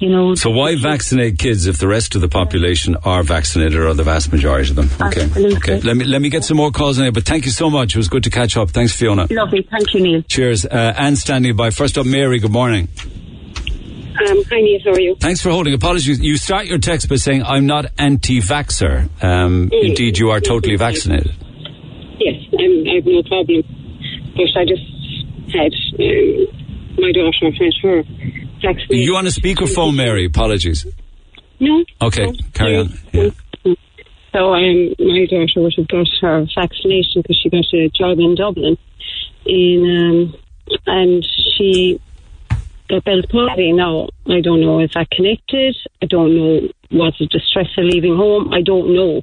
[0.00, 0.34] You know.
[0.34, 4.32] So why vaccinate kids if the rest of the population are vaccinated, or the vast
[4.32, 4.90] majority of them?
[5.00, 5.22] Okay.
[5.22, 5.56] Absolutely.
[5.56, 5.80] Okay.
[5.80, 7.14] Let me let me get some more calls on it.
[7.14, 7.94] But thank you so much.
[7.94, 8.70] It was good to catch up.
[8.70, 9.28] Thanks, Fiona.
[9.30, 9.66] Lovely.
[9.70, 10.22] Thank you, Neil.
[10.22, 10.66] Cheers.
[10.66, 11.70] Uh, Anne standing by.
[11.70, 12.40] First up, Mary.
[12.40, 12.88] Good morning.
[13.56, 14.80] Um, hi, Neil.
[14.84, 15.16] How are you?
[15.20, 15.74] Thanks for holding.
[15.74, 16.20] Apologies.
[16.20, 19.88] You start your text by saying, "I'm not anti-vaxer." Um, Mm.
[19.90, 21.34] Indeed, you are totally vaccinated.
[22.18, 23.62] Yes, I'm, I have no problem.
[24.36, 24.82] But I just
[25.54, 26.64] had um,
[26.98, 28.02] my daughter had her
[28.62, 29.06] vaccinated.
[29.06, 30.26] You on a speakerphone, Mary?
[30.26, 30.86] Apologies.
[31.60, 31.84] No.
[32.02, 32.92] Okay, carry on.
[33.12, 33.30] Yeah.
[34.32, 38.34] So um, my daughter would have got her vaccination because she got a job in
[38.34, 38.76] Dublin,
[39.46, 41.24] in um, and
[41.56, 42.00] she
[42.88, 43.72] got Bell's palsy.
[43.72, 45.76] Now I don't know is that connected.
[46.02, 48.52] I don't know was it the stress of leaving home.
[48.52, 49.22] I don't know,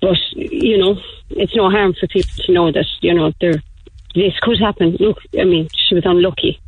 [0.00, 0.96] but you know
[1.30, 3.62] it's no harm for people to know that you know there
[4.14, 4.96] this could happen.
[5.00, 6.60] Look, I mean she was unlucky.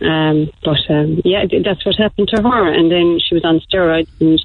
[0.00, 2.72] Um, but um, yeah, that's what happened to her.
[2.72, 4.40] And then she was on steroids and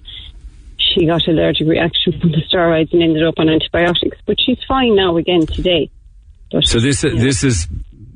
[0.78, 4.18] she got allergic reaction from the steroids and ended up on antibiotics.
[4.28, 5.90] But she's fine now again today.
[6.52, 7.68] But, So this this is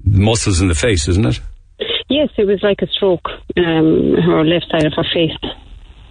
[0.06, 1.40] muscles in the face, isn't it?
[2.10, 3.28] yes, it was like a stroke.
[3.58, 5.36] Um, her left side of her face.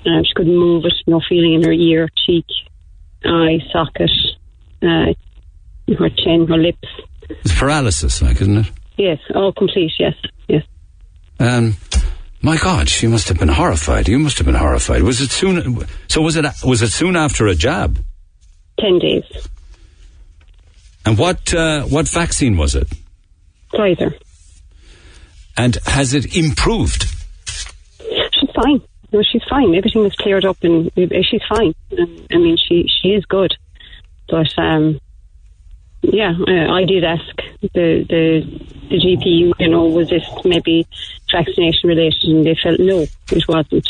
[0.07, 0.95] Um, she couldn't move it.
[1.07, 2.47] No feeling in her ear, cheek,
[3.25, 4.11] eye, socket,
[4.83, 5.13] uh,
[5.99, 6.89] her chin, her lips.
[7.45, 8.71] It's paralysis, like, isn't it?
[8.97, 9.93] Yes, all complete.
[9.99, 10.15] Yes,
[10.49, 10.63] yes.
[11.39, 11.77] Um,
[12.43, 14.09] my God, she must have been horrified.
[14.09, 15.03] You must have been horrified.
[15.03, 15.87] Was it soon?
[16.09, 16.45] So was it?
[16.65, 18.03] Was it soon after a jab?
[18.79, 19.25] Ten days.
[21.05, 22.89] And what uh, what vaccine was it?
[23.73, 24.19] Pfizer.
[25.57, 27.07] And has it improved?
[27.99, 28.81] She's fine.
[29.13, 29.75] No, she's fine.
[29.75, 31.75] Everything is cleared up, and uh, she's fine.
[31.93, 33.53] I mean, she she is good.
[34.29, 35.01] But um,
[36.03, 39.53] yeah, uh, I did ask the the the GP.
[39.59, 40.87] You know, was this maybe
[41.31, 42.25] vaccination related?
[42.25, 43.89] And they felt no, it wasn't.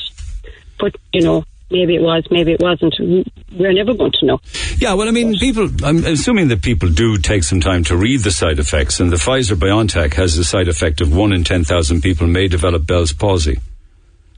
[0.79, 2.95] But you know, maybe it was, maybe it wasn't.
[3.53, 4.41] We're never going to know.
[4.79, 5.69] Yeah, well, I mean, people.
[5.85, 9.17] I'm assuming that people do take some time to read the side effects, and the
[9.17, 13.13] Pfizer BioNTech has the side effect of one in ten thousand people may develop Bell's
[13.13, 13.61] palsy.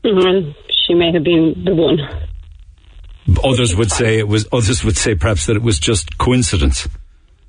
[0.05, 0.53] Well,
[0.87, 1.99] she may have been the one.
[3.45, 4.47] Others would say it was.
[4.53, 6.89] Others would say perhaps that it was just coincidence.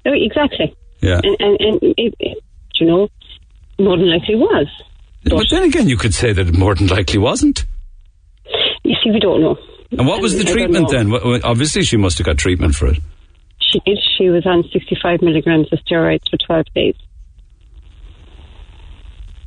[0.05, 0.75] Oh, exactly.
[1.01, 1.19] Yeah.
[1.23, 2.43] And and, and it, it,
[2.75, 3.09] you know,
[3.79, 4.67] more than likely was.
[5.23, 7.65] But then again, you could say that it more than likely wasn't.
[8.83, 9.57] You see, we don't know.
[9.91, 11.13] And what was And the treatment then?
[11.43, 12.99] Obviously, she must have got treatment for it.
[13.71, 13.99] She did.
[14.17, 16.95] She was on 65 milligrams of steroids for 12 days.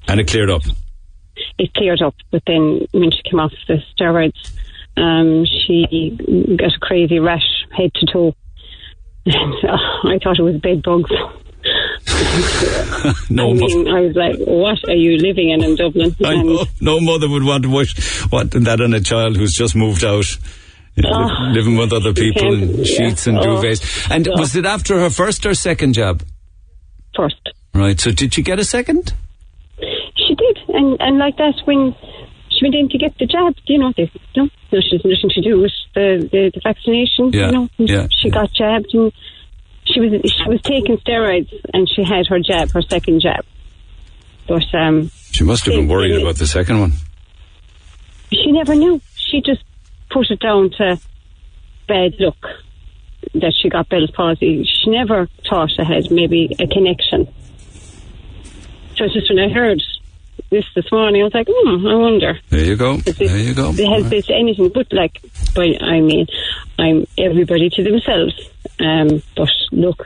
[0.08, 0.62] And it cleared up.
[1.58, 4.52] It cleared up, but then when she came off the steroids,
[4.96, 6.16] um, she
[6.56, 8.34] got a crazy rash head to toe.
[9.26, 11.10] I thought it was bed bugs.
[13.30, 17.00] no, I mean, I was like, "What are you living in in Dublin?" Know, no
[17.00, 17.96] mother would want to wish
[18.30, 20.26] what that on a child who's just moved out.
[21.04, 22.84] Oh, living with other people in yeah.
[22.84, 24.10] sheets and Oh, duvets.
[24.10, 24.32] And yeah.
[24.36, 26.22] was it after her first or second job?
[27.14, 27.36] First.
[27.74, 28.00] Right.
[28.00, 29.12] So did she get a second?
[29.78, 31.94] She did, and and like that when
[32.56, 35.30] she went in to get the jab, you know, they no, no, she has nothing
[35.30, 37.32] to do with the the, the vaccination.
[37.32, 39.12] Yeah, You know, yeah, she got jabbed and
[39.84, 43.44] she was she was taking steroids and she had her jab, her second jab.
[44.48, 46.92] But um, She must have been worried about the second one.
[48.32, 49.00] she never knew.
[49.16, 49.62] She just
[50.10, 50.98] put it down to
[51.88, 52.36] bad luck
[53.34, 54.64] that she got Bell's palsy.
[54.64, 57.26] She never thought it had maybe a connection.
[58.96, 59.82] So it's just when I heard
[60.50, 62.38] this this morning, I was like, hmm, I wonder.
[62.50, 62.96] There you go.
[62.98, 63.72] There you go.
[63.72, 65.20] Has this anything but like,
[65.54, 66.26] but I mean,
[66.78, 68.34] I'm everybody to themselves.
[68.78, 70.04] Um, but look,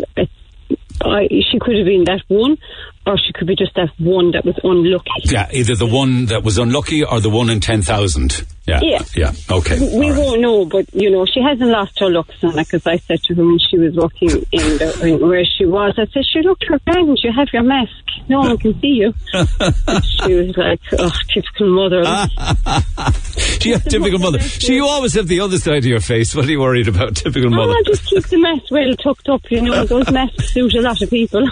[1.02, 2.58] I, she could have been that one,
[3.06, 5.10] or she could be just that one that was unlucky.
[5.24, 8.46] Yeah, either the one that was unlucky or the one in 10,000.
[8.66, 8.80] Yeah.
[8.82, 9.02] Yeah.
[9.16, 9.32] Yeah.
[9.50, 9.78] Okay.
[9.98, 12.34] We won't know, but you know, she hasn't lost her looks.
[12.42, 15.44] And like as I said to her when she was walking in the, in where
[15.44, 17.18] she was, I said, "She looked her friend.
[17.22, 17.90] You have your mask.
[18.28, 22.04] No one can see you." she was like, "Oh, typical mother."
[23.60, 24.38] She had typical mother.
[24.38, 26.34] She, you always have the other side of your face.
[26.34, 27.14] What are you worried about?
[27.16, 27.74] Typical mother.
[27.76, 29.42] Oh, just keep the mask well tucked up.
[29.50, 31.46] You know, those masks suit a lot of people.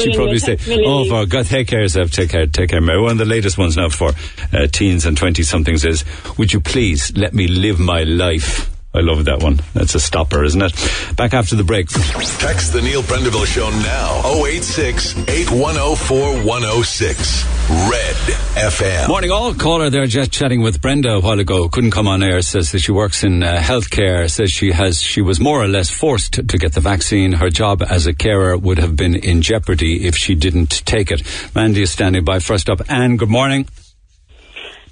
[0.00, 2.10] She'd probably say, "Oh, for God, take care of yourself.
[2.10, 3.00] Take care, take care." Mary.
[3.00, 4.12] One of the latest ones now for
[4.52, 6.04] uh, teens and twenty somethings is,
[6.38, 9.58] "Would you please let me live my life?" I love that one.
[9.72, 10.72] That's a stopper, isn't it?
[11.16, 11.88] Back after the break.
[11.88, 14.44] Text the Neil Prendeville Show now.
[14.44, 17.44] 086 8104 106.
[17.70, 18.16] Red
[18.54, 19.08] FM.
[19.08, 19.54] Morning, all.
[19.54, 21.70] Caller there, just chatting with Brenda a while ago.
[21.70, 22.42] Couldn't come on air.
[22.42, 24.30] Says that she works in uh, healthcare.
[24.30, 27.32] Says she has, she was more or less forced to get the vaccine.
[27.32, 31.22] Her job as a carer would have been in jeopardy if she didn't take it.
[31.54, 32.40] Mandy is standing by.
[32.40, 33.16] First up, Anne.
[33.16, 33.66] Good morning.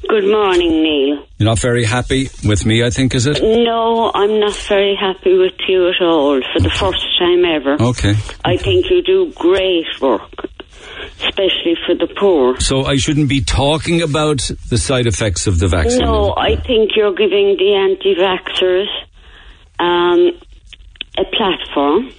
[0.09, 1.27] Good morning, Neil.
[1.39, 3.43] You're not very happy with me, I think, is it?
[3.43, 7.77] No, I'm not very happy with you at all for the first time ever.
[7.81, 8.15] Okay.
[8.45, 10.49] I think you do great work,
[11.21, 12.59] especially for the poor.
[12.61, 16.01] So I shouldn't be talking about the side effects of the vaccine.
[16.01, 18.89] No, I think you're giving the anti vaxxers
[19.79, 20.41] um,
[21.19, 22.11] a platform.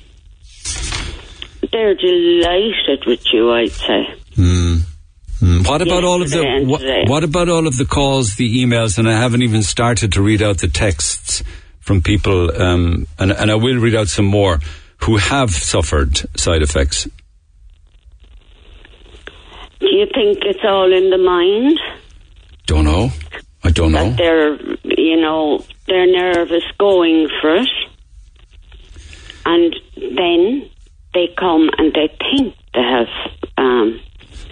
[1.72, 4.16] They're delighted with you, I'd say.
[4.36, 4.78] Hmm.
[5.42, 5.64] Hmm.
[5.64, 9.10] What about all of the what, what about all of the calls, the emails, and
[9.10, 11.44] I haven't even started to read out the texts
[11.80, 14.60] from people, um, and, and I will read out some more
[15.04, 17.08] who have suffered side effects.
[19.80, 21.80] Do you think it's all in the mind?
[22.68, 23.10] Don't know.
[23.64, 24.10] I don't know.
[24.10, 27.70] That they're, you know, they're nervous going for it.
[29.44, 30.70] And then
[31.16, 33.08] they come and they think they have,
[33.58, 34.00] um,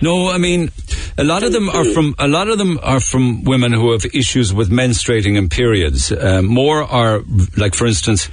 [0.01, 0.71] No, I mean,
[1.17, 4.05] a lot of them are from a lot of them are from women who have
[4.13, 6.11] issues with menstruating and periods.
[6.11, 7.21] Uh, more are
[7.57, 8.29] like, for instance,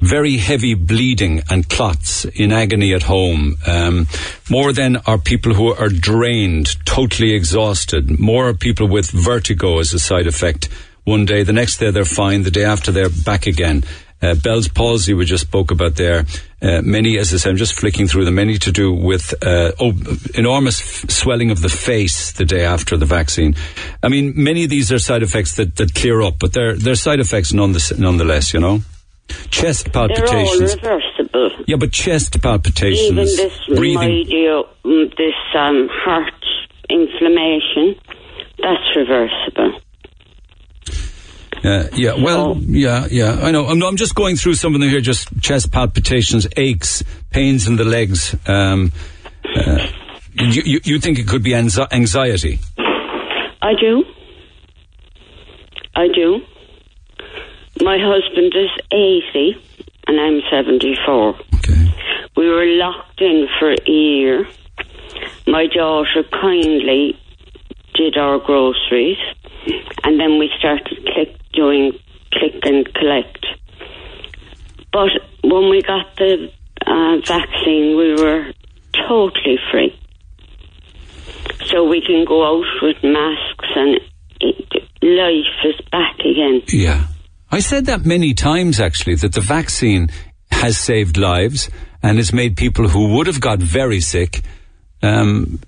[0.00, 3.56] very heavy bleeding and clots in agony at home.
[3.66, 4.08] Um,
[4.50, 8.18] more then are people who are drained, totally exhausted.
[8.18, 10.68] More are people with vertigo as a side effect.
[11.04, 12.42] One day, the next day they're fine.
[12.42, 13.84] The day after, they're back again.
[14.20, 16.26] Uh, Bell's palsy we just spoke about there.
[16.62, 18.36] Uh, many, as I said, I'm just flicking through them.
[18.36, 19.92] Many to do with uh, oh,
[20.34, 23.56] enormous f- swelling of the face the day after the vaccine.
[24.00, 26.94] I mean, many of these are side effects that, that clear up, but they're they're
[26.94, 27.98] side effects nonetheless.
[27.98, 28.80] nonetheless you know,
[29.50, 31.50] chest they're all reversible.
[31.66, 34.26] Yeah, but chest palpitations, Even this breathing.
[34.26, 36.32] midio, mm, this um, heart
[36.88, 37.98] inflammation,
[38.58, 39.81] that's reversible.
[41.64, 43.38] Uh, yeah, well, yeah, yeah.
[43.40, 43.66] I know.
[43.66, 45.00] I'm, I'm just going through some of them here.
[45.00, 48.34] Just chest palpitations, aches, pains in the legs.
[48.46, 48.92] Um,
[49.56, 49.86] uh,
[50.34, 52.58] you, you, you think it could be anxi- anxiety?
[52.78, 54.04] I do.
[55.94, 56.40] I do.
[57.80, 59.56] My husband is 80
[60.08, 61.38] and I'm 74.
[61.54, 61.94] Okay.
[62.36, 64.46] We were locked in for a year.
[65.46, 67.18] My daughter kindly
[67.94, 69.18] did our groceries
[70.04, 71.92] and then we started click doing
[72.32, 73.46] click and collect.
[74.92, 75.10] But
[75.44, 76.50] when we got the
[76.86, 78.52] uh, vaccine, we were
[79.08, 79.98] totally free.
[81.66, 84.00] So we can go out with masks and
[84.40, 84.72] it,
[85.02, 86.62] life is back again.
[86.68, 87.06] Yeah.
[87.50, 90.08] I said that many times actually that the vaccine
[90.50, 91.70] has saved lives
[92.02, 94.42] and has made people who would have got very sick
[95.02, 95.60] um,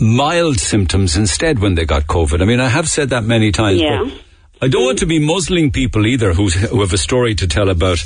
[0.00, 2.40] mild symptoms instead when they got COVID.
[2.42, 3.80] I mean, I have said that many times.
[3.80, 4.02] Yeah.
[4.04, 7.46] But I don't want to be muzzling people either who, who have a story to
[7.48, 7.98] tell about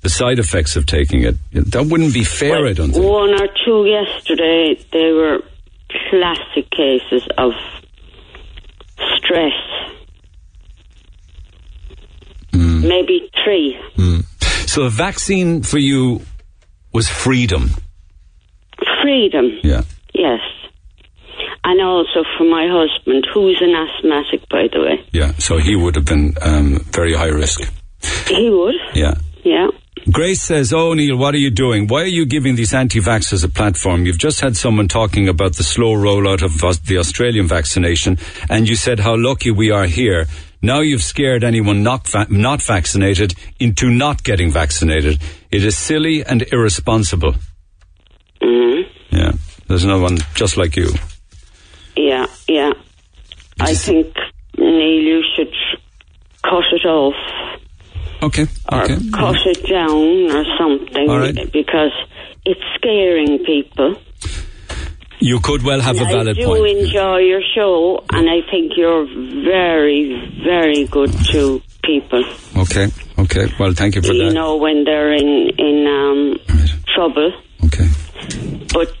[0.00, 1.36] the side effects of taking it.
[1.52, 3.04] That wouldn't be fair, I don't think.
[3.04, 5.40] One or two yesterday, they were
[6.10, 7.52] classic cases of
[9.16, 9.52] stress.
[12.52, 12.86] Hmm.
[12.86, 13.78] Maybe three.
[14.66, 16.22] So a vaccine for you
[16.92, 17.70] was freedom.
[19.02, 19.82] Freedom, Yeah.
[20.14, 20.40] yes.
[21.64, 25.06] And also for my husband, who's an asthmatic, by the way.
[25.12, 25.32] Yeah.
[25.38, 27.60] So he would have been um, very high risk.
[28.26, 29.14] He would, Yeah.
[29.44, 29.68] yeah.
[30.10, 31.86] Grace says, Oh, Neil, what are you doing?
[31.86, 34.04] Why are you giving these anti vaxxers a platform?
[34.06, 38.18] You've just had someone talking about the slow rollout of the Australian vaccination,
[38.50, 40.26] and you said how lucky we are here.
[40.62, 45.20] Now you've scared anyone not, va- not vaccinated into not getting vaccinated.
[45.52, 47.34] It is silly and irresponsible.
[48.42, 48.80] hmm
[49.10, 49.32] Yeah.
[49.68, 50.88] There's another one just like you.
[51.96, 52.72] Yeah, yeah.
[53.60, 54.14] I think,
[54.56, 55.52] Neil, you should
[56.42, 57.14] cut it off.
[58.22, 58.46] Okay.
[58.70, 58.98] or Okay.
[59.12, 61.52] cut it down or something All right.
[61.52, 61.92] because
[62.44, 63.96] it's scaring people.
[65.18, 66.38] You could well have a valid point.
[66.38, 66.78] I do point.
[66.78, 72.24] enjoy your show, and I think you're very, very good to people.
[72.56, 72.88] Okay.
[73.18, 73.46] Okay.
[73.58, 74.28] Well, thank you for you that.
[74.28, 76.38] You know when they're in in um,
[76.92, 77.32] trouble.
[77.66, 77.88] Okay.
[78.72, 78.92] But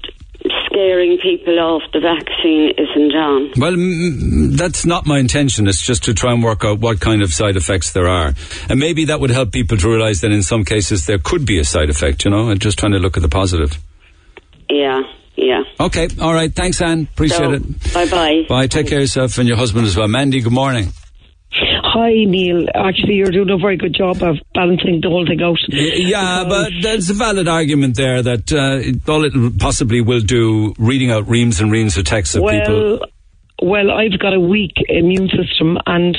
[0.66, 3.52] scaring people off the vaccine isn't on.
[3.56, 5.66] Well, that's not my intention.
[5.68, 8.34] It's just to try and work out what kind of side effects there are.
[8.68, 11.58] And maybe that would help people to realize that in some cases there could be
[11.58, 13.78] a side effect, you know, and just trying to look at the positive.
[14.70, 15.02] Yeah,
[15.36, 15.62] yeah.
[15.78, 16.08] Okay.
[16.20, 16.54] All right.
[16.54, 17.08] Thanks, Anne.
[17.12, 17.92] Appreciate it.
[17.92, 18.42] Bye bye.
[18.48, 18.66] Bye.
[18.66, 20.08] Take care of yourself and your husband as well.
[20.08, 20.92] Mandy, good morning.
[21.54, 22.66] Hi, Neil.
[22.74, 25.58] Actually, you're doing a very good job of balancing the whole thing out.
[25.68, 31.10] Yeah, but there's a valid argument there that uh, all it possibly will do, reading
[31.10, 33.06] out reams and reams of texts of well, people.
[33.62, 36.16] well, I've got a weak immune system, and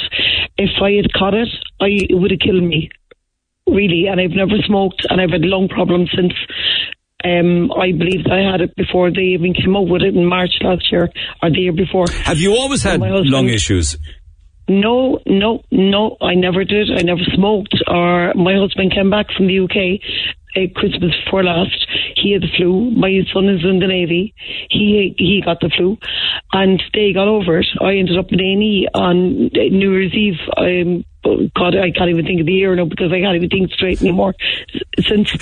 [0.57, 1.49] if I had caught it,
[1.81, 2.89] I it would have killed me.
[3.65, 6.33] Really, and I've never smoked, and I've had lung problems since.
[7.25, 10.51] Um, I believe I had it before they even came out with it in March
[10.61, 11.09] last year
[11.41, 12.05] or the year before.
[12.11, 13.97] Have you always had my husband- lung issues?
[14.67, 16.89] No, no, no, I never did.
[16.91, 17.75] I never smoked.
[17.87, 19.99] Or my husband came back from the UK
[20.75, 21.87] Christmas before last.
[22.15, 22.91] He had the flu.
[22.91, 24.33] My son is in the Navy.
[24.69, 25.97] He he got the flu,
[26.51, 27.67] and they got over it.
[27.81, 30.39] I ended up in A and E on New Year's Eve.
[30.55, 31.05] Um,
[31.55, 34.01] God, I can't even think of the year now because I can't even think straight
[34.01, 34.35] anymore
[34.99, 35.33] since.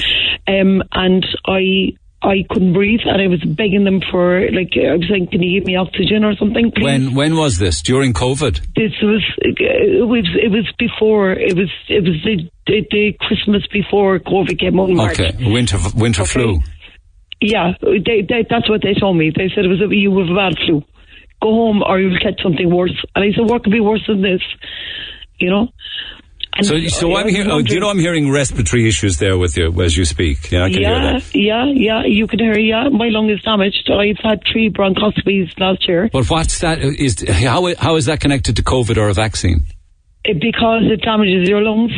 [0.48, 1.94] Um, and I.
[2.24, 5.60] I couldn't breathe, and I was begging them for like I was saying, "Can you
[5.60, 6.86] give me oxygen or something?" Please?
[6.86, 7.82] When when was this?
[7.82, 8.62] During COVID?
[8.76, 13.14] this was uh, it was it was before it was it was the the, the
[13.20, 14.96] Christmas before COVID came on.
[14.96, 15.20] March.
[15.20, 16.60] Okay, winter winter flu.
[17.42, 19.32] Yeah, they, they, that's what they told me.
[19.36, 20.82] They said it was a, you have a bad flu.
[21.42, 22.96] Go home or you'll catch something worse.
[23.16, 24.42] And I said, what could be worse than this?
[25.40, 25.68] You know.
[26.54, 27.50] And So so I'm hearing.
[27.50, 30.52] Oh, do you know I'm hearing respiratory issues there with you as you speak?
[30.52, 32.04] Yeah, I can yeah, yeah, yeah.
[32.06, 32.60] You can hear.
[32.60, 33.90] Yeah, my lung is damaged.
[33.90, 36.10] I've had three bronchoscopies last year.
[36.12, 36.80] But what's that?
[36.80, 39.64] Is how how is that connected to COVID or a vaccine?
[40.24, 41.94] It- because it damages your lungs.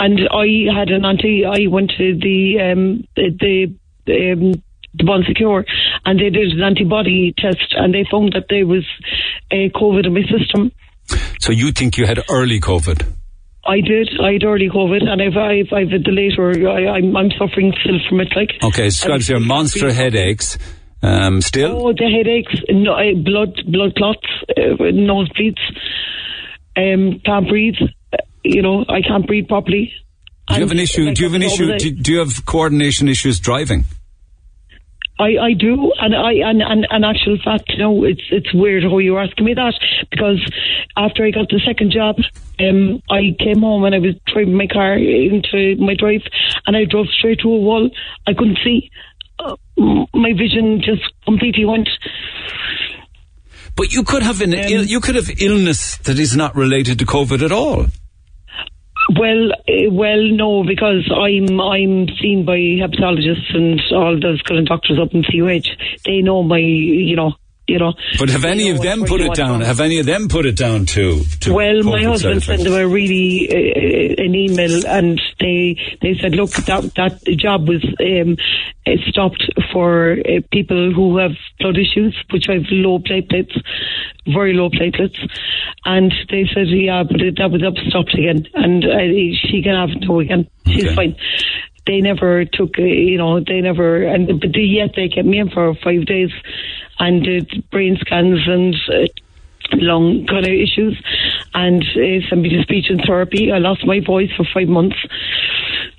[0.00, 1.44] And I had an anti.
[1.44, 3.30] I went to the um, the
[4.06, 4.52] the, um,
[4.94, 5.66] the Bon Secours,
[6.04, 8.84] and they did an antibody test, and they found that there was
[9.52, 10.72] a COVID in my system.
[11.40, 13.06] So you think you had early COVID?
[13.64, 14.08] I did.
[14.20, 16.68] I had early COVID, and I've I've, I've had the later.
[16.68, 18.32] I, I'm I'm suffering still from it.
[18.34, 20.58] Like Okay, describes your monster headaches.
[21.04, 22.94] Um, still, Oh, the headaches, no,
[23.24, 25.58] blood, blood clots, uh, nosebleeds.
[26.76, 27.74] Um, can't breathe.
[28.12, 29.92] Uh, You know, I can't breathe properly.
[30.48, 31.12] do you have an issue?
[31.12, 31.76] Do you have an issue?
[31.78, 33.84] Do, do you have coordination issues driving?
[35.22, 38.82] I, I do, and I and, and and actual fact, you know, it's it's weird
[38.82, 39.74] how you're asking me that
[40.10, 40.40] because
[40.96, 42.16] after I got the second job,
[42.58, 46.22] um, I came home and I was driving my car into my drive,
[46.66, 47.88] and I drove straight to a wall.
[48.26, 48.90] I couldn't see.
[49.38, 49.56] Uh,
[50.14, 51.88] my vision just completely went.
[53.74, 56.98] But you could have Um, an Ill, you could have illness that is not related
[56.98, 57.86] to COVID at all.
[59.18, 64.66] Well, uh, well, no, because I'm I'm seen by hepatologists and all those kind of
[64.66, 65.76] doctors up in CUH.
[66.04, 67.34] They know my, you know,
[67.68, 67.92] you know.
[68.18, 69.60] But have any of them put it down?
[69.60, 71.22] Have any of them put it down to?
[71.40, 76.34] to Well, my husband sent them a really uh, an email, and they they said,
[76.34, 78.36] look, that that job was um,
[78.86, 83.56] uh, stopped for uh, people who have blood issues, which have low platelets,
[84.26, 85.18] very low platelets,
[85.84, 88.98] and they said, yeah, but it, that was up stopped again, and uh,
[89.48, 90.48] she can have it now again.
[90.66, 90.94] She's Okay.
[90.94, 91.16] fine.
[91.84, 95.40] They never took, uh, you know, they never, and but they, yet they kept me
[95.40, 96.30] in for five days,
[97.02, 98.74] and did brain scans and.
[98.88, 99.06] Uh,
[99.74, 101.00] lung kind of issues
[101.54, 103.50] and uh, sent me to speech and therapy.
[103.50, 104.96] I lost my voice for five months.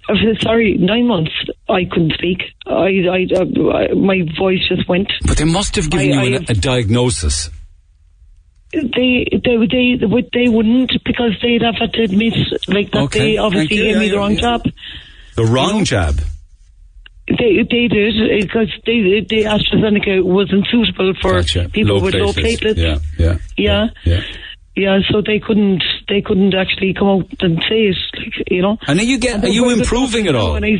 [0.08, 1.32] Uh, Sorry, nine months.
[1.70, 2.44] I couldn't speak.
[2.68, 5.12] I, I, uh, my voice just went.
[5.26, 7.50] But they must have given I- you an, a diagnosis.
[8.74, 12.34] They, they, they, they, would- they wouldn't because they'd have had to admit
[12.68, 14.42] like that Okay, they obviously gave Yeah, me the wrong yeah.
[14.42, 14.62] job.
[15.36, 16.20] The wrong jab.
[17.28, 21.70] They they did because they the AstraZeneca wasn't suitable for Gotcha.
[21.70, 22.76] people Low with low platelets.
[22.78, 23.88] Yeah, yeah, Yeah.
[24.04, 24.22] yeah.
[24.76, 28.78] Yeah, so they couldn't they couldn't actually come out and say it, like, you know.
[28.88, 29.44] And are you get?
[29.44, 30.56] Are you improving at all?
[30.56, 30.78] I,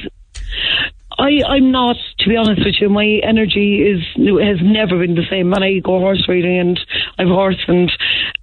[1.20, 2.90] I I'm not to be honest with you.
[2.90, 5.54] My energy is has never been the same.
[5.54, 6.80] And I go horse riding and
[7.20, 7.92] I've horse and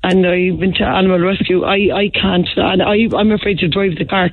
[0.05, 1.65] and I've been to animal rescue.
[1.65, 4.31] I I can't and I I'm afraid to drive the car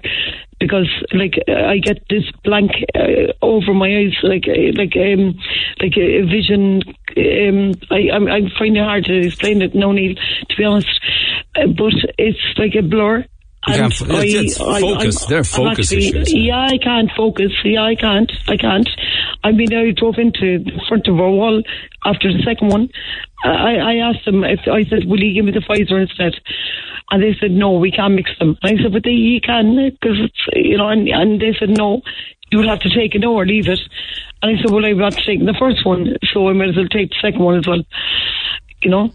[0.60, 5.36] because like I get this blank uh, over my eyes like uh, like um
[5.82, 6.82] like a vision
[7.18, 10.18] um I I'm, I'm finding it hard to explain it no need
[10.50, 10.90] to be honest
[11.56, 13.20] uh, but it's like a blur
[13.68, 15.26] You and can't fo- it's- it's focus.
[15.26, 16.34] They're focus actually, issues.
[16.34, 17.52] Yeah, I can't focus.
[17.66, 18.32] Yeah, I can't.
[18.48, 18.90] I can't.
[19.48, 21.64] I mean, I drove into the front of our wall
[22.04, 22.90] after the second one.
[23.46, 26.34] I, I asked them if I said, "Will you give me the Pfizer instead?"
[27.12, 29.90] And they said, "No, we can't mix them." And I said, "But they, you can
[29.90, 32.02] because it's you know." And, and they said, "No,
[32.52, 33.80] you'll have to take it or leave it."
[34.42, 36.76] And I said, "Well, I've got to take the first one, so I might as
[36.76, 37.84] well take the second one as well."
[38.84, 39.14] You know.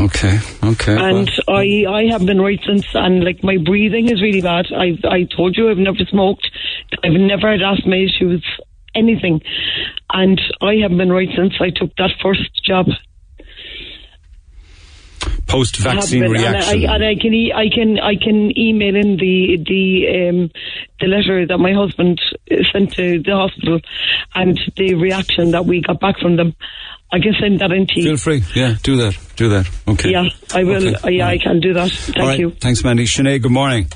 [0.00, 0.96] Okay, okay.
[0.96, 4.66] And well, I, I have been right since, and like my breathing is really bad.
[4.72, 6.50] I, I told you I've never smoked.
[7.04, 8.44] I've never had asthma issues,
[8.96, 9.40] anything.
[10.12, 12.86] And I haven't been right since I took that first job.
[15.46, 16.74] post-vaccine I have been, reaction.
[16.82, 20.50] And I, and I can, e- I can, I can email in the the um,
[21.00, 22.20] the letter that my husband
[22.72, 23.80] sent to the hospital,
[24.34, 26.54] and the reaction that we got back from them.
[27.12, 28.02] I can send that in to you.
[28.02, 28.42] Feel free.
[28.54, 29.16] Yeah, do that.
[29.36, 29.70] Do that.
[29.86, 30.10] Okay.
[30.10, 30.88] Yeah, I will.
[30.88, 31.90] Okay, uh, yeah, all I can do that.
[31.92, 32.38] Thank All right.
[32.38, 32.50] you.
[32.50, 33.04] Thanks, Mandy.
[33.04, 33.86] Sinead, good morning.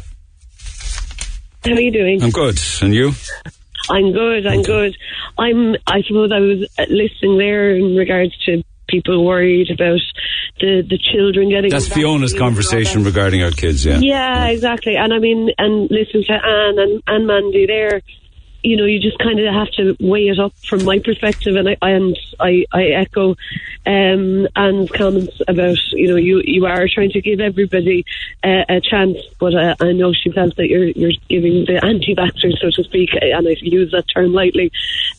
[1.64, 2.22] How are you doing?
[2.22, 2.60] I'm good.
[2.80, 3.12] And you?
[3.88, 4.46] I'm good.
[4.46, 4.96] I'm good.
[5.38, 5.76] I'm.
[5.86, 10.00] I suppose I was uh, listening there in regards to people worried about
[10.60, 11.70] the the children getting.
[11.70, 13.98] That's Fiona's conversation regarding our kids, yeah.
[13.98, 14.96] Yeah, exactly.
[14.96, 18.02] And I mean, and listen to Anne and, and Mandy there.
[18.62, 21.68] You know, you just kind of have to weigh it up from my perspective, and
[21.68, 23.36] I and I, I echo
[23.86, 28.04] um, Anne's comments about you know you you are trying to give everybody
[28.44, 32.58] uh, a chance, but uh, I know she felt that you're you're giving the anti-vaxxers,
[32.60, 34.70] so to speak, and I use that term lightly,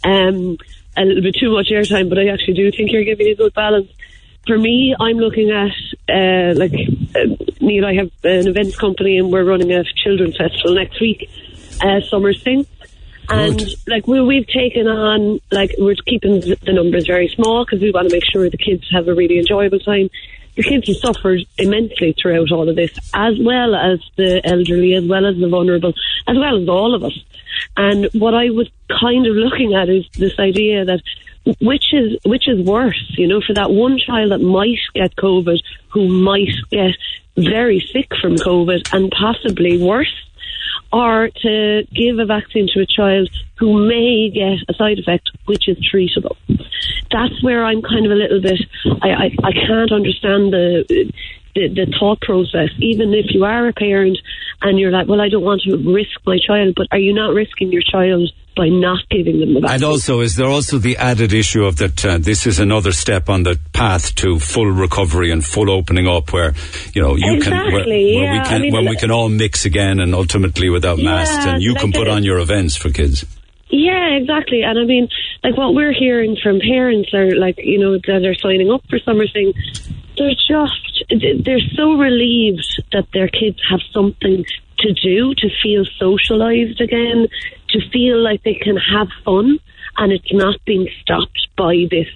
[0.03, 0.57] um,
[0.95, 2.09] a little bit too much airtime.
[2.09, 3.89] But I actually do think you're giving a good balance
[4.45, 5.71] for me, I'm looking at
[6.09, 6.73] uh, like
[7.15, 7.85] uh, Neil.
[7.85, 11.29] I have an events company, and we're running a children's festival next week,
[11.81, 12.65] uh, Summer Sing,
[13.29, 17.91] and like we, we've taken on like we're keeping the numbers very small because we
[17.91, 20.09] want to make sure the kids have a really enjoyable time.
[20.55, 25.05] The kids have suffered immensely throughout all of this, as well as the elderly, as
[25.05, 25.93] well as the vulnerable,
[26.27, 27.17] as well as all of us.
[27.77, 28.69] And what I was
[28.99, 31.01] kind of looking at is this idea that
[31.59, 35.57] which is which is worse, you know, for that one child that might get COVID,
[35.89, 36.95] who might get
[37.37, 40.13] very sick from COVID and possibly worse,
[40.91, 45.67] or to give a vaccine to a child who may get a side effect which
[45.67, 46.35] is treatable.
[47.11, 48.59] That's where I'm kind of a little bit.
[49.01, 51.11] I I, I can't understand the.
[51.53, 54.17] The, the thought process, even if you are a parent
[54.61, 57.33] and you're like, well, I don't want to risk my child, but are you not
[57.33, 59.75] risking your child by not giving them the vaccine?
[59.75, 63.29] And also, is there also the added issue of that uh, this is another step
[63.29, 66.53] on the path to full recovery and full opening up, where
[66.93, 69.29] you know you can where, Exactly, where we can I mean, when we can all
[69.29, 72.75] mix again and ultimately without masks, Yeah, and you like can put on your events
[72.75, 73.25] for kids.
[73.69, 74.63] Yeah, exactly.
[74.63, 75.07] And I mean,
[75.43, 78.99] like what we're hearing from parents are like, you know, that are signing up for
[78.99, 79.53] summer thing,
[80.17, 81.05] they're just,
[81.45, 84.43] they're so relieved that their kids have something
[84.79, 87.27] to do, to feel socialized again,
[87.71, 89.59] to feel like they can have fun
[89.97, 92.07] and it's not being stopped by this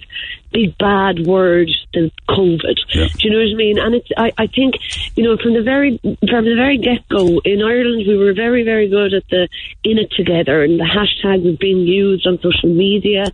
[0.52, 2.76] big bad word, the COVID.
[2.92, 3.78] Do you know what I mean?
[3.78, 4.74] And it's, I, I think,
[5.14, 8.62] you know, from the very, from the very get go in Ireland, we were very,
[8.64, 9.48] very good at the
[9.84, 13.24] in it together, and the hashtag was being used on social media,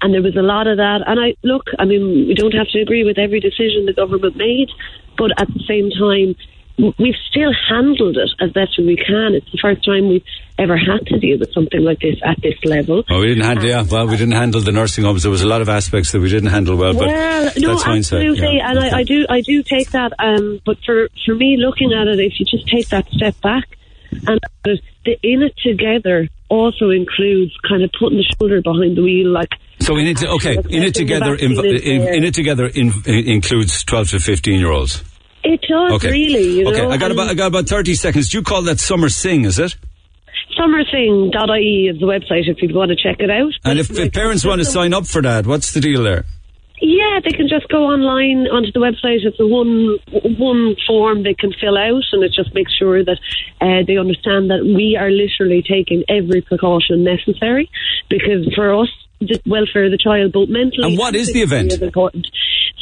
[0.00, 1.02] and there was a lot of that.
[1.06, 4.36] And I look, I mean, we don't have to agree with every decision the government
[4.36, 4.70] made,
[5.18, 6.34] but at the same time.
[6.78, 9.34] We've still handled it as best we can.
[9.34, 10.24] It's the first time we've
[10.58, 13.04] ever had to deal with something like this at this level.
[13.08, 15.22] Well, we didn't handle, yeah, well, we didn't handle the nursing homes.
[15.22, 17.86] There was a lot of aspects that we didn't handle well, but well, no, that's
[17.86, 18.70] absolutely, yeah.
[18.70, 20.12] and I, I do, I do take that.
[20.18, 23.64] Um, but for for me, looking at it, if you just take that step back,
[24.26, 24.78] and the
[25.22, 29.48] in it together also includes kind of putting the shoulder behind the wheel, like
[29.80, 34.10] So in it, okay, in it together, in, in, in it together in- includes twelve
[34.10, 35.02] to fifteen year olds.
[35.44, 36.58] It does Okay, really.
[36.60, 38.28] You okay, know, I got and about I got about thirty seconds.
[38.28, 39.44] Do you call that summer sing?
[39.44, 39.76] Is it?
[40.56, 43.52] summersing.ie is the website if you'd want to check it out.
[43.64, 46.24] And if, if parents want to sign up for that, what's the deal there?
[46.80, 49.24] Yeah, they can just go online onto the website.
[49.24, 49.98] It's a one
[50.38, 53.18] one form they can fill out, and it just makes sure that
[53.60, 57.70] uh, they understand that we are literally taking every precaution necessary.
[58.10, 58.88] Because for us,
[59.20, 61.72] the welfare of the child, both mentally And what is the event?
[61.72, 62.26] is important.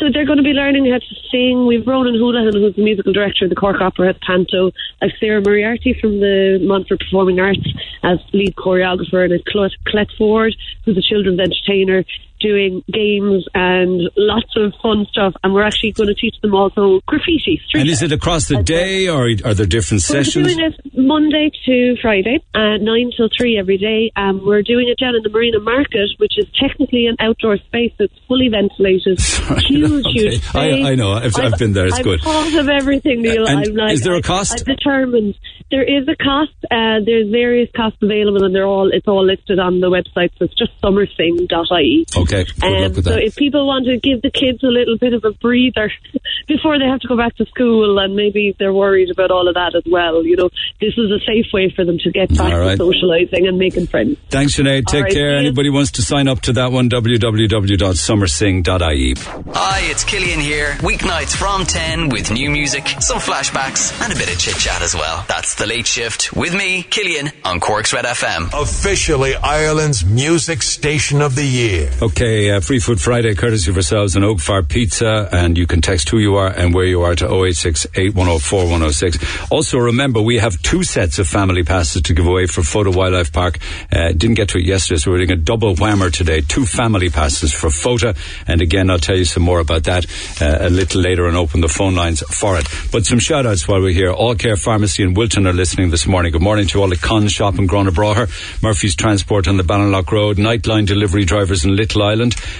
[0.00, 1.66] So they're going to be learning how to sing.
[1.66, 4.70] We've Ronan Houlihan, who's the musical director of the Cork Opera, has panto.
[5.02, 7.68] I've Sarah Moriarty from the Montfort Performing Arts
[8.02, 10.56] as lead choreographer, and Clet Clet Ford,
[10.86, 12.02] who's a children's entertainer,
[12.40, 15.34] doing games and lots of fun stuff.
[15.44, 17.60] And we're actually going to teach them also graffiti.
[17.66, 20.46] Street And is it across the day, or are there different sessions?
[20.48, 24.10] we're doing it Monday to Friday, uh, 9 till 3 every day.
[24.16, 27.92] Um, we're doing it down in the Marina Market, which is technically an outdoor space
[27.98, 29.20] that's fully ventilated.
[29.60, 30.10] huge, Okay.
[30.12, 30.54] huge space.
[30.54, 31.12] I- I know.
[31.12, 31.86] I've- I've been there.
[31.86, 32.20] It's I've good.
[32.22, 33.46] thought of everything, Neil.
[33.46, 34.60] And I'm like, is there a cost?
[34.66, 35.34] I'm determined.
[35.70, 36.52] There is a cost.
[36.70, 40.30] Uh, there's various costs available, and they're all it's all listed on the website.
[40.38, 42.06] So it's just summersing.ie.
[42.16, 43.22] Okay, good Um, luck with so that.
[43.22, 45.90] if people want to give the kids a little bit of a breather
[46.48, 49.54] before they have to go back to school and maybe they're worried about all of
[49.54, 50.48] that as well, you know,
[50.80, 52.78] this is a safe way for them to get back All right.
[52.78, 54.16] to socialising and making friends.
[54.30, 54.86] Thanks, Sinead.
[54.86, 55.38] Take All right, care.
[55.38, 55.48] see you.
[55.48, 59.14] Anybody wants to sign up to that one, www.summersing.ie.
[59.54, 60.72] Hi, it's Killian here.
[60.80, 64.94] Weeknights from 10 with new music, some flashbacks, and a bit of chit chat as
[64.94, 65.24] well.
[65.28, 68.50] That's The Late Shift with me, Killian, on Cork's Red FM.
[68.54, 71.90] Officially Ireland's music station of the year.
[72.02, 72.19] Okay.
[72.20, 75.80] Okay, uh, Free Food Friday, courtesy of ourselves and Oak Fire Pizza, and you can
[75.80, 79.50] text who you are and where you are to 086 8104 106.
[79.50, 83.32] Also, remember, we have two sets of family passes to give away for Fota Wildlife
[83.32, 83.58] Park.
[83.90, 86.42] Uh, didn't get to it yesterday, so we're doing a double whammer today.
[86.42, 88.14] Two family passes for Fota,
[88.46, 90.04] and again, I'll tell you some more about that
[90.42, 92.66] uh, a little later and open the phone lines for it.
[92.92, 94.12] But some shout outs while we're here.
[94.12, 96.32] All Care Pharmacy in Wilton are listening this morning.
[96.32, 100.36] Good morning to all the Con Shop in Grona Murphy's Transport on the Ballinlough Road,
[100.36, 102.09] Nightline Delivery Drivers in Little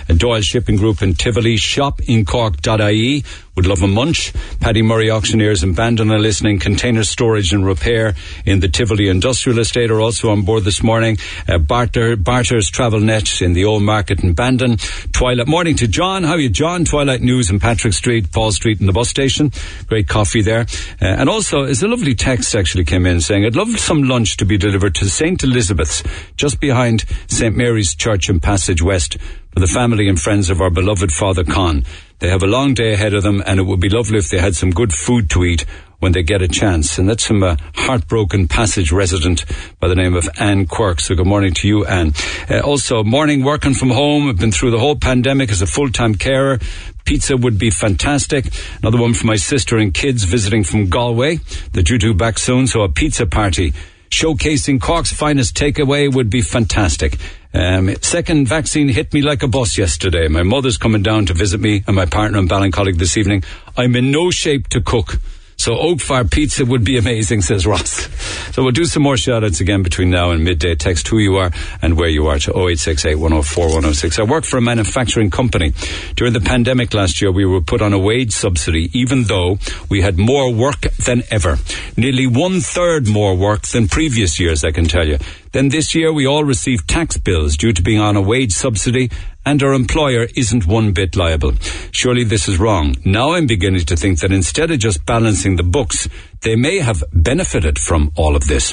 [0.08, 3.24] And Doyle Shipping Group in Tivoli, shopincork.ie.
[3.56, 4.32] Would love a munch.
[4.60, 6.60] Paddy Murray Auctioneers in Bandon are listening.
[6.60, 8.14] Container storage and repair
[8.46, 11.18] in the Tivoli Industrial Estate are also on board this morning.
[11.48, 14.76] Uh, Barter, Barter's Travel Net in the Old Market in Bandon.
[15.12, 16.22] Twilight morning to John.
[16.22, 16.84] How are you, John?
[16.84, 19.50] Twilight News in Patrick Street, Paul Street in the bus station.
[19.88, 20.66] Great coffee there.
[21.02, 24.36] Uh, and also, it's a lovely text actually came in saying, I'd love some lunch
[24.38, 25.42] to be delivered to St.
[25.42, 26.04] Elizabeth's,
[26.36, 27.56] just behind St.
[27.56, 29.18] Mary's Church in Passage West,
[29.52, 31.84] for the family and friends of our beloved Father Con.
[32.20, 34.38] They have a long day ahead of them, and it would be lovely if they
[34.38, 35.64] had some good food to eat
[36.00, 36.98] when they get a chance.
[36.98, 39.46] And that's from a heartbroken passage resident
[39.80, 41.00] by the name of Anne Quirk.
[41.00, 42.12] So good morning to you, Anne.
[42.50, 44.28] Uh, also, morning working from home.
[44.28, 46.58] I've been through the whole pandemic as a full-time carer.
[47.06, 48.46] Pizza would be fantastic.
[48.82, 51.40] Another one for my sister and kids visiting from Galway.
[51.72, 53.72] They're due to back soon, so a pizza party
[54.10, 57.16] showcasing Cork's finest takeaway would be fantastic.
[57.52, 60.28] Um, second vaccine hit me like a bus yesterday.
[60.28, 63.42] My mother's coming down to visit me and my partner in Ballincollig this evening.
[63.76, 65.18] I'm in no shape to cook.
[65.60, 68.08] So oak fire pizza would be amazing, says Ross.
[68.54, 70.74] So we'll do some more shout outs again between now and midday.
[70.74, 71.50] Text who you are
[71.82, 74.18] and where you are to 0868 104 106.
[74.18, 75.74] I work for a manufacturing company.
[76.16, 79.58] During the pandemic last year, we were put on a wage subsidy, even though
[79.90, 81.58] we had more work than ever.
[81.94, 85.18] Nearly one third more work than previous years, I can tell you.
[85.52, 89.10] Then this year we all received tax bills due to being on a wage subsidy
[89.44, 91.52] and our employer isn't one bit liable.
[91.90, 92.94] Surely this is wrong.
[93.04, 96.08] Now I'm beginning to think that instead of just balancing the books,
[96.42, 98.72] they may have benefited from all of this.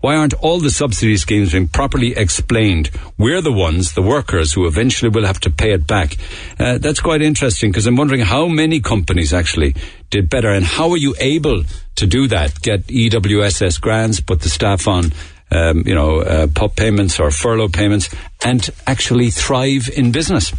[0.00, 2.90] Why aren't all the subsidy schemes being properly explained?
[3.18, 6.16] We're the ones, the workers, who eventually will have to pay it back.
[6.58, 9.74] Uh, that's quite interesting because I'm wondering how many companies actually
[10.10, 11.64] did better and how are you able
[11.96, 12.60] to do that?
[12.62, 15.12] Get EWSS grants, put the staff on
[15.50, 18.14] um, you know, uh, PUP payments or furlough payments
[18.44, 20.52] and actually thrive in business.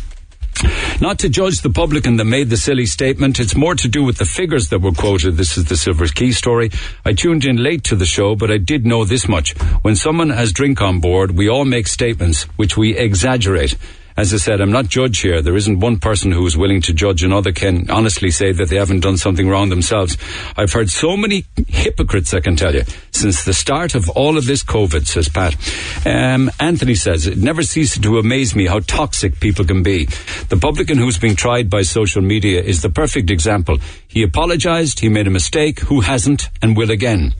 [0.99, 4.17] Not to judge the publican that made the silly statement, it's more to do with
[4.17, 5.37] the figures that were quoted.
[5.37, 6.71] This is the Silver Key story.
[7.05, 9.55] I tuned in late to the show, but I did know this much.
[9.83, 13.77] When someone has drink on board, we all make statements which we exaggerate.
[14.17, 15.43] As I said, I'm not judge here.
[15.43, 18.77] There isn't one person who is willing to judge another can honestly say that they
[18.77, 20.17] haven't done something wrong themselves.
[20.57, 24.47] I've heard so many hypocrites, I can tell you, since the start of all of
[24.47, 25.55] this COVID, says Pat.
[26.03, 30.05] Um, Anthony says, it never ceases to amaze me how toxic people can be.
[30.49, 33.77] The publican who's being tried by social media is the perfect example.
[34.07, 37.35] He apologized, he made a mistake, who hasn't and will again.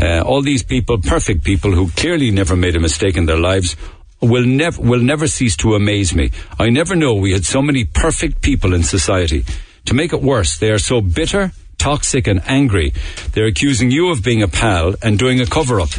[0.00, 3.76] Uh, all these people, perfect people who clearly never made a mistake in their lives,
[4.20, 6.30] will never will never cease to amaze me.
[6.58, 9.44] I never know we had so many perfect people in society.
[9.86, 12.92] To make it worse, they are so bitter, toxic, and angry.
[13.32, 15.90] They're accusing you of being a pal and doing a cover up.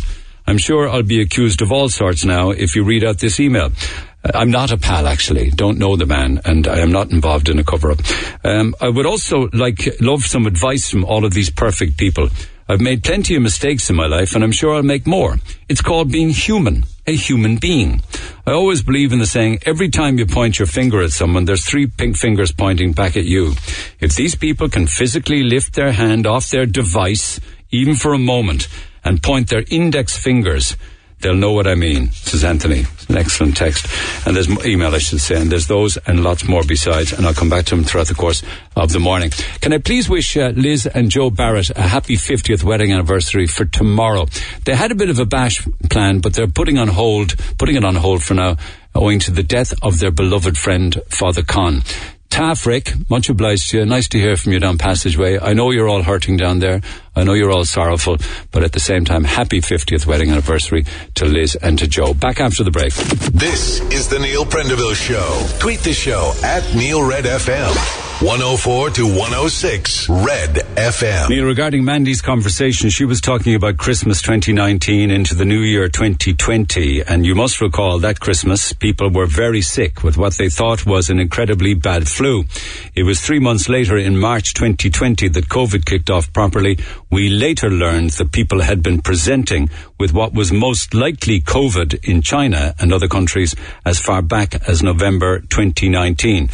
[0.46, 3.72] I'm sure I'll be accused of all sorts now if you read out this email.
[4.24, 5.52] Uh, I'm not a pal, actually.
[5.52, 8.00] Don't know the man, and I am not involved in a cover up.
[8.44, 12.30] Um, I would also like love some advice from all of these perfect people.
[12.72, 15.38] I've made plenty of mistakes in my life, and I'm sure I'll make more.
[15.68, 18.04] It's called being human, a human being.
[18.46, 21.66] I always believe in the saying, every time you point your finger at someone, there's
[21.66, 23.56] three pink fingers pointing back at you.
[24.00, 27.40] If these people can physically lift their hand off their device,
[27.72, 28.68] even for a moment,
[29.04, 30.78] and point their index fingers,
[31.22, 32.82] they'll know what I mean, says Anthony.
[32.82, 33.88] It's an excellent text.
[34.26, 37.34] And there's email, I should say, and there's those and lots more besides, and I'll
[37.34, 38.44] come back to them throughout the course
[38.76, 39.32] of the morning.
[39.62, 43.66] Can I please wish uh, Liz and Joe Barrett a happy 50th wedding anniversary for
[43.66, 44.28] tomorrow?
[44.66, 47.86] They had a bit of a bash plan, but they're putting on hold, putting it
[47.86, 48.58] on hold for now,
[48.96, 51.84] owing to the death of their beloved friend, Father Con.
[52.30, 53.86] Taff Rick, much obliged to you.
[53.86, 55.40] Nice to hear from you down Passageway.
[55.40, 56.82] I know you're all hurting down there.
[57.16, 58.18] I know you're all sorrowful,
[58.52, 62.14] but at the same time, happy 50th wedding anniversary to Liz and to Joe.
[62.14, 62.94] Back after the break.
[62.94, 65.60] This is the Neil Prendeville Show.
[65.60, 68.06] Tweet the show at Neil Red FM.
[68.22, 71.30] 104 to 106 Red FM.
[71.30, 77.02] Neil, regarding Mandy's conversation, she was talking about Christmas 2019 into the new year 2020.
[77.04, 81.10] And you must recall that Christmas, people were very sick with what they thought was
[81.10, 82.44] an incredibly bad flu.
[82.94, 86.78] It was three months later in March 2020 that COVID kicked off properly.
[87.12, 89.70] We later learned that people had been presenting
[90.00, 93.56] with what was most likely COVID in China and other countries
[93.86, 96.50] as far back as November 2019.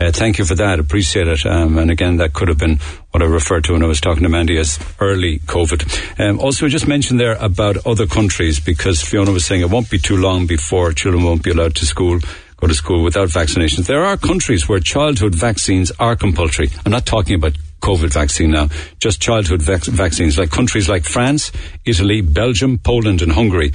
[0.00, 0.80] Uh, thank you for that.
[0.80, 1.44] Appreciate it.
[1.44, 2.78] Um, and again, that could have been
[3.10, 6.18] what I referred to when I was talking to Mandy as early COVID.
[6.18, 9.98] Um, also, just mentioned there about other countries because Fiona was saying it won't be
[9.98, 12.20] too long before children won't be allowed to school
[12.60, 13.86] go to school without vaccinations.
[13.86, 16.68] There are countries where childhood vaccines are compulsory.
[16.84, 21.52] I'm not talking about COVID vaccine now, just childhood vac- vaccines, like countries like France,
[21.84, 23.72] Italy, Belgium, Poland, and Hungary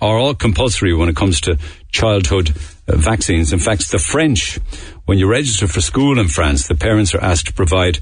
[0.00, 1.56] are all compulsory when it comes to
[1.90, 2.50] childhood
[2.88, 3.52] uh, vaccines.
[3.52, 4.58] In fact, the French,
[5.04, 8.00] when you register for school in France, the parents are asked to provide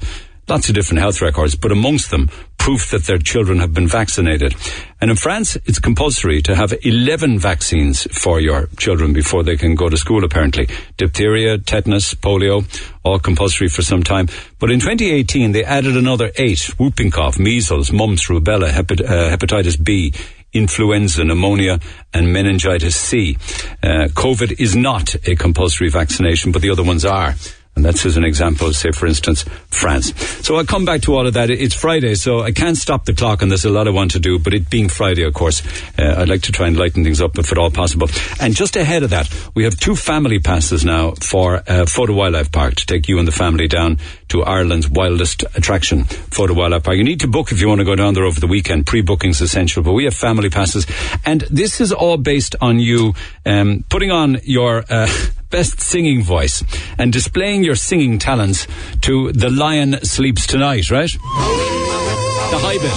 [0.51, 4.53] lots of different health records, but amongst them, proof that their children have been vaccinated.
[4.99, 9.75] And in France, it's compulsory to have 11 vaccines for your children before they can
[9.75, 10.67] go to school, apparently.
[10.97, 12.65] Diphtheria, tetanus, polio,
[13.03, 14.27] all compulsory for some time.
[14.59, 19.81] But in 2018, they added another eight, whooping cough, measles, mumps, rubella, hepat- uh, hepatitis
[19.81, 20.13] B,
[20.51, 21.79] influenza, pneumonia,
[22.13, 23.37] and meningitis C.
[23.81, 27.35] Uh, COVID is not a compulsory vaccination, but the other ones are.
[27.75, 30.13] And that's as an example, say, for instance, France.
[30.45, 31.49] So I'll come back to all of that.
[31.49, 34.19] It's Friday, so I can't stop the clock, and there's a lot I want to
[34.19, 34.39] do.
[34.39, 35.63] But it being Friday, of course,
[35.97, 38.09] uh, I'd like to try and lighten things up, if at all possible.
[38.41, 42.51] And just ahead of that, we have two family passes now for uh, Fota Wildlife
[42.51, 46.97] Park to take you and the family down to Ireland's wildest attraction, Fota Wildlife Park.
[46.97, 48.85] You need to book if you want to go down there over the weekend.
[48.85, 50.85] Pre-booking's essential, but we have family passes.
[51.25, 53.13] And this is all based on you
[53.45, 54.83] um, putting on your...
[54.89, 55.07] Uh,
[55.51, 56.63] best singing voice
[56.97, 58.67] and displaying your singing talents
[59.01, 61.11] to The Lion Sleeps Tonight, right?
[61.11, 62.91] The high bit.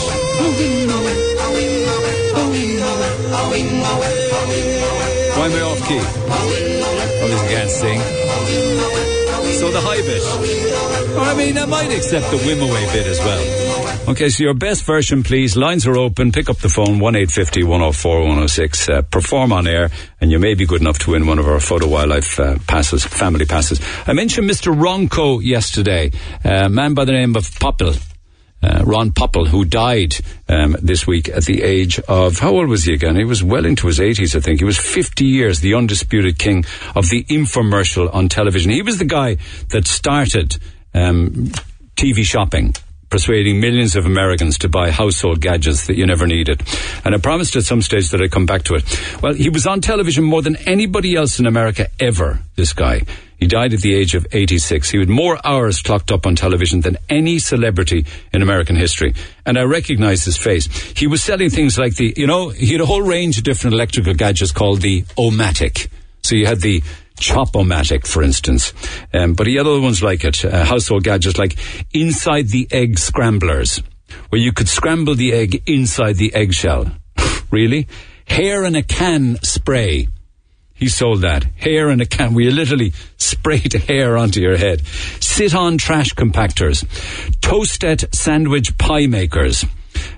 [5.36, 5.98] Why am I off key?
[7.22, 8.00] Obviously can't sing.
[9.58, 10.83] So the high bit.
[11.16, 14.10] I mean, I might accept the whim away bit as well.
[14.10, 15.56] Okay, so your best version, please.
[15.56, 16.32] Lines are open.
[16.32, 18.88] Pick up the phone, 1850 104 106.
[18.88, 21.58] Uh, perform on air, and you may be good enough to win one of our
[21.58, 23.80] Fota wildlife uh, passes, family passes.
[24.06, 24.74] I mentioned Mr.
[24.74, 26.12] Ronco yesterday,
[26.44, 27.96] a man by the name of Popeil
[28.64, 30.14] uh, Ron Popeil, who died
[30.48, 33.16] um, this week at the age of how old was he again?
[33.16, 34.60] He was well into his 80s, I think.
[34.60, 36.64] He was 50 years, the undisputed king
[36.94, 38.70] of the infomercial on television.
[38.70, 39.36] He was the guy
[39.70, 40.56] that started
[40.94, 41.50] um,
[41.96, 42.74] TV shopping
[43.14, 46.60] persuading millions of Americans to buy household gadgets that you never needed.
[47.04, 49.22] And I promised at some stage that I'd come back to it.
[49.22, 53.02] Well, he was on television more than anybody else in America ever, this guy.
[53.38, 54.90] He died at the age of 86.
[54.90, 59.14] He had more hours clocked up on television than any celebrity in American history.
[59.46, 60.66] And I recognize his face.
[60.96, 63.74] He was selling things like the, you know, he had a whole range of different
[63.74, 65.88] electrical gadgets called the Omatic.
[66.22, 66.82] So you had the
[67.18, 68.72] Chop-O-Matic, for instance.
[69.12, 71.56] Um, but he had other ones like it, uh, household gadgets like
[71.92, 73.82] inside the egg scramblers,
[74.28, 76.90] where you could scramble the egg inside the eggshell.
[77.50, 77.86] really?
[78.26, 80.08] Hair in a can spray
[80.74, 81.44] he sold that.
[81.56, 82.34] Hair in a can.
[82.34, 84.86] We literally sprayed hair onto your head.
[85.20, 86.84] Sit on trash compactors.
[87.40, 89.64] Toasted sandwich pie makers.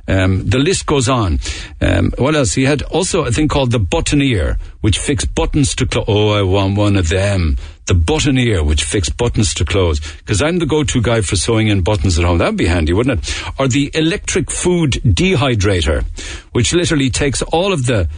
[0.08, 1.40] Um, the list goes on.
[1.80, 2.54] Um, what else?
[2.54, 6.04] He had also a thing called the buttoneer, which fixed buttons to close.
[6.08, 7.56] Oh, I want one of them.
[7.86, 10.00] The buttoneer, which fixed buttons to close.
[10.18, 12.38] Because I'm the go-to guy for sewing in buttons at home.
[12.38, 13.42] That'd be handy, wouldn't it?
[13.58, 16.04] Or the electric food dehydrator,
[16.52, 18.08] which literally takes all of the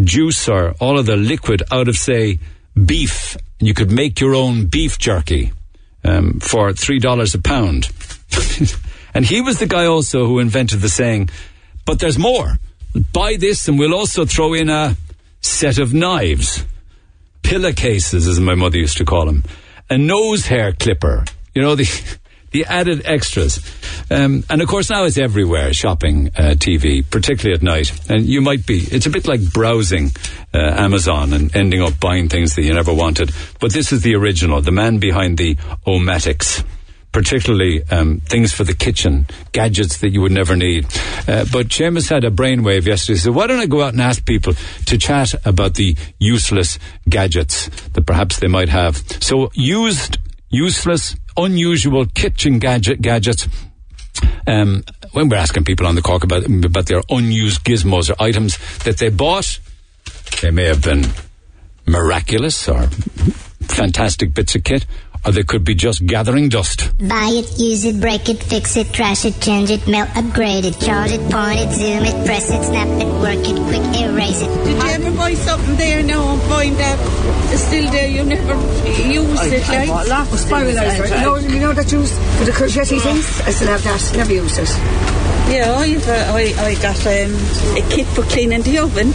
[0.00, 2.38] juice or all of the liquid out of, say,
[2.84, 3.36] beef.
[3.58, 5.52] You could make your own beef jerky
[6.04, 7.88] um, for $3 a pound.
[9.18, 11.28] and he was the guy also who invented the saying,
[11.84, 12.60] but there's more.
[13.12, 14.96] Buy this and we'll also throw in a
[15.40, 16.64] set of knives.
[17.42, 19.42] Pillowcases, as my mother used to call them.
[19.90, 21.24] A nose hair clipper.
[21.52, 21.90] You know, the
[22.52, 23.58] the added extras.
[24.08, 28.08] Um, and of course, now it's everywhere shopping uh, TV, particularly at night.
[28.08, 30.12] And you might be, it's a bit like browsing
[30.54, 33.32] uh, Amazon and ending up buying things that you never wanted.
[33.58, 35.56] But this is the original, the man behind the
[35.88, 36.64] Omatics.
[37.10, 40.84] Particularly um, things for the kitchen, gadgets that you would never need.
[41.26, 43.18] Uh, but Seamus had a brainwave yesterday.
[43.18, 44.52] Said, "Why don't I go out and ask people
[44.86, 46.78] to chat about the useless
[47.08, 50.18] gadgets that perhaps they might have?" So used,
[50.50, 53.48] useless, unusual kitchen gadget gadgets.
[54.46, 58.58] Um, when we're asking people on the Cork about about their unused gizmos or items
[58.84, 59.58] that they bought,
[60.42, 61.06] they may have been
[61.86, 62.86] miraculous or
[63.62, 64.86] fantastic bits of kit,
[65.24, 66.90] Uh, or they could be just gathering dust.
[66.98, 70.78] Buy it, use it, break it, fix it, trash it, change it, melt, upgrade it,
[70.80, 74.64] charge it, point it, zoom it, press it, snap it, work it, quick erase it.
[74.64, 76.98] Did you ever buy something there now and find that
[77.52, 78.08] it's still there?
[78.08, 78.54] You never
[79.08, 79.88] used it, I like?
[79.88, 81.08] bought lots of spiralizer.
[81.08, 83.40] You know, you know that used for the courgette things?
[83.42, 84.12] I still have that.
[84.16, 85.37] Never used it.
[85.48, 87.32] Yeah, I've, uh, I, I got um,
[87.76, 89.14] a kit for cleaning the oven.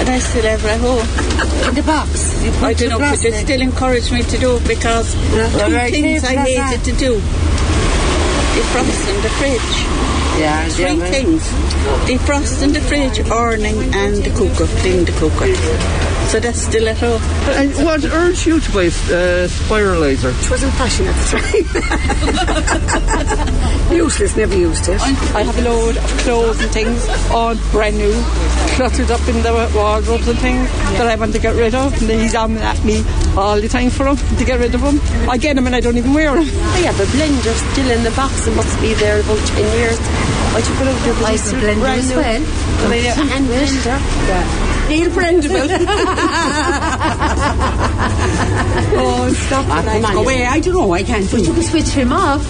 [0.00, 1.68] And I still have it at home.
[1.68, 2.36] In the box.
[2.62, 5.90] I don't know, but they still encourage me to do it because Well, two right,
[5.90, 7.22] things I hated to do.
[8.56, 9.76] Defrosting the fridge.
[10.40, 11.42] Yeah, Three yeah, things.
[12.08, 15.46] Defrosting the fridge, ironing and the cooker, cleaning the cooker.
[16.28, 17.22] So that's still at home.
[17.54, 20.32] And what urged you to buy uh, spiralizer?
[20.42, 21.26] It wasn't fashion at the
[23.88, 23.96] time.
[23.96, 25.00] Useless, never used it.
[25.00, 28.12] I have a load of clothes and things, all brand new,
[28.74, 30.68] cluttered up in the wardrobes and things
[30.98, 31.92] that I want to get rid of.
[32.02, 33.04] And he's on at me
[33.36, 35.00] all the time for them to get rid of them.
[35.30, 36.44] I get them and I don't even wear them.
[36.44, 38.45] I have a blender still in the box.
[38.46, 39.98] It must be there about 10 years.
[40.54, 42.40] I took it out the I have a blender as well.
[42.82, 43.98] But I have a hand blender.
[44.88, 45.68] Neil Prendeville.
[48.98, 49.84] oh, stop Ah, it.
[49.86, 50.46] come on, Go away.
[50.46, 50.92] I don't know.
[50.92, 52.44] I can't do You can switch him off.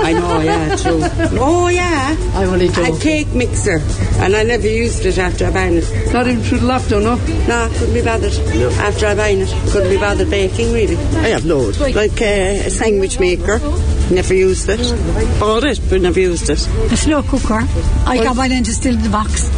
[0.00, 1.00] I know, yeah, true.
[1.38, 2.16] Oh, yeah.
[2.34, 2.82] I only do.
[2.82, 3.80] A cake mixer.
[4.20, 6.12] And I never used it after I buying it.
[6.14, 7.16] Not even through the lockdown, no?
[7.46, 8.32] No, couldn't be bothered.
[8.54, 8.70] No.
[8.70, 10.96] After I buying it, couldn't be bothered baking, really.
[10.96, 11.78] I have loads.
[11.78, 12.24] Like uh,
[12.66, 13.58] a sandwich maker.
[14.10, 14.80] Never used it.
[15.38, 16.66] Bought it, but never used it.
[16.92, 17.66] A slow cooker.
[18.06, 19.50] I got mine into still in the box.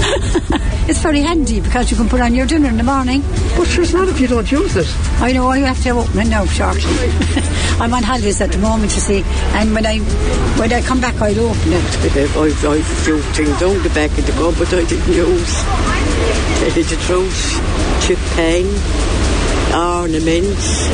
[0.88, 3.22] it's very handy because you can put on your dinner in the morning.
[3.56, 4.86] But sure, it's not if you don't use it.
[5.20, 6.82] I know I have to open it now shortly.
[7.80, 9.22] I'm on holidays at the moment, you see,
[9.54, 9.98] and when I
[10.58, 12.36] when I come back, I'll open it.
[12.36, 15.54] I've, I've threw things down the back of the cupboard I didn't use.
[15.64, 17.60] I did the truth.
[18.06, 18.66] Chip pen,
[19.72, 20.88] ornaments,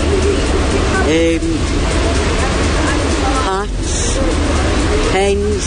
[1.06, 1.85] um,
[5.16, 5.64] pens.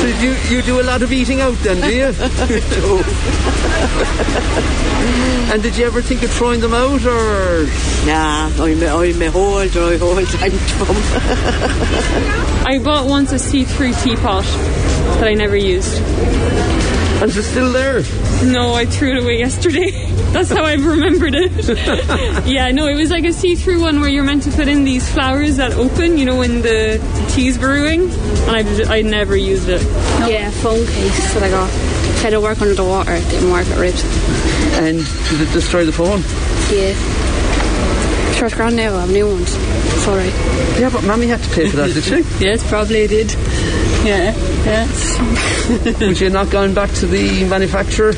[0.00, 2.04] So you, you do a lot of eating out then, do you?
[5.52, 7.66] and did you ever think of throwing them out or?
[8.06, 10.52] Nah, I'm a, I'm a holder, I hold on to them.
[12.66, 14.46] I bought once a see-through teapot
[15.16, 16.00] that I never used.
[17.20, 18.02] And is it still there?
[18.44, 19.90] No, I threw it away yesterday.
[20.32, 22.46] That's how I've remembered it.
[22.46, 25.10] yeah, no, it was like a see-through one where you're meant to put in these
[25.10, 28.50] flowers that open, you know, when the tea's brewing, and
[28.88, 29.82] I I never used it.
[30.30, 31.68] Yeah, phone case that I got.
[32.22, 34.04] Had to work under the water, it didn't work, it ripped.
[34.78, 36.20] And did it destroy the phone?
[36.70, 36.94] Yeah.
[38.34, 39.54] Sure, it's grand now, I have new ones.
[39.56, 40.32] It's alright.
[40.78, 42.18] Yeah, but Mammy had to pay for that, did she?
[42.44, 43.32] yes, probably did.
[44.06, 44.32] Yeah,
[44.68, 45.98] yes.
[46.00, 48.12] Would you not going back to the manufacturer?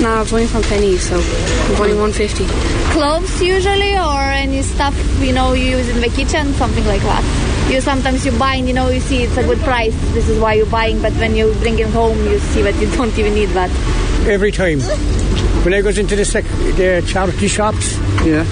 [0.00, 2.46] No, I'm buying from Penny, so I'm buying 150.
[2.92, 7.24] clothes usually or any stuff you know you use in the kitchen something like that
[7.72, 10.38] you sometimes you buy and you know you see it's a good price this is
[10.38, 13.32] why you're buying but when you bring it home you see that you don't even
[13.34, 13.70] need that
[14.28, 14.80] every time.
[15.64, 16.44] When I goes into the, sec-
[16.76, 17.96] the charity shops,
[18.26, 18.44] yeah,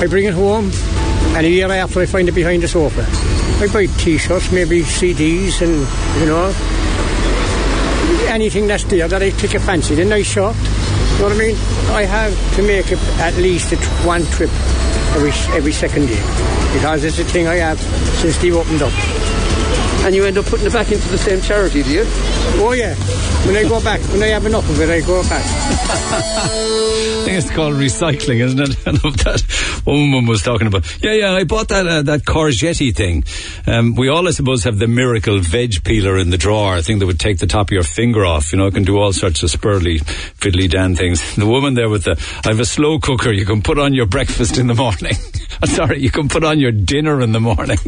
[0.00, 0.70] I bring it home,
[1.36, 3.04] and a year after I find it behind the sofa.
[3.60, 5.86] I buy T-shirts, maybe CDs, and
[6.20, 6.52] you know
[8.28, 10.00] anything that's there that I take a fancy.
[10.00, 11.56] A nice shirt, you know what I mean?
[11.94, 14.50] I have to make at least a t- one trip
[15.14, 16.24] every every second year
[16.74, 17.78] because it's a thing I have
[18.20, 18.92] since they opened up.
[20.04, 22.04] And you end up putting it back into the same charity, do you?
[22.58, 22.94] Oh yeah.
[23.46, 25.44] When I go back, when I have enough of it, I go back.
[27.22, 28.76] I think it's called recycling, isn't it?
[28.86, 31.02] I know that woman was talking about.
[31.02, 33.22] Yeah, yeah, I bought that uh, that courgette thing.
[33.64, 36.74] Um, we all, I suppose, have the miracle veg peeler in the drawer.
[36.74, 38.52] I think that would take the top of your finger off.
[38.52, 41.22] You know, it can do all sorts of spurly, fiddly dan things.
[41.42, 42.12] The woman there with the,
[42.44, 43.32] I have a slow cooker.
[43.32, 45.14] You can put on your breakfast in the morning.
[45.64, 47.78] Sorry, you can put on your dinner in the morning.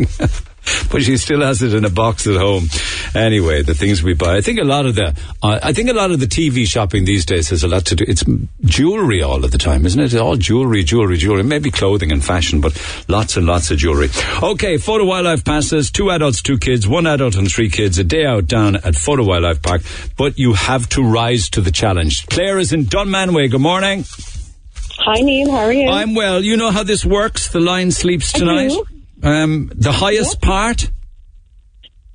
[0.91, 2.69] but she still has it in a box at home.
[3.15, 4.37] Anyway, the things we buy.
[4.37, 7.05] I think a lot of the, uh, I think a lot of the TV shopping
[7.05, 8.05] these days has a lot to do.
[8.07, 8.25] It's
[8.65, 10.05] jewelry all of the time, isn't it?
[10.05, 11.43] It's all jewelry, jewelry, jewelry.
[11.43, 14.09] Maybe clothing and fashion, but lots and lots of jewelry.
[14.43, 15.91] Okay, Fota Wildlife passes.
[15.91, 17.99] Two adults, two kids, one adult and three kids.
[17.99, 19.83] A day out down at Fota Wildlife Park.
[20.17, 22.27] But you have to rise to the challenge.
[22.27, 23.51] Claire is in Dunmanway.
[23.51, 24.05] Good morning.
[24.99, 25.51] Hi, Neil.
[25.51, 25.89] How are you?
[25.91, 26.43] I'm well.
[26.43, 27.49] You know how this works.
[27.49, 28.69] The line sleeps I tonight.
[28.69, 28.87] do.
[29.25, 30.91] Um, the highest part.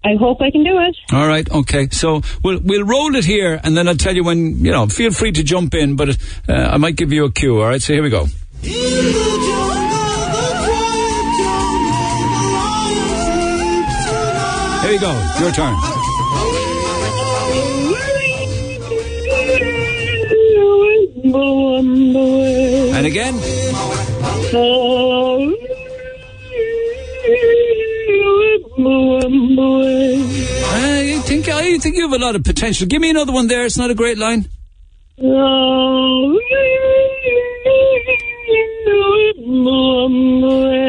[0.04, 0.96] I hope I can do it.
[1.12, 1.90] All right, okay.
[1.92, 4.64] So we'll we'll roll it here, and then I'll tell you when.
[4.64, 6.18] You know, feel free to jump in, but
[6.48, 7.60] uh, I might give you a cue.
[7.60, 7.82] All right.
[7.82, 8.28] So here we go.
[14.82, 15.12] Here you go.
[15.40, 15.76] Your turn.
[22.96, 23.36] And again.
[30.72, 32.88] I think I think you have a lot of potential.
[32.88, 33.66] Give me another one there.
[33.66, 34.50] It's not a great line.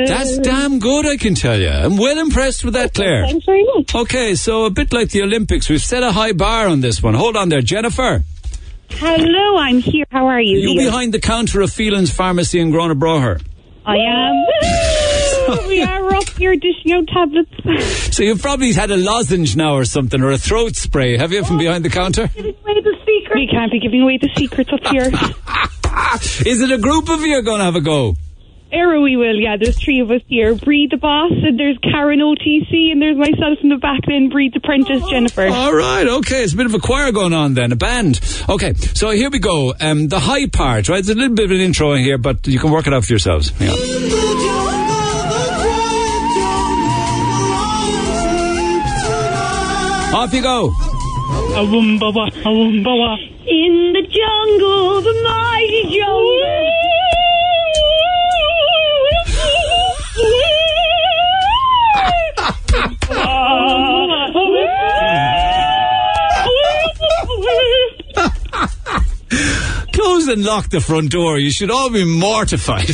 [0.07, 1.69] That's damn good, I can tell you.
[1.69, 3.27] I'm well impressed with that, Claire.
[3.27, 3.95] Thanks very much.
[3.95, 7.15] Okay, so a bit like the Olympics, we've set a high bar on this one.
[7.15, 8.23] Hold on there, Jennifer.
[8.91, 10.05] Hello, I'm here.
[10.11, 10.59] How are you?
[10.59, 10.91] You Neil?
[10.91, 13.43] behind the counter of Phelan's Pharmacy in Gurranabraher.
[13.87, 14.97] I am.
[15.69, 18.15] we are up here dishing out tablets.
[18.17, 21.45] So you've probably had a lozenge now or something, or a throat spray, have you,
[21.45, 22.29] from behind the counter?
[22.29, 23.35] Giving away the secret.
[23.35, 25.11] We can't be giving away the secrets up here.
[26.47, 28.15] Is it a group of you going to have a go?
[28.73, 29.57] Era we will, yeah.
[29.61, 30.55] There's three of us here.
[30.55, 34.55] Breed the boss, and there's Karen OTC, and there's myself in the back, then Breed
[34.55, 35.49] apprentice Jennifer.
[35.49, 36.45] All right, okay.
[36.45, 38.21] It's a bit of a choir going on then, a band.
[38.49, 39.75] Okay, so here we go.
[39.81, 41.01] Um, the high part, right?
[41.01, 43.05] It's a little bit of an intro in here, but you can work it out
[43.05, 43.51] for yourselves.
[43.59, 44.80] Hang on.
[50.13, 50.73] Off you go.
[53.47, 56.67] In the jungle, the mighty jungle.
[69.93, 71.39] Close and lock the front door.
[71.39, 72.91] You should all be mortified.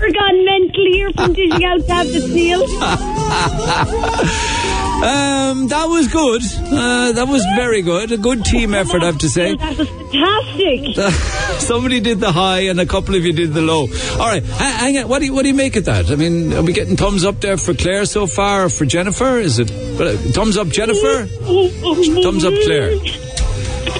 [0.00, 2.64] We're gone mentally here from dishing out tablets, Neil.
[5.02, 6.42] Um, that was good.
[6.72, 8.12] Uh, that was very good.
[8.12, 9.56] A good team effort, I have to say.
[9.56, 11.60] That was fantastic.
[11.60, 13.82] Somebody did the high and a couple of you did the low.
[14.12, 15.08] All right, hang on.
[15.08, 16.10] What do you, what do you make of that?
[16.10, 19.38] I mean, are we getting thumbs up there for Claire so far, or for Jennifer?
[19.38, 19.66] Is it
[20.34, 21.26] thumbs up, Jennifer?
[22.22, 22.98] thumbs up, Claire.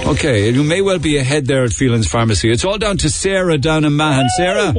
[0.06, 2.50] Okay, you may well be ahead there at Phelan's Pharmacy.
[2.50, 4.28] It's all down to Sarah down in Mahon.
[4.36, 4.74] Sarah.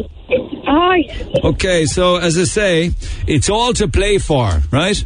[0.67, 1.03] Hi.
[1.43, 2.91] Okay, so as I say,
[3.27, 5.03] it's all to play for, right?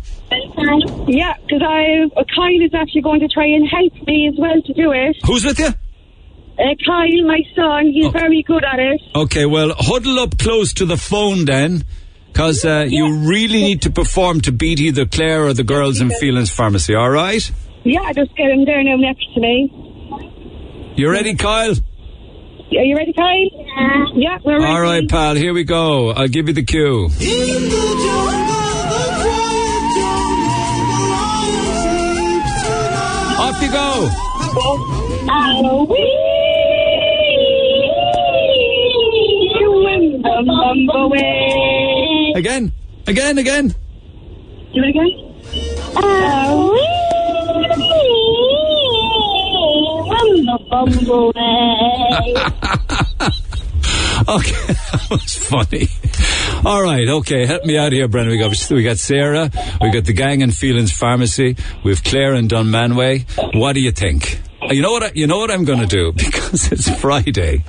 [1.08, 4.74] Yeah, because I Kyle is actually going to try and help me as well to
[4.74, 5.16] do it.
[5.26, 5.68] Who's with you?
[5.68, 9.02] Uh, Kyle, my son, he's very good at it.
[9.16, 11.86] Okay, well, huddle up close to the phone then,
[12.28, 16.10] because uh, you really need to perform to beat either Claire or the girls in
[16.10, 17.50] Phelan's Pharmacy, all right?
[17.86, 19.72] Yeah, just get him there now next to me.
[20.98, 21.72] You ready, Kyle?
[21.72, 24.18] Are you ready, Kyle?
[24.20, 24.66] Yeah, we're ready.
[24.66, 26.10] All right, pal, here we go.
[26.10, 27.10] I'll give you the cue.
[33.60, 34.08] Off you go.
[42.36, 42.72] Again,
[43.08, 43.76] again, again.
[44.74, 45.12] Do it again.
[54.28, 55.88] Okay, that was funny.
[56.66, 58.32] All right, okay, help me out here, Brendan.
[58.32, 59.50] We got we got Sarah,
[59.82, 63.26] we got the gang in Phelan's Pharmacy, we have Claire and Dunmanway.
[63.58, 64.42] What do you think?
[64.70, 65.04] You know what?
[65.04, 67.64] I, you know what I'm going to do because it's Friday.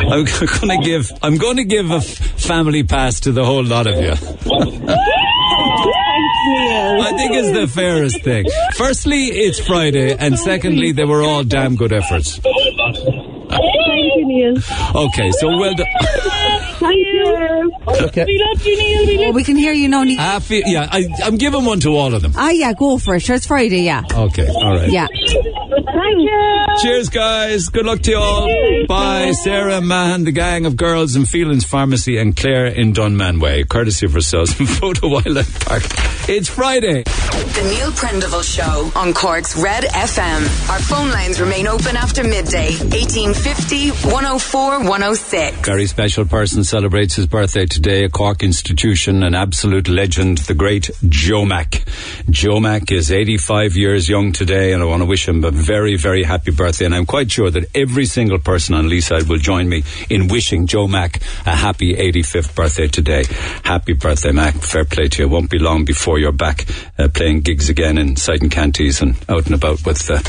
[0.00, 3.64] I'm going to give I'm going to give a f- family pass to the whole
[3.64, 4.10] lot of you.
[7.00, 8.46] I think it's the fairest thing.
[8.76, 12.40] Firstly, it's Friday, and secondly, they were all damn good efforts.
[13.58, 14.54] Thank you, Neil.
[14.94, 15.86] Okay, so well done.
[16.78, 17.72] Thank you.
[17.88, 18.24] Okay.
[18.24, 19.06] We love you, Neil.
[19.06, 20.04] We love Oh, we can hear you now.
[20.04, 20.16] Neil.
[20.20, 22.32] I feel, yeah, I, I'm giving one to all of them.
[22.36, 23.20] Ah, yeah, go for it.
[23.20, 24.02] Sure, it's Friday, yeah.
[24.10, 24.90] Okay, all right.
[24.90, 25.06] Yeah.
[25.08, 26.64] Thank you.
[26.82, 27.68] Cheers, guys.
[27.68, 28.86] Good luck to you all.
[28.86, 29.32] Bye.
[29.32, 34.14] Sarah Mahon, the gang of girls in Phelan's Pharmacy, and Claire in Dunmanway, courtesy of
[34.14, 35.82] ourselves from Fota Wildlife Park.
[36.28, 37.02] It's Friday.
[37.04, 40.70] The Neil Prendeville Show on Cork's Red FM.
[40.70, 42.68] Our phone lines remain open after midday.
[42.78, 45.66] 1850 104 106.
[45.66, 50.90] Very special person celebrates his birthday today, a Cork institution, an absolute legend, the great
[51.08, 51.82] Joe Mac.
[52.28, 55.96] Joe Mac is 85 years young today, and I want to wish him a very,
[55.96, 56.84] very happy birthday.
[56.84, 60.66] And I'm quite sure that every single person on Leeside will join me in wishing
[60.66, 63.24] Joe Mac a happy 85th birthday today.
[63.64, 64.54] Happy birthday, Mac.
[64.56, 65.26] Fair play to you.
[65.26, 66.66] It won't be long before you're back
[66.98, 70.20] uh, playing gigs again in sight and canties and out and about with uh,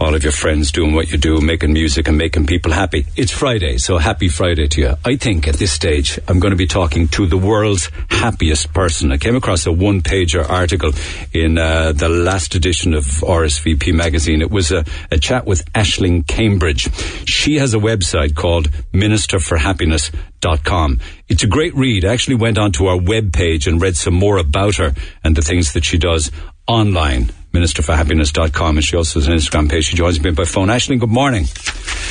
[0.00, 3.06] all of your friends doing what you do, making music and making people happy.
[3.16, 4.94] It's Friday, so happy Friday to you.
[5.04, 9.12] I think at this stage I'm going to be talking to the world's happiest person.
[9.12, 10.90] I came across a one pager article
[11.32, 14.40] in uh, the last edition of RSVP magazine.
[14.42, 16.92] It was a, a chat with Ashling Cambridge.
[17.28, 21.00] She has a website called ministerforhappiness.com.
[21.28, 22.04] It's a great read.
[22.04, 25.42] I actually went onto our web page and read some more about her and the
[25.42, 26.32] things that she does.
[26.66, 27.30] online.
[27.52, 29.84] Ministerforhappiness.com, and she also has an Instagram page.
[29.84, 30.70] She joins me by phone.
[30.70, 31.44] Ashley, good morning.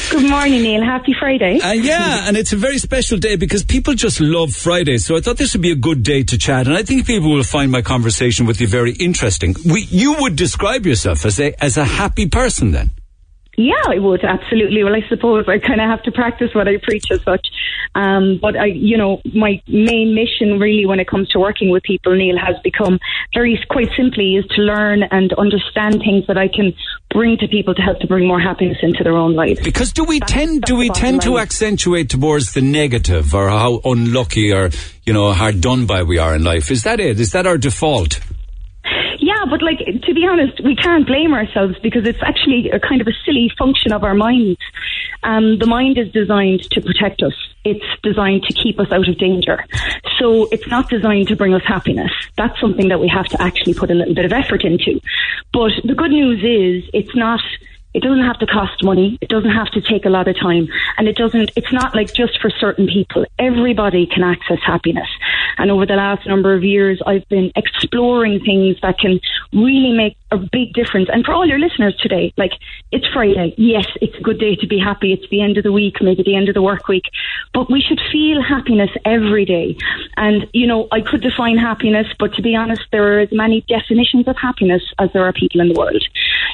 [0.10, 0.84] Good morning, Neil.
[0.84, 1.60] Happy Friday.
[1.60, 5.06] Uh, yeah, and it's a very special day because people just love Fridays.
[5.06, 7.32] So I thought this would be a good day to chat, and I think people
[7.32, 9.56] will find my conversation with you very interesting.
[9.66, 12.92] We, you would describe yourself as a as a happy person, then.
[13.62, 14.84] Yeah, I would absolutely.
[14.84, 17.48] Well, I suppose I kind of have to practice what I preach as such.
[17.94, 21.84] Um, but I, you know, my main mission really when it comes to working with
[21.84, 23.00] people, Neil, has become
[23.36, 26.74] very quite simply is to learn and understand things that I can
[27.14, 29.60] bring to people to help to bring more happiness into their own lives.
[29.62, 34.52] Because do we tend do we tend to accentuate towards the negative or how unlucky
[34.52, 34.72] or
[35.06, 36.72] you know hard done by we are in life?
[36.72, 37.20] Is that it?
[37.20, 38.20] Is that our default?
[39.52, 43.08] But like to be honest, we can't blame ourselves because it's actually a kind of
[43.08, 44.58] a silly function of our minds.
[45.24, 47.34] Um, the mind is designed to protect us.
[47.66, 49.66] It's designed to keep us out of danger.
[50.20, 52.14] So it's not designed to bring us happiness.
[52.38, 55.02] That's something that we have to actually put a little bit of effort into.
[55.52, 57.42] But the good news is it's not
[57.94, 59.18] it doesn't have to cost money.
[59.22, 60.68] It doesn't have to take a lot of time.
[60.98, 63.26] And it doesn't, it's not like just for certain people.
[63.38, 65.10] Everybody can access happiness.
[65.58, 69.20] And over the last number of years, I've been exploring things that can
[69.54, 71.10] really make a big difference.
[71.12, 72.52] And for all your listeners today, like,
[72.92, 73.54] it's Friday.
[73.58, 75.14] Yes, it's a good day to be happy.
[75.14, 77.04] It's the end of the week, maybe the end of the work week.
[77.54, 79.76] But we should feel happiness every day.
[80.18, 83.66] And, you know, I could define happiness, but to be honest, there are as many
[83.68, 86.04] definitions of happiness as there are people in the world.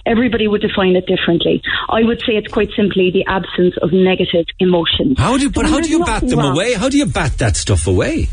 [0.06, 1.62] Everybody would define it differently.
[1.90, 5.18] I would say it's quite simply the absence of negative emotions.
[5.18, 6.56] How do you, but So how do you bat them wrong.
[6.56, 6.74] away?
[6.74, 8.30] How do you bat that stuff away?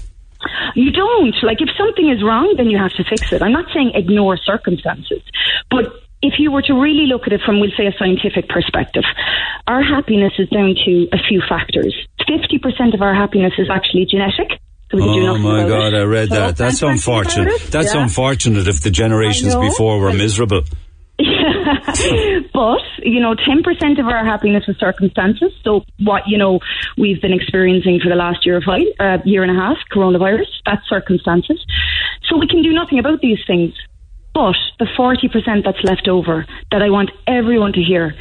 [0.75, 1.35] You don't.
[1.43, 3.43] Like, if something is wrong, then you have to fix it.
[3.43, 5.23] I'm not saying ignore circumstances,
[5.71, 5.85] but
[6.23, 9.05] if you were to really look at it from, we'll say, a scientific perspective,
[9.67, 11.95] our happiness is down to a few factors.
[12.29, 14.59] 50% of our happiness is actually genetic.
[14.91, 15.99] So we can do Oh my God, it.
[15.99, 16.57] I read So that.
[16.57, 17.71] That's I'm thinking about unfortunate.
[17.73, 18.03] That's Yeah.
[18.03, 20.63] unfortunate if the generations before were miserable.
[22.53, 25.53] but you know, ten percent of our happiness is circumstances.
[25.63, 26.59] So what you know
[26.99, 30.49] we've been experiencing for the last year of uh, year and a half, coronavirus.
[30.67, 31.65] That's circumstances.
[32.29, 33.75] So we can do nothing about these things.
[34.35, 38.17] But the forty percent that's left over, that I want everyone to hear,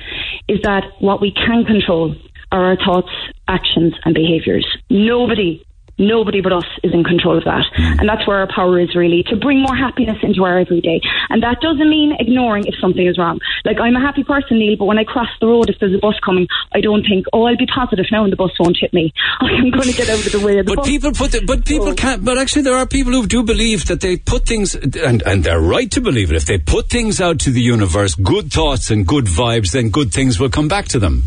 [0.47, 2.15] is that what we can control
[2.51, 3.09] are our thoughts,
[3.47, 4.67] actions, and behaviours.
[4.91, 5.65] Nobody.
[5.97, 7.63] Nobody but us is in control of that.
[7.75, 7.99] Hmm.
[7.99, 11.01] And that's where our power is really to bring more happiness into our everyday.
[11.29, 13.39] And that doesn't mean ignoring if something is wrong.
[13.63, 15.99] Like I'm a happy person, Neil, but when I cross the road, if there's a
[15.99, 18.93] bus coming, I don't think, oh, I'll be positive now and the bus won't hit
[18.93, 19.13] me.
[19.39, 20.87] I'm going to get out of the way of the But bus.
[20.87, 22.25] people put, the, but people can't.
[22.25, 25.61] But actually, there are people who do believe that they put things, and and they're
[25.61, 26.35] right to believe it.
[26.35, 30.11] If they put things out to the universe, good thoughts and good vibes, then good
[30.11, 31.23] things will come back to them.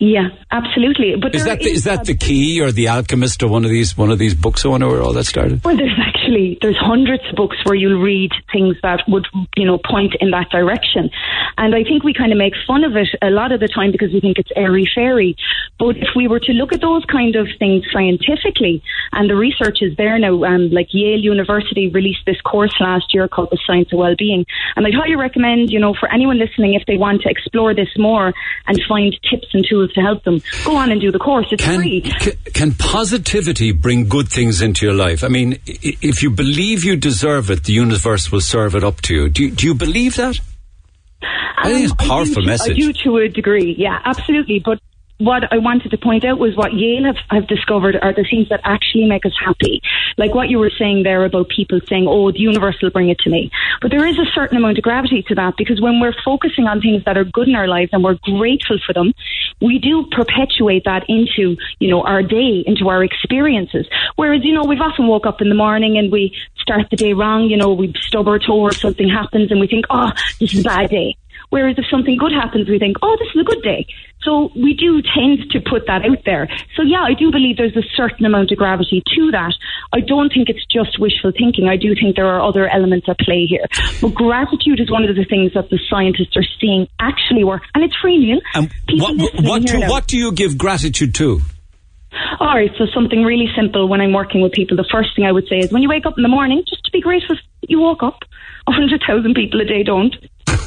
[0.00, 1.16] Yeah, absolutely.
[1.20, 3.96] But Is that the, is that the key, or the Alchemist, or one of these
[3.96, 4.64] one of these books?
[4.64, 5.64] I wonder where all that started.
[5.64, 9.26] Well, there's actually there's hundreds of books where you'll read things that would
[9.56, 11.10] you know point in that direction,
[11.56, 13.90] and I think we kind of make fun of it a lot of the time
[13.90, 15.34] because we think it's airy fairy.
[15.80, 19.78] But if we were to look at those kind of things scientifically, and the research
[19.80, 23.92] is there now, um, like Yale University released this course last year called The Science
[23.92, 24.46] of Wellbeing,
[24.76, 27.90] and I'd highly recommend you know for anyone listening if they want to explore this
[27.98, 28.32] more
[28.68, 31.46] and find tips and tools to help them, go on and do the course.
[31.50, 32.10] It's free.
[32.20, 35.22] C- can positivity bring good things into your life?
[35.24, 39.14] I mean, if you believe you deserve it, the universe will serve it up to
[39.14, 39.28] you.
[39.28, 40.38] Do you, do you believe that?
[41.22, 42.72] I think it's a Um, powerful I do, message.
[42.72, 44.60] I do to a degree, yeah, absolutely.
[44.64, 44.80] But
[45.18, 48.48] what I wanted to point out was what Yale have, have discovered are the things
[48.50, 49.80] that actually make us happy.
[50.16, 53.18] Like what you were saying there about people saying, oh, the universe will bring it
[53.20, 53.50] to me.
[53.82, 56.80] But there is a certain amount of gravity to that because when we're focusing on
[56.80, 59.12] things that are good in our lives and we're grateful for them,
[59.60, 63.88] we do perpetuate that into, you know, our day, into our experiences.
[64.14, 67.12] Whereas, you know, we've often woke up in the morning and we start the day
[67.12, 70.54] wrong, you know, we stub our toe or something happens and we think, oh, this
[70.54, 71.16] is a bad day.
[71.50, 73.86] Whereas if something good happens, we think, oh, this is a good day.
[74.22, 76.48] So we do tend to put that out there.
[76.76, 79.54] So yeah, I do believe there's a certain amount of gravity to that.
[79.92, 81.68] I don't think it's just wishful thinking.
[81.68, 83.64] I do think there are other elements at play here.
[84.00, 87.62] But gratitude is one of the things that the scientists are seeing actually work.
[87.74, 88.40] And it's Neil.
[88.54, 91.40] And what, what, do, what do you give gratitude to?
[92.40, 95.32] All right, so something really simple when I'm working with people, the first thing I
[95.32, 97.70] would say is when you wake up in the morning, just to be grateful that
[97.70, 98.18] you woke up.
[98.66, 100.14] A hundred thousand people a day don't.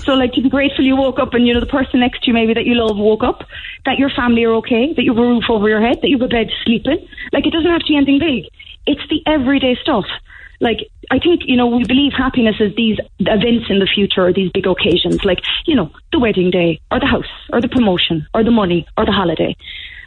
[0.03, 2.27] So like to be grateful you woke up and you know the person next to
[2.27, 3.47] you maybe that you love woke up,
[3.85, 6.17] that your family are okay, that you have a roof over your head, that you
[6.17, 6.97] have a bed to sleep in.
[7.31, 8.51] Like it doesn't have to be anything big.
[8.85, 10.05] It's the everyday stuff.
[10.59, 14.33] Like I think, you know, we believe happiness is these events in the future or
[14.33, 18.27] these big occasions, like, you know, the wedding day or the house or the promotion
[18.33, 19.55] or the money or the holiday.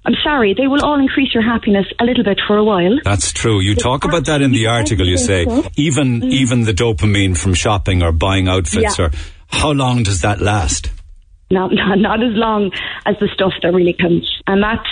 [0.06, 2.98] I'm sorry, they will all increase your happiness a little bit for a while.
[3.04, 3.60] That's true.
[3.60, 5.06] You talk about that in the article.
[5.06, 5.46] You say
[5.76, 9.06] even even the dopamine from shopping or buying outfits, Yeah.
[9.06, 9.10] or
[9.54, 10.90] how long does that last?
[11.54, 12.70] not, not not as long
[13.06, 14.88] as the stuff that really counts, and that's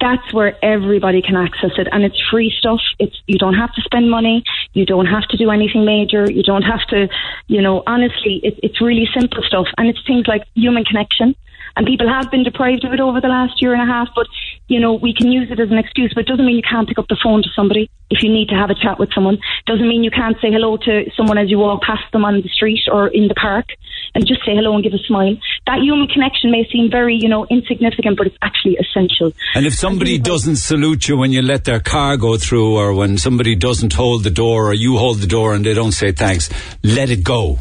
[0.00, 2.80] that's where everybody can access it, and it's free stuff.
[2.98, 6.42] It's you don't have to spend money, you don't have to do anything major, you
[6.42, 7.08] don't have to,
[7.46, 7.82] you know.
[7.86, 11.36] Honestly, it, it's really simple stuff, and it's things like human connection.
[11.78, 14.26] And people have been deprived of it over the last year and a half, but
[14.66, 16.12] you know we can use it as an excuse.
[16.12, 18.48] But it doesn't mean you can't pick up the phone to somebody if you need
[18.48, 19.38] to have a chat with someone.
[19.64, 22.48] Doesn't mean you can't say hello to someone as you walk past them on the
[22.48, 23.66] street or in the park
[24.14, 25.36] and just say hello and give a smile.
[25.66, 29.32] That human connection may seem very, you know, insignificant, but it's actually essential.
[29.54, 33.18] And if somebody doesn't salute you when you let their car go through, or when
[33.18, 36.50] somebody doesn't hold the door, or you hold the door and they don't say thanks,
[36.82, 37.58] let it go.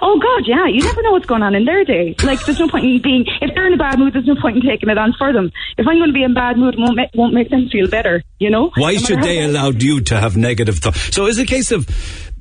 [0.00, 2.14] Oh God, yeah, you never know what's going on in their day.
[2.22, 4.14] Like, there's no point in being if they're in a bad mood.
[4.14, 5.50] There's no point in taking it on for them.
[5.76, 7.88] If I'm going to be in bad mood, it won't make, won't make them feel
[7.88, 8.22] better.
[8.38, 8.70] You know?
[8.76, 11.14] Why No should they allow you to have negative thoughts?
[11.14, 11.88] So is it a case of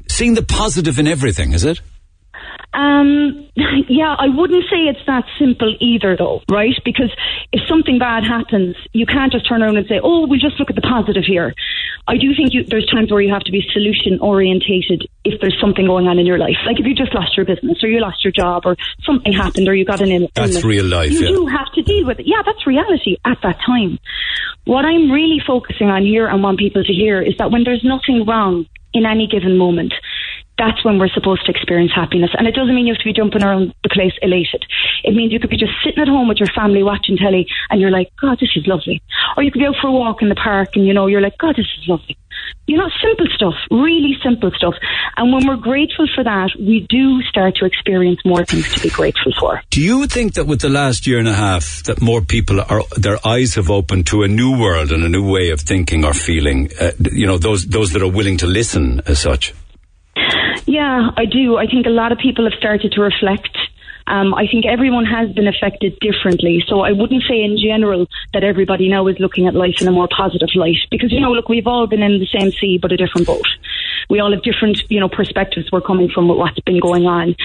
[0.10, 1.82] seeing the positive in everything, is it?
[2.74, 3.50] Um,
[3.90, 6.76] yeah, I wouldn't say it's that simple either, though, right?
[6.84, 7.12] Because
[7.52, 10.70] if something bad happens, you can't just turn around and say, "Oh, we'll just look
[10.70, 11.54] at the positive here."
[12.08, 15.58] I do think you, there's times where you have to be solution orientated if there's
[15.60, 18.00] something going on in your life, like if you just lost your business or you
[18.00, 21.22] lost your job or something happened or you got an ill- That's real life, You
[21.22, 21.28] yeah.
[21.28, 22.28] do have to deal with it.
[22.28, 24.00] Yeah, that's reality at that time.
[24.64, 27.84] What I'm really focusing on here and want people to hear is that when there's
[27.84, 29.94] nothing wrong in any given moment,
[30.58, 32.32] that's when we're supposed to experience happiness.
[32.38, 34.66] And it doesn't mean you have to be jumping around the place elated.
[35.04, 37.80] It means you could be just sitting at home with your family watching telly and
[37.80, 39.02] you're like, God, this is lovely.
[39.36, 41.22] Or you could be out for a walk in the park and you know, you're
[41.22, 42.18] like, God, this is lovely.
[42.66, 44.76] You know, simple stuff, really simple stuff.
[45.16, 48.90] And when we're grateful for that, we do start to experience more things to be
[48.90, 49.62] grateful for.
[49.70, 52.84] Do you think that with the last year and a half, that more people are
[52.98, 56.14] their eyes have opened to a new world and a new way of thinking or
[56.14, 56.70] feeling?
[56.80, 59.54] Uh, you know, those those that are willing to listen as such.
[60.66, 61.58] Yeah, I do.
[61.58, 63.58] I think a lot of people have started to reflect.
[64.08, 66.64] Um, I think everyone has been affected differently.
[66.68, 69.92] So I wouldn't say in general that everybody now is looking at life in a
[69.92, 70.78] more positive light.
[70.90, 73.48] Because, you know, look, we've all been in the same sea but a different boat.
[74.10, 77.36] We all have different, you know, perspectives we're coming from with what's been going on.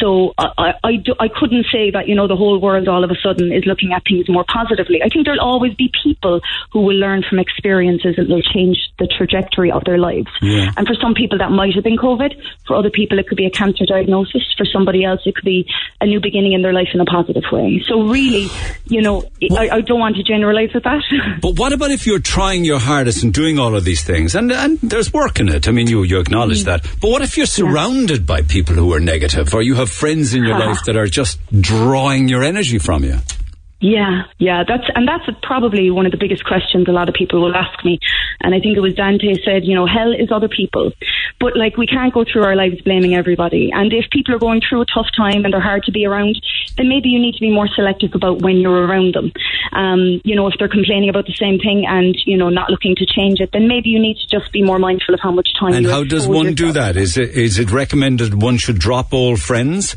[0.00, 3.04] So I, I, I, do, I couldn't say that, you know, the whole world all
[3.04, 5.00] of a sudden is looking at things more positively.
[5.02, 6.40] I think there'll always be people
[6.72, 10.28] who will learn from experiences and will change the trajectory of their lives.
[10.42, 10.72] Yeah.
[10.76, 12.34] And for some people, that might have been COVID.
[12.66, 14.42] For other people, it could be a cancer diagnosis.
[14.56, 15.68] For somebody else, it could be
[16.00, 17.82] a new beginning in their life in a positive way.
[17.86, 18.48] So really,
[18.86, 19.24] you know,
[19.56, 21.02] I, I don't want to generalize with that.
[21.40, 24.50] But what about if you're trying your hardest and doing all of these things, and
[24.50, 25.68] and there's work in it?
[25.68, 26.82] I mean, you you acknowledge that.
[27.00, 30.42] But what if you're surrounded by people who are negative, or you have friends in
[30.44, 30.66] your Ah.
[30.66, 33.18] life that are just drawing your energy from you?
[33.80, 37.40] Yeah, yeah, that's and that's probably one of the biggest questions a lot of people
[37.40, 38.00] will ask me.
[38.40, 40.90] And I think it was Dante said, you know, hell is other people,
[41.38, 43.70] but like we can't go through our lives blaming everybody.
[43.72, 46.40] And if people are going through a tough time and they're hard to be around,
[46.76, 49.32] then maybe you need to be more selective about when you're around them.
[49.72, 52.96] Um, you know, if they're complaining about the same thing and you know not looking
[52.96, 55.50] to change it, then maybe you need to just be more mindful of how much
[55.58, 55.74] time.
[55.74, 56.96] And how does one do that?
[56.96, 59.96] Is it is it recommended one should drop old friends?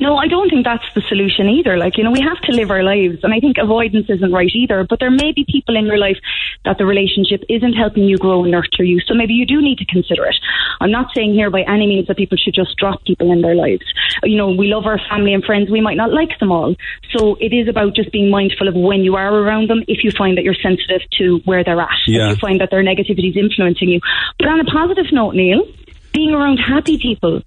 [0.00, 1.76] No, I don't think that's the solution either.
[1.76, 4.50] Like, you know, we have to live our lives, and I think avoidance isn't right
[4.54, 4.84] either.
[4.88, 6.18] But there may be people in your life
[6.64, 9.78] that the relationship isn't helping you grow and nurture you, so maybe you do need
[9.78, 10.36] to consider it.
[10.80, 13.54] I'm not saying here by any means that people should just drop people in their
[13.54, 13.84] lives.
[14.22, 16.74] You know, we love our family and friends, we might not like them all.
[17.16, 20.10] So it is about just being mindful of when you are around them if you
[20.10, 22.26] find that you're sensitive to where they're at, Yeah.
[22.26, 24.00] if you find that their negativity is influencing you.
[24.38, 25.66] But on a positive note, Neil,
[26.12, 27.42] being around happy people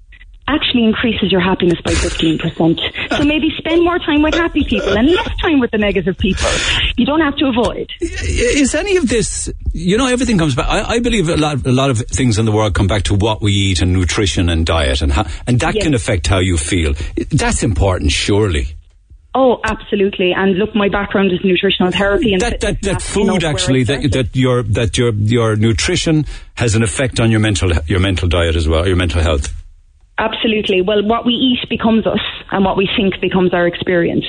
[0.49, 2.79] actually increases your happiness by 15%.
[3.17, 6.49] So maybe spend more time with happy people and less time with the negative people.
[6.97, 7.89] You don't have to avoid.
[8.01, 10.67] Is any of this, you know, everything comes back.
[10.67, 13.13] I, I believe a lot, a lot of things in the world come back to
[13.15, 15.83] what we eat and nutrition and diet, and how, and that Yes.
[15.83, 16.93] can affect how you feel.
[17.31, 18.75] That's important, surely.
[19.35, 20.33] Oh, absolutely.
[20.35, 23.33] And look, my background is nutritional therapy and That that, that and that's, you know,
[23.33, 27.71] food actually that that your that your your nutrition has an effect on your mental
[27.85, 29.53] your mental diet as well, your mental health.
[30.19, 30.81] Absolutely.
[30.81, 32.19] Well, what we eat becomes us,
[32.51, 34.25] and what we think becomes our experience.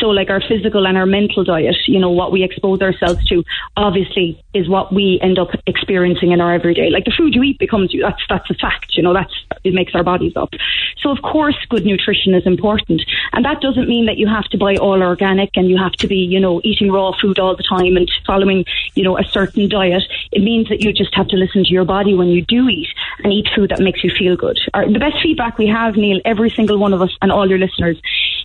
[0.00, 3.44] So, like our physical and our mental diet, you know, what we expose ourselves to,
[3.76, 6.90] obviously, is what we end up experiencing in our everyday.
[6.90, 8.02] Like the food you eat becomes you.
[8.02, 8.96] That's that's a fact.
[8.96, 9.32] You know, that's
[9.62, 10.50] it makes our bodies up.
[10.98, 13.02] So of course, good nutrition is important,
[13.32, 16.08] and that doesn't mean that you have to buy all organic and you have to
[16.08, 18.64] be, you know, eating raw food all the time and following,
[18.96, 20.02] you know, a certain diet.
[20.32, 22.88] It means that you just have to listen to your body when you do eat
[23.22, 24.58] and eat food that makes you feel good.
[24.74, 28.00] The best feedback we have, Neil, every single one of us and all your listeners,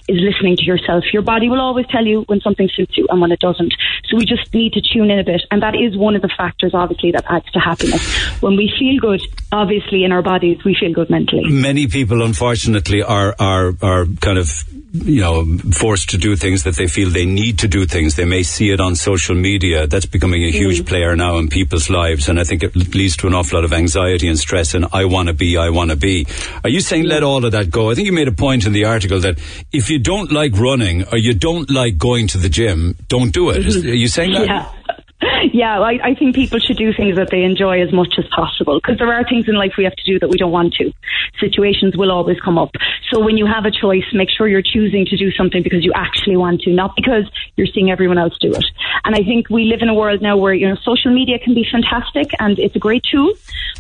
[0.08, 1.04] is listening to yourself.
[1.14, 3.74] Your body will always tell you when something suits you and when it doesn't.
[4.10, 6.32] So we just need to tune in a bit, and that is one of the
[6.38, 8.04] factors, obviously, that adds to happiness.
[8.42, 9.22] When we feel good,
[9.52, 11.44] obviously, in our bodies, we feel good mentally.
[11.50, 14.64] Many people, unfortunately, are are are kind of
[14.94, 18.16] you know forced to do things that they feel they need to do things.
[18.16, 19.88] They may see it on social media.
[19.88, 20.88] That's becoming a huge Mm.
[20.88, 23.74] player now in people's lives, and I think it leads to an awful lot of
[23.74, 24.74] anxiety and stress.
[24.74, 26.28] And I want to be, I want to be.
[26.64, 27.90] Are you saying let all of that go?
[27.90, 29.40] I think you made a point in the article that
[29.72, 33.49] if you don't like running or you don't like going to the gym, don't do
[33.49, 33.65] it.
[33.65, 33.90] Is- mm-hmm.
[33.90, 34.45] Are you saying that?
[34.48, 34.93] Yeah.
[35.54, 38.80] Yeah, I, I think people should do things that they enjoy as much as possible
[38.80, 40.91] because there are things in life we have to do that we don't want to.
[41.40, 42.72] Situations will always come up.
[43.12, 45.91] So when you have a choice, make sure you're choosing to do something because you
[45.95, 48.66] actually want to, not because you're seeing everyone else do it.
[49.06, 51.54] And I think we live in a world now where, you know, social media can
[51.54, 53.34] be fantastic and it's a great tool,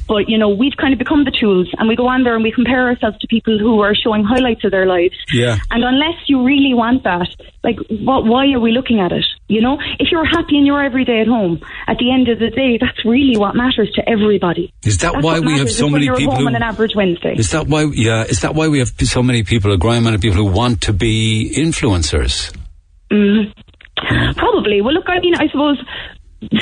[0.07, 2.43] but, you know, we've kind of become the tools and we go on there and
[2.43, 5.15] we compare ourselves to people who are showing highlights of their lives.
[5.33, 5.57] Yeah.
[5.71, 7.29] And unless you really want that,
[7.63, 9.25] like, what, why are we looking at it?
[9.53, 12.49] You know, if you're happy in your everyday at home, at the end of the
[12.49, 14.73] day, that's really what matters to everybody.
[14.83, 16.95] Is that That's why we have so many at people home who- on an average
[16.95, 17.35] Wednesday?
[17.37, 17.83] Is that why?
[17.93, 20.51] Yeah, is that why we have so many people, a growing amount of people who
[20.51, 22.51] want to be influencers?
[23.11, 23.53] Mm.
[24.35, 24.81] Probably.
[24.81, 25.77] Well, look, I mean, I suppose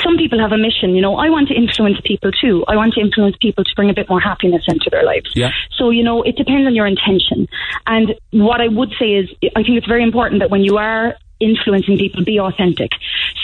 [0.04, 0.94] some people have a mission.
[0.94, 2.64] You know, I want to influence people too.
[2.68, 5.30] I want to influence people to bring a bit more happiness into their lives.
[5.34, 5.50] Yeah.
[5.76, 7.48] So, you know, it depends on your intention.
[7.86, 11.16] And what I would say is, I think it's very important that when you are
[11.42, 12.90] influencing people, be authentic.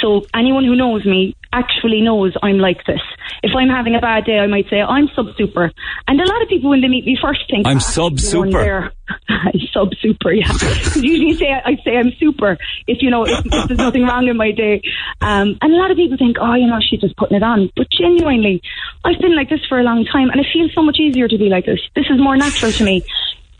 [0.00, 3.00] So anyone who knows me actually knows I'm like this.
[3.42, 5.72] If I'm having a bad day, I might say I'm sub super.
[6.06, 8.50] And a lot of people when they meet me first think I'm "Ah, sub super."
[8.50, 8.92] there."
[9.72, 10.52] sub super, yeah.
[10.96, 14.36] usually say I say I'm super if you know if, if there's nothing wrong in
[14.36, 14.82] my day.
[15.20, 17.70] Um, and a lot of people think, oh, you know, she's just putting it on.
[17.76, 18.62] But genuinely,
[19.04, 21.38] I've been like this for a long time, and it feels so much easier to
[21.38, 21.80] be like this.
[21.94, 23.04] This is more natural to me.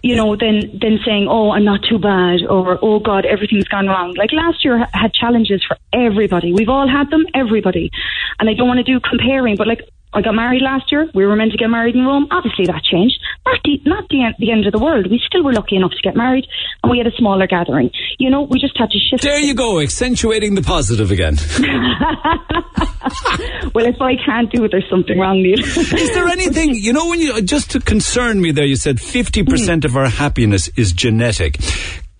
[0.01, 3.89] You know, than than saying, "Oh, I'm not too bad," or "Oh God, everything's gone
[3.89, 6.53] wrong." Like last year had challenges for everybody.
[6.53, 7.91] We've all had them, everybody.
[8.39, 9.81] And I don't want to do comparing, but like
[10.13, 11.09] I got married last year.
[11.15, 12.29] We were meant to get married in Rome.
[12.31, 13.19] Obviously, that changed.
[13.45, 15.09] Not the not the end, the end of the world.
[15.11, 16.47] We still were lucky enough to get married,
[16.83, 17.91] and we had a smaller gathering.
[18.19, 19.23] You know, we just had to shift.
[19.23, 21.37] There you go, accentuating the positive again.
[23.75, 25.59] well, if I can't do it, there's something wrong, Neil.
[25.61, 29.83] Is there anything, you know, when you, just to concern me there, you said 50%
[29.83, 29.87] hmm.
[29.87, 31.59] of our happiness is genetic.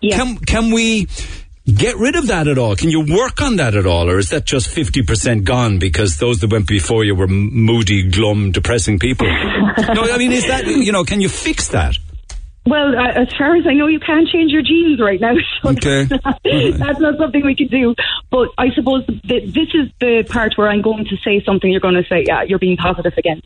[0.01, 1.07] Can, can we
[1.71, 2.75] get rid of that at all?
[2.75, 4.09] Can you work on that at all?
[4.09, 8.51] Or is that just 50% gone because those that went before you were moody, glum,
[8.51, 9.27] depressing people?
[9.93, 11.97] no, I mean, is that, you know, can you fix that?
[12.65, 15.33] Well, uh, as far as I know, you can't change your genes right now.
[15.63, 16.03] So Okay.
[16.05, 17.95] that's, not, that's not something we can do.
[18.29, 21.69] But I suppose that this is the part where I'm going to say something.
[21.71, 23.41] You're going to say, yeah, you're being positive again.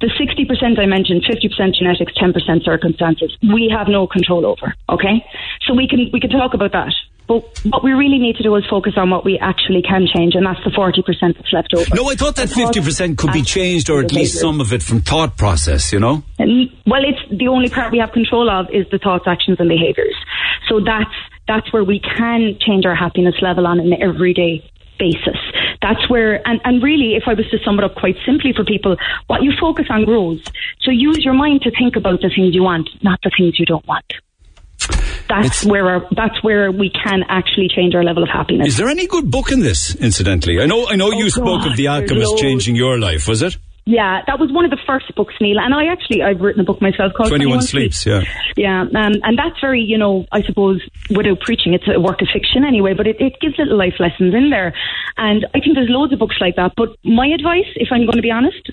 [0.00, 4.74] The 60% I mentioned, 50% genetics, 10% circumstances, we have no control over.
[4.88, 5.24] Okay,
[5.66, 6.92] so we can we can talk about that.
[7.30, 10.34] But what we really need to do is focus on what we actually can change,
[10.34, 11.94] and that's the 40% that's left over.
[11.94, 15.00] No, I thought that 50% could be changed or at least some of it from
[15.00, 16.24] thought process, you know?
[16.40, 20.16] Well, it's the only part we have control of is the thoughts, actions, and behaviours.
[20.68, 21.14] So that's
[21.46, 25.38] that's where we can change our happiness level on an everyday basis.
[25.82, 28.64] That's where, and, and really, if I was to sum it up quite simply for
[28.64, 28.96] people,
[29.28, 30.42] what you focus on grows.
[30.80, 33.66] So use your mind to think about the things you want, not the things you
[33.66, 34.04] don't want.
[35.28, 38.68] That's where our, that's where we can actually change our level of happiness.
[38.68, 40.60] Is there any good book in this, incidentally?
[40.60, 43.56] I know, I know you spoke Oh, of The Alchemist changing your life, was it?
[43.86, 45.58] Yeah, that was one of the first books, Neil.
[45.58, 48.22] And I actually, I've written a book myself called 21 21 Sleeps, yeah.
[48.56, 52.28] Yeah, um, and that's very, you know, I suppose, without preaching, it's a work of
[52.32, 54.74] fiction anyway, but it, it gives little life lessons in there.
[55.16, 56.72] And I think there's loads of books like that.
[56.76, 58.70] But my advice, if I'm going to be honest,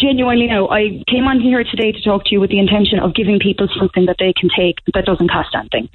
[0.00, 3.14] genuinely now, I came on here today to talk to you with the intention of
[3.14, 5.88] giving people something that they can take that doesn't cost anything.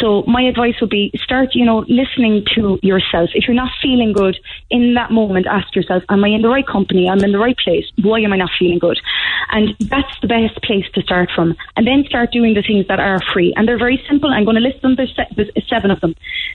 [0.00, 3.30] So my advice would be start, you know, listening to yourself.
[3.34, 4.36] If you're not feeling good
[4.70, 7.08] in that moment, ask yourself, am I in the right company?
[7.08, 7.84] I'm in the right place.
[8.02, 8.98] Why am I not feeling good?
[9.50, 11.54] And that's the best place to start from.
[11.76, 13.52] And then start doing the things that are free.
[13.56, 14.30] And they're very simple.
[14.30, 14.96] I'm going to list them.
[14.96, 15.14] There's
[15.68, 16.14] seven of them.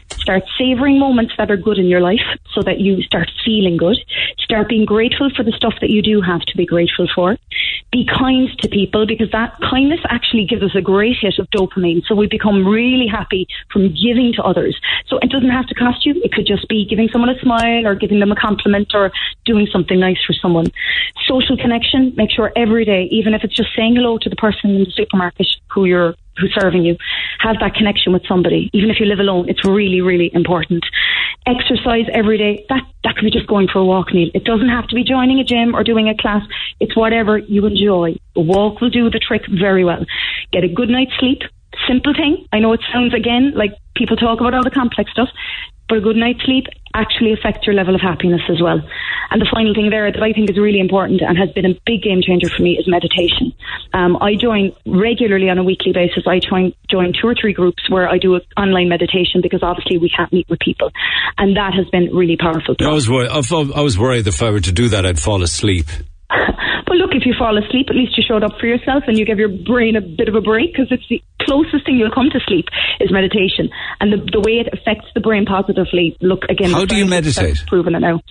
[0.09, 3.97] Start savoring moments that are good in your life so that you start feeling good.
[4.39, 7.37] Start being grateful for the stuff that you do have to be grateful for.
[7.91, 12.03] Be kind to people because that kindness actually gives us a great hit of dopamine.
[12.05, 14.79] So we become really happy from giving to others.
[15.07, 16.21] So it doesn't have to cost you.
[16.23, 19.11] It could just be giving someone a smile or giving them a compliment or
[19.45, 20.67] doing something nice for someone.
[21.27, 22.13] Social connection.
[22.15, 24.91] Make sure every day, even if it's just saying hello to the person in the
[24.91, 26.97] supermarket who you're who's serving you.
[27.39, 29.49] Have that connection with somebody, even if you live alone.
[29.49, 30.83] It's really, really important.
[31.45, 32.65] Exercise every day.
[32.69, 34.29] That that could be just going for a walk, Neil.
[34.33, 36.43] It doesn't have to be joining a gym or doing a class.
[36.79, 38.15] It's whatever you enjoy.
[38.35, 40.05] A walk will do the trick very well.
[40.51, 41.41] Get a good night's sleep.
[41.87, 42.45] Simple thing.
[42.51, 45.29] I know it sounds again like people talk about all the complex stuff,
[45.87, 48.79] but a good night's sleep actually affects your level of happiness as well.
[49.31, 51.73] And the final thing there that I think is really important and has been a
[51.85, 53.53] big game changer for me is meditation.
[53.93, 56.23] Um, I join regularly on a weekly basis.
[56.25, 60.09] I join, join two or three groups where I do online meditation because obviously we
[60.09, 60.91] can't meet with people.
[61.37, 62.75] And that has been really powerful.
[62.79, 63.29] I was worried.
[63.29, 65.87] I was worried if I were to do that, I'd fall asleep.
[66.89, 69.23] But look, if you fall asleep, at least you showed up for yourself and you
[69.23, 72.29] give your brain a bit of a break because it's the closest thing you'll come
[72.31, 72.65] to sleep
[72.99, 73.69] is meditation.
[74.01, 77.63] And the, the way it affects the brain positively, look, again, How do you meditate?
[77.67, 78.21] Proven it now.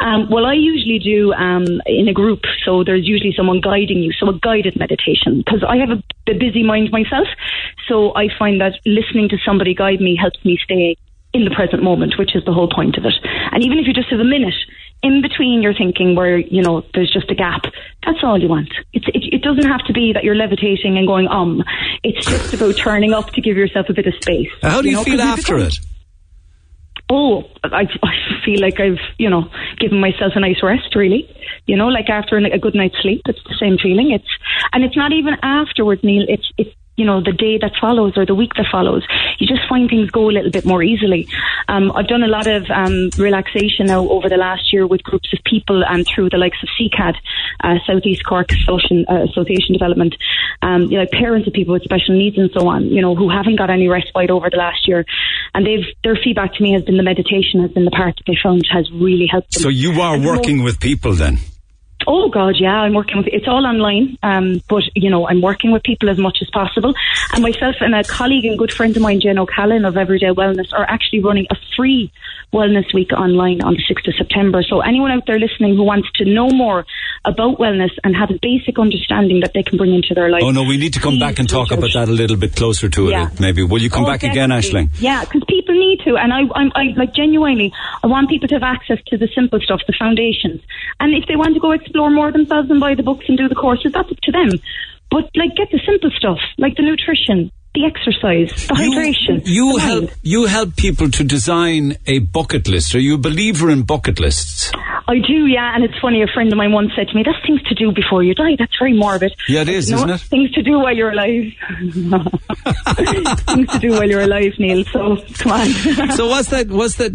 [0.00, 4.10] Um, well, I usually do um, in a group, so there's usually someone guiding you,
[4.12, 5.42] so a guided meditation.
[5.44, 7.28] Because I have a, a busy mind myself,
[7.86, 10.96] so I find that listening to somebody guide me helps me stay
[11.32, 13.14] in the present moment, which is the whole point of it.
[13.52, 14.54] And even if you just have a minute
[15.02, 17.62] in between your thinking where, you know, there's just a gap,
[18.04, 18.68] that's all you want.
[18.92, 21.62] It's, it, it doesn't have to be that you're levitating and going, um.
[22.02, 24.48] It's just about turning up to give yourself a bit of space.
[24.62, 25.78] How do you, know, feel after become- it?
[27.12, 28.12] Oh, I, I
[28.44, 29.50] feel like I've, you know,
[29.80, 31.28] given myself a nice rest, really.
[31.66, 34.12] You know, like after a good night's sleep, it's the same feeling.
[34.12, 34.28] It's,
[34.72, 36.24] and it's not even afterwards, Neil.
[36.28, 36.70] It's, it's,
[37.00, 39.06] you know, the day that follows or the week that follows.
[39.38, 41.26] You just find things go a little bit more easily.
[41.66, 45.32] Um, I've done a lot of um, relaxation now over the last year with groups
[45.32, 47.14] of people and through the likes of SECAD,
[47.64, 50.14] uh, Southeast Cork Association, uh, Association Development,
[50.60, 53.14] um, you know, like parents of people with special needs and so on, you know,
[53.14, 55.06] who haven't got any respite over the last year.
[55.54, 58.24] And they've, their feedback to me has been the meditation has been the part that
[58.26, 59.62] they found has really helped them.
[59.62, 61.38] So you are And working with people then?
[62.06, 63.26] Oh God, yeah, I'm working with.
[63.28, 66.94] It's all online, um, but you know, I'm working with people as much as possible.
[67.34, 70.72] And myself and a colleague and good friend of mine, Jen O'Callaghan of Everyday Wellness,
[70.72, 72.10] are actually running a free
[72.52, 74.62] Wellness Week online on the 6th of September.
[74.62, 76.84] So anyone out there listening who wants to know more
[77.24, 80.42] about wellness and have a basic understanding that they can bring into their life.
[80.42, 82.88] Oh no, we need to come back and talk about that a little bit closer
[82.88, 83.10] to it.
[83.10, 83.28] Yeah.
[83.38, 84.86] Maybe will you come Oh, back again, definitely.
[84.86, 85.00] Ashling?
[85.02, 87.72] Yeah, because people need to, and I, I'm, I like genuinely,
[88.02, 90.62] I want people to have access to the simple stuff, the foundations,
[90.98, 93.48] and if they want to go explore more themselves and buy the books and do
[93.48, 94.48] the courses, that's up to them.
[95.10, 99.42] But like, get the simple stuff, like the nutrition, the exercise, the hydration.
[99.46, 100.16] You the help mind.
[100.22, 102.94] you help people to design a bucket list.
[102.94, 104.72] Are you a believer in bucket lists?
[105.08, 106.22] I do, yeah, and it's funny.
[106.22, 108.54] A friend of mine once said to me, "That's things to do before you die."
[108.58, 109.32] That's very morbid.
[109.48, 110.20] Yeah, it is, No, isn't it?
[110.20, 111.52] Things to do while you're alive.
[113.46, 114.84] things to do while you're alive, Neil.
[114.84, 115.66] So come on.
[116.16, 116.68] so what's that?
[116.68, 117.12] What's that?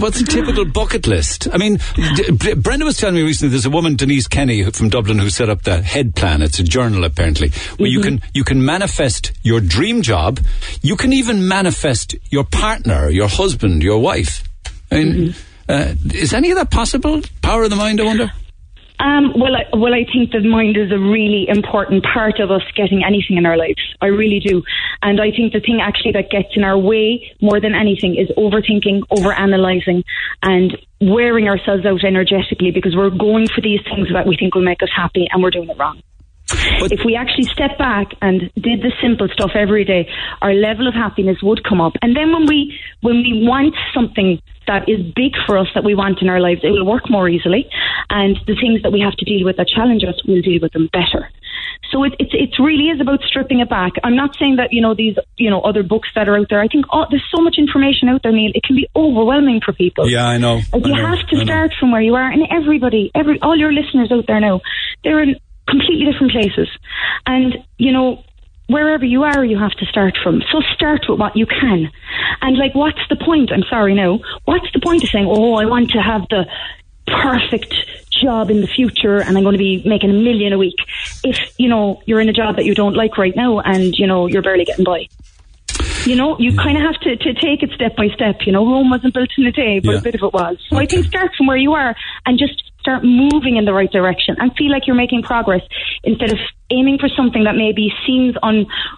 [0.00, 1.48] What's a typical bucket list?
[1.52, 1.78] I mean,
[2.14, 3.50] d- Brenda was telling me recently.
[3.50, 6.42] There's a woman, Denise Kenny from Dublin, who set up the Head Plan.
[6.42, 8.16] It's a journal apparently where you Mm-hmm.
[8.18, 10.40] can you can manifest your dream job.
[10.82, 14.42] You can even manifest your partner, your husband, your wife.
[14.90, 15.34] I mean,
[15.68, 15.70] Mm-hmm.
[15.70, 17.22] uh, is any of that possible?
[17.42, 18.32] Power of the mind, I wonder.
[18.98, 22.60] Um, well, I, well, I think the mind is a really important part of us
[22.76, 23.80] getting anything in our lives.
[24.02, 24.62] I really do,
[25.00, 28.28] and I think the thing actually that gets in our way more than anything is
[28.36, 30.02] overthinking, overanalyzing,
[30.42, 34.68] and wearing ourselves out energetically because we're going for these things that we think will
[34.68, 36.02] make us happy, and we're doing it wrong.
[36.90, 40.08] If we actually step back and did the simple stuff every day,
[40.42, 41.94] our level of happiness would come up.
[42.02, 45.94] And then when we when we want something that is big for us that we
[45.94, 47.68] want in our lives, it will work more easily.
[48.08, 50.72] And the things that we have to deal with that challenge us, we'll deal with
[50.72, 51.28] them better.
[51.90, 53.92] So it, it, it really is about stripping it back.
[54.04, 56.60] I'm not saying that, you know, these, you know, other books that are out there.
[56.60, 58.52] I think oh, there's so much information out there, Neil.
[58.54, 60.08] It can be overwhelming for people.
[60.08, 60.60] Yeah, I know.
[60.72, 61.44] Like I you know, have to I know.
[61.44, 64.60] start from where you are, and everybody, every all your listeners out there now,
[65.02, 65.36] they're in
[65.70, 66.68] completely different places,
[67.26, 68.24] and you know
[68.66, 70.42] wherever you are, you have to start from.
[70.52, 71.90] So start with what you can,
[72.42, 73.50] and like, what's the point?
[73.52, 74.18] I'm sorry, no.
[74.44, 76.44] What's the point of saying, oh, I want to have the
[77.06, 77.74] perfect
[78.22, 80.76] job in the future and I'm going to be making a million a week
[81.24, 84.06] if you know you're in a job that you don't like right now and you
[84.06, 85.08] know you're barely getting by
[86.04, 88.36] you know, you kind of have to, to take it step by step.
[88.46, 89.98] You know, Rome wasn't built in a day, but Yeah.
[89.98, 90.56] a bit of it was.
[90.68, 91.94] So I think start from where you are
[92.26, 95.62] and just start moving in the right direction and feel like you're making progress
[96.04, 96.38] instead of
[96.72, 98.36] aiming for something that maybe seems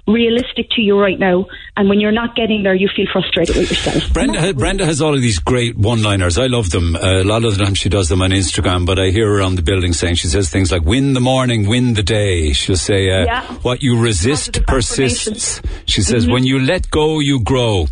[0.06, 1.46] unrealistic to you right now.
[1.76, 4.12] And when you're not getting there, you feel frustrated with yourself.
[4.12, 6.36] Brenda, ha- Brenda has all of these great one-liners.
[6.38, 6.94] I love them.
[6.94, 9.40] Uh, a lot of the time she does them on Instagram, but I hear her
[9.42, 12.76] on the building saying she says things like "win the morning, win the day." She'll
[12.76, 13.42] say, uh, Yeah.
[13.62, 16.32] "What you resist persists." She says, Mhm.
[16.32, 17.86] "When you let go, you grow."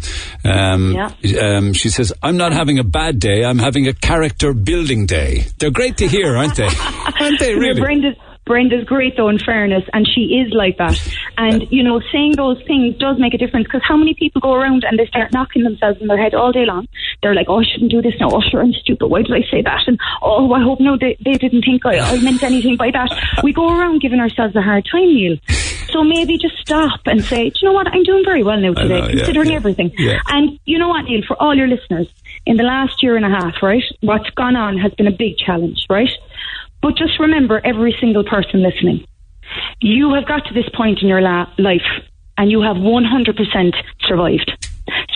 [0.44, 1.40] Um, Yeah.
[1.56, 3.44] um, she says, "I'm not having a bad day.
[3.44, 6.68] I'm having a character building day." They're great to hear, aren't they?
[7.20, 7.80] aren't they really?
[7.80, 8.10] Brenda,
[8.44, 11.00] Brenda's great though, in fairness, and she is like that.
[11.38, 14.52] And you know, saying those things does make a difference because how many people go
[14.52, 16.86] around and they start knocking themselves in their head all day long?
[17.22, 18.28] They're like, "Oh, I shouldn't do this now.
[18.30, 19.06] Oh, sure, I'm stupid.
[19.06, 21.98] Why did I say that?" And oh, I hope no, they, they didn't think I,
[21.98, 23.40] I meant anything by that.
[23.42, 25.38] We go around giving ourselves a hard time, Neil.
[25.92, 27.88] So maybe just stop and say, "Do you know what?
[27.88, 29.56] I'm doing very well now today, know, yeah, considering yeah.
[29.56, 30.20] everything." Yeah.
[30.28, 31.22] And you know what, Neil?
[31.26, 32.06] For all your listeners,
[32.46, 35.36] in the last year and a half, right, what's gone on has been a big
[35.36, 36.10] challenge, right?
[36.82, 39.06] But just remember, every single person listening,
[39.80, 41.86] you have got to this point in your la- life
[42.38, 44.68] and you have 100% survived.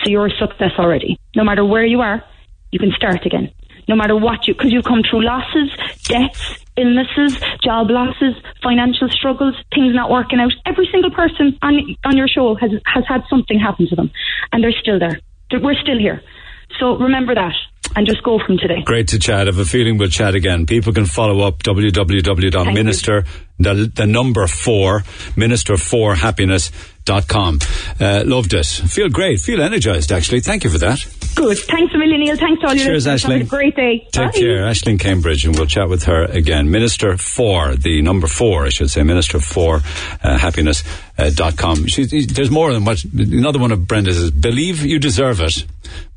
[0.03, 1.19] So you're a success already.
[1.35, 2.23] No matter where you are,
[2.71, 3.51] you can start again.
[3.87, 5.69] No matter what you, because you've come through losses,
[6.03, 10.51] debts, illnesses, job losses, financial struggles, things not working out.
[10.65, 14.11] Every single person on on your show has has had something happen to them,
[14.51, 15.19] and they're still there.
[15.51, 16.21] We're still here.
[16.79, 17.53] So remember that,
[17.95, 18.81] and just go from today.
[18.83, 19.41] Great to chat.
[19.41, 20.65] I have a feeling we'll chat again.
[20.65, 23.25] People can follow up www.minister,
[23.59, 25.01] the, the number four,
[25.35, 27.59] minister4happiness.com.
[27.99, 28.65] Uh, loved it.
[28.65, 29.39] Feel great.
[29.39, 30.39] Feel energized, actually.
[30.41, 31.05] Thank you for that.
[31.35, 31.57] Good.
[31.59, 32.37] Thanks a million, Neil.
[32.37, 33.39] Thanks to all your Cheers, listeners.
[33.39, 34.07] Have a great day.
[34.11, 34.39] Take Bye.
[34.39, 34.65] care.
[34.65, 36.71] Ashling Cambridge, and we'll chat with her again.
[36.71, 39.81] Minister for, the number four, I should say, Minister for
[40.23, 40.83] uh, Happiness
[41.17, 41.87] uh, dot com.
[41.87, 45.65] She, there's more than what, another one of Brenda's is believe you deserve it,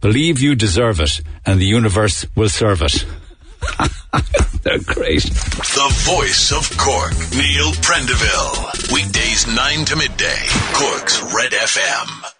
[0.00, 3.04] believe you deserve it, and the universe will serve it.
[4.62, 5.22] They're great.
[5.22, 8.92] The voice of Cork, Neil Prendeville.
[8.92, 12.37] Weekdays 9 to midday, Cork's Red FM.